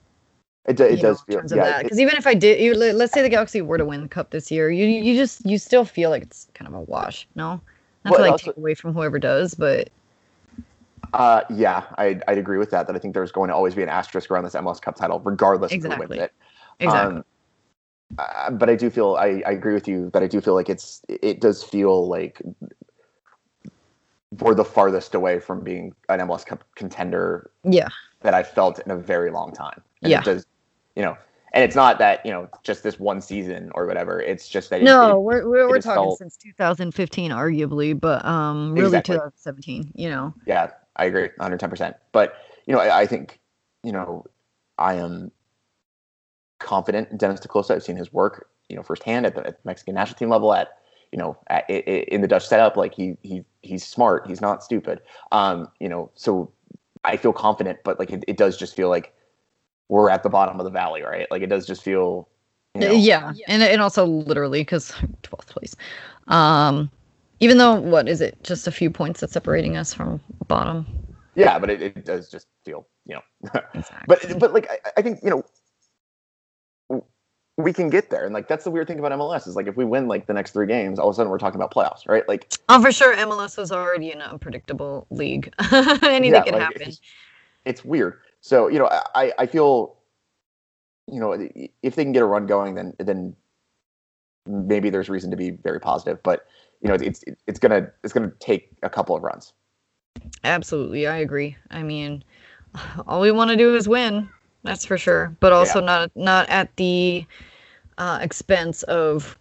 it, 0.66 0.80
it 0.80 1.00
does 1.00 1.22
know, 1.28 1.42
feel 1.42 1.56
yeah. 1.56 1.82
Because 1.82 2.00
even 2.00 2.16
if 2.16 2.26
I 2.26 2.34
did, 2.34 2.60
you, 2.60 2.74
let's 2.74 3.12
say 3.12 3.22
the 3.22 3.28
Galaxy 3.28 3.60
were 3.60 3.78
to 3.78 3.84
win 3.84 4.02
the 4.02 4.08
cup 4.08 4.30
this 4.30 4.50
year, 4.50 4.70
you 4.70 4.86
you 4.86 5.14
just 5.14 5.44
you 5.44 5.58
still 5.58 5.84
feel 5.84 6.10
like 6.10 6.22
it's 6.22 6.48
kind 6.54 6.68
of 6.68 6.74
a 6.74 6.80
wash. 6.80 7.28
No, 7.34 7.60
not 8.04 8.12
well, 8.12 8.14
to 8.14 8.22
like 8.22 8.32
also, 8.32 8.46
take 8.46 8.56
away 8.56 8.74
from 8.74 8.94
whoever 8.94 9.18
does, 9.18 9.54
but. 9.54 9.90
Uh, 11.12 11.42
yeah, 11.48 11.84
I'd, 11.96 12.24
I'd 12.26 12.38
agree 12.38 12.58
with 12.58 12.70
that. 12.70 12.86
That 12.86 12.96
I 12.96 12.98
think 12.98 13.14
there's 13.14 13.30
going 13.30 13.48
to 13.48 13.54
always 13.54 13.74
be 13.74 13.82
an 13.82 13.88
asterisk 13.88 14.30
around 14.30 14.44
this 14.44 14.54
MLS 14.54 14.80
Cup 14.80 14.96
title, 14.96 15.20
regardless 15.20 15.70
exactly. 15.70 16.04
of 16.04 16.10
who 16.10 16.16
wins 16.16 16.22
it. 16.22 16.32
Exactly. 16.80 17.16
Um, 17.18 17.24
uh, 18.18 18.50
but 18.50 18.68
I 18.68 18.74
do 18.74 18.90
feel 18.90 19.14
I, 19.14 19.42
I 19.46 19.52
agree 19.52 19.74
with 19.74 19.86
you 19.86 20.10
that 20.10 20.22
I 20.22 20.26
do 20.26 20.40
feel 20.40 20.54
like 20.54 20.68
it's 20.68 21.02
it 21.08 21.40
does 21.40 21.62
feel 21.62 22.08
like 22.08 22.40
we're 24.40 24.54
the 24.54 24.64
farthest 24.64 25.14
away 25.14 25.38
from 25.38 25.62
being 25.62 25.94
an 26.08 26.20
MLS 26.20 26.44
Cup 26.44 26.64
contender. 26.74 27.50
Yeah. 27.64 27.88
That 28.22 28.34
I 28.34 28.42
felt 28.42 28.78
in 28.80 28.90
a 28.90 28.96
very 28.96 29.30
long 29.30 29.52
time. 29.52 29.82
And 30.02 30.10
yeah. 30.10 30.20
It 30.20 30.24
does 30.24 30.46
you 30.96 31.02
know, 31.02 31.16
and 31.54 31.62
it's 31.62 31.76
not 31.76 31.98
that 31.98 32.24
you 32.26 32.32
know 32.32 32.48
just 32.62 32.82
this 32.82 32.98
one 32.98 33.20
season 33.20 33.70
or 33.74 33.86
whatever. 33.86 34.20
It's 34.20 34.48
just 34.48 34.70
that 34.70 34.82
no, 34.82 35.12
it, 35.12 35.20
we're 35.20 35.48
we're, 35.48 35.68
we're 35.68 35.80
talking 35.80 36.02
felt... 36.02 36.18
since 36.18 36.36
2015, 36.36 37.30
arguably, 37.30 37.98
but 37.98 38.24
um, 38.24 38.74
really 38.74 38.86
exactly. 38.86 39.16
2017. 39.16 39.92
You 39.94 40.10
know. 40.10 40.34
Yeah, 40.46 40.70
I 40.96 41.06
agree, 41.06 41.28
110. 41.36 41.70
percent 41.70 41.96
But 42.12 42.34
you 42.66 42.74
know, 42.74 42.80
I, 42.80 43.02
I, 43.02 43.06
think 43.06 43.40
you 43.82 43.92
know, 43.92 44.24
I 44.78 44.94
am 44.94 45.30
confident 46.58 47.10
in 47.10 47.18
Dennis 47.18 47.40
te 47.40 47.48
Kloese. 47.48 47.70
I've 47.70 47.82
seen 47.82 47.96
his 47.96 48.12
work, 48.12 48.48
you 48.68 48.76
know, 48.76 48.82
firsthand 48.82 49.26
at 49.26 49.34
the, 49.34 49.46
at 49.46 49.62
the 49.62 49.62
Mexican 49.64 49.94
national 49.94 50.18
team 50.18 50.30
level. 50.30 50.52
At 50.52 50.78
you 51.12 51.18
know, 51.18 51.38
at, 51.46 51.70
in 51.70 52.20
the 52.20 52.28
Dutch 52.28 52.48
setup, 52.48 52.76
like 52.76 52.94
he 52.94 53.16
he 53.22 53.44
he's 53.62 53.86
smart. 53.86 54.26
He's 54.26 54.40
not 54.40 54.64
stupid. 54.64 55.00
Um, 55.30 55.68
you 55.78 55.88
know, 55.88 56.10
so 56.16 56.50
I 57.04 57.16
feel 57.16 57.32
confident, 57.32 57.78
but 57.84 58.00
like 58.00 58.10
it, 58.10 58.24
it 58.26 58.36
does 58.36 58.56
just 58.56 58.74
feel 58.74 58.88
like 58.88 59.13
we're 59.94 60.10
at 60.10 60.24
the 60.24 60.28
bottom 60.28 60.58
of 60.58 60.64
the 60.64 60.70
valley, 60.70 61.02
right? 61.02 61.30
Like 61.30 61.42
it 61.42 61.46
does 61.46 61.66
just 61.66 61.82
feel. 61.82 62.28
You 62.74 62.80
know, 62.80 62.92
yeah, 62.92 63.32
and 63.46 63.62
and 63.62 63.80
also 63.80 64.04
literally 64.04 64.62
because 64.62 64.90
12th 65.22 65.46
place. 65.46 65.76
Um, 66.26 66.90
Even 67.38 67.58
though, 67.58 67.76
what 67.76 68.08
is 68.08 68.20
it? 68.20 68.42
Just 68.42 68.66
a 68.66 68.72
few 68.72 68.90
points 68.90 69.20
that's 69.20 69.32
separating 69.32 69.76
us 69.76 69.94
from 69.94 70.20
bottom. 70.48 70.84
Yeah, 71.36 71.60
but 71.60 71.70
it, 71.70 71.80
it 71.80 72.04
does 72.04 72.28
just 72.28 72.48
feel, 72.64 72.88
you 73.06 73.14
know. 73.14 73.60
Exactly. 73.74 74.04
but 74.08 74.38
but 74.40 74.52
like 74.52 74.68
I, 74.68 74.78
I 74.96 75.02
think 75.02 75.20
you 75.22 75.30
know 75.30 77.04
we 77.56 77.72
can 77.72 77.88
get 77.88 78.10
there, 78.10 78.24
and 78.24 78.34
like 78.34 78.48
that's 78.48 78.64
the 78.64 78.72
weird 78.72 78.88
thing 78.88 78.98
about 78.98 79.12
MLS 79.12 79.46
is 79.46 79.54
like 79.54 79.68
if 79.68 79.76
we 79.76 79.84
win 79.84 80.08
like 80.08 80.26
the 80.26 80.34
next 80.34 80.50
three 80.50 80.66
games, 80.66 80.98
all 80.98 81.08
of 81.08 81.14
a 81.14 81.16
sudden 81.16 81.30
we're 81.30 81.38
talking 81.38 81.60
about 81.60 81.72
playoffs, 81.72 82.08
right? 82.08 82.26
Like 82.26 82.52
oh, 82.68 82.82
for 82.82 82.90
sure, 82.90 83.14
MLS 83.14 83.56
was 83.56 83.70
already 83.70 84.10
an 84.10 84.22
unpredictable 84.22 85.06
league. 85.10 85.54
Anything 85.72 86.34
yeah, 86.34 86.42
can 86.42 86.54
like, 86.54 86.62
happen. 86.62 86.82
It's, 86.82 87.00
it's 87.64 87.84
weird. 87.84 88.18
So 88.44 88.68
you 88.68 88.78
know, 88.78 88.90
I 89.14 89.32
I 89.38 89.46
feel 89.46 89.96
you 91.10 91.18
know 91.18 91.32
if 91.82 91.94
they 91.94 92.04
can 92.04 92.12
get 92.12 92.22
a 92.22 92.26
run 92.26 92.46
going, 92.46 92.74
then 92.74 92.92
then 92.98 93.34
maybe 94.46 94.90
there's 94.90 95.08
reason 95.08 95.30
to 95.30 95.36
be 95.36 95.52
very 95.52 95.80
positive. 95.80 96.22
But 96.22 96.46
you 96.82 96.88
know, 96.88 96.94
it's 96.94 97.24
it's 97.46 97.58
gonna 97.58 97.90
it's 98.02 98.12
gonna 98.12 98.32
take 98.40 98.68
a 98.82 98.90
couple 98.90 99.16
of 99.16 99.22
runs. 99.22 99.54
Absolutely, 100.44 101.06
I 101.06 101.16
agree. 101.16 101.56
I 101.70 101.82
mean, 101.82 102.22
all 103.06 103.22
we 103.22 103.32
want 103.32 103.50
to 103.50 103.56
do 103.56 103.74
is 103.74 103.88
win. 103.88 104.28
That's 104.62 104.84
for 104.84 104.98
sure. 104.98 105.34
But 105.40 105.54
also 105.54 105.80
not 105.80 106.10
not 106.14 106.46
at 106.50 106.76
the 106.76 107.24
uh, 107.96 108.18
expense 108.20 108.82
of 108.82 109.38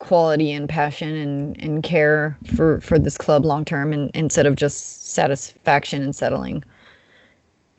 quality 0.00 0.50
and 0.50 0.68
passion 0.68 1.14
and, 1.14 1.62
and 1.62 1.82
care 1.84 2.36
for, 2.56 2.80
for 2.80 2.98
this 2.98 3.16
club 3.16 3.44
long 3.44 3.64
term, 3.64 3.92
and 3.92 4.10
instead 4.12 4.46
of 4.46 4.56
just 4.56 5.12
satisfaction 5.12 6.02
and 6.02 6.16
settling. 6.16 6.64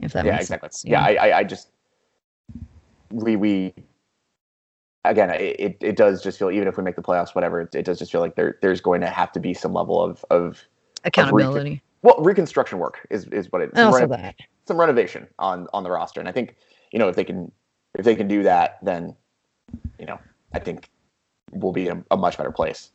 If 0.02 0.14
that 0.14 0.26
yeah, 0.26 0.34
makes 0.34 0.46
exactly. 0.46 0.70
sense. 0.70 0.86
Yeah, 0.86 1.02
I, 1.02 1.14
I 1.14 1.38
I 1.40 1.44
just 1.44 1.70
we 3.12 3.36
we 3.36 3.74
again 5.06 5.30
it, 5.32 5.78
it 5.82 5.96
does 5.96 6.24
just 6.24 6.40
feel 6.40 6.52
even 6.52 6.68
if 6.68 6.78
we 6.78 6.84
make 6.84 6.96
the 6.96 7.02
playoffs, 7.02 7.36
whatever, 7.36 7.62
it, 7.62 7.76
it 7.76 7.86
does 7.86 8.00
just 8.00 8.12
feel 8.12 8.22
like 8.22 8.36
there 8.36 8.58
there's 8.62 8.82
going 8.82 9.02
to 9.02 9.08
have 9.08 9.32
to 9.34 9.40
be 9.40 9.54
some 9.54 9.74
level 9.74 10.02
of 10.02 10.26
of 10.30 10.64
accountability. 11.04 11.82
well 12.02 12.18
reconstruction 12.20 12.80
work 12.80 13.06
is 13.10 13.26
is 13.28 13.52
what 13.52 13.62
it 13.62 13.70
is. 13.74 13.80
Some 13.80 13.88
also 13.88 14.02
reno- 14.02 14.18
that. 14.18 14.36
some 14.68 14.80
renovation 14.80 15.28
on 15.40 15.68
on 15.74 15.84
the 15.84 15.92
roster, 15.92 16.20
and 16.20 16.28
I 16.28 16.32
think 16.32 16.56
you 16.92 17.00
know 17.00 17.08
if 17.08 17.16
they 17.16 17.24
can 17.24 17.52
if 17.98 18.06
they 18.06 18.16
can 18.16 18.28
do 18.28 18.44
that, 18.44 18.78
then 18.84 19.16
you 20.00 20.06
know 20.06 20.20
I 20.54 20.60
think 20.60 20.90
we'll 21.52 21.74
be 21.74 21.88
in 21.88 21.98
a, 21.98 22.16
a 22.16 22.18
much 22.18 22.38
better 22.38 22.52
place. 22.52 22.92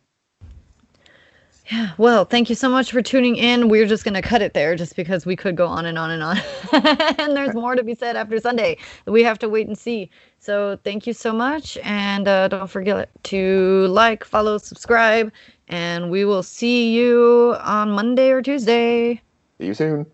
Yeah. 1.71 1.93
Well, 1.99 2.25
thank 2.25 2.49
you 2.49 2.55
so 2.55 2.69
much 2.69 2.93
for 2.93 3.03
tuning 3.03 3.37
in. 3.37 3.69
We're 3.69 3.87
just 3.87 4.05
going 4.05 4.15
to 4.15 4.23
cut 4.23 4.41
it 4.41 4.55
there 4.55 4.77
just 4.77 4.95
because 4.95 5.27
we 5.27 5.35
could 5.35 5.57
go 5.57 5.67
on 5.67 5.87
and 5.87 5.99
on 5.99 6.11
and 6.13 6.23
on. 6.23 6.39
and 7.19 7.37
there's 7.37 7.55
more 7.55 7.75
to 7.75 7.83
be 7.83 7.95
said 7.95 8.15
after 8.15 8.39
Sunday. 8.39 8.79
We 9.07 9.25
have 9.25 9.39
to 9.41 9.49
wait 9.49 9.67
and 9.67 9.77
see. 9.77 10.11
So 10.39 10.79
thank 10.85 11.07
you 11.07 11.13
so 11.13 11.33
much. 11.33 11.77
And 11.83 12.29
uh, 12.29 12.49
don't 12.49 12.71
forget 12.71 13.11
to 13.25 13.87
like, 13.89 14.25
follow, 14.25 14.59
subscribe. 14.59 15.33
And 15.69 16.11
we 16.11 16.25
will 16.25 16.45
see 16.45 16.95
you 16.95 17.57
on 17.61 17.91
Monday 17.91 18.31
or 18.31 18.43
Tuesday. 18.43 19.21
See 19.59 19.67
you 19.67 19.75
soon. 19.75 20.07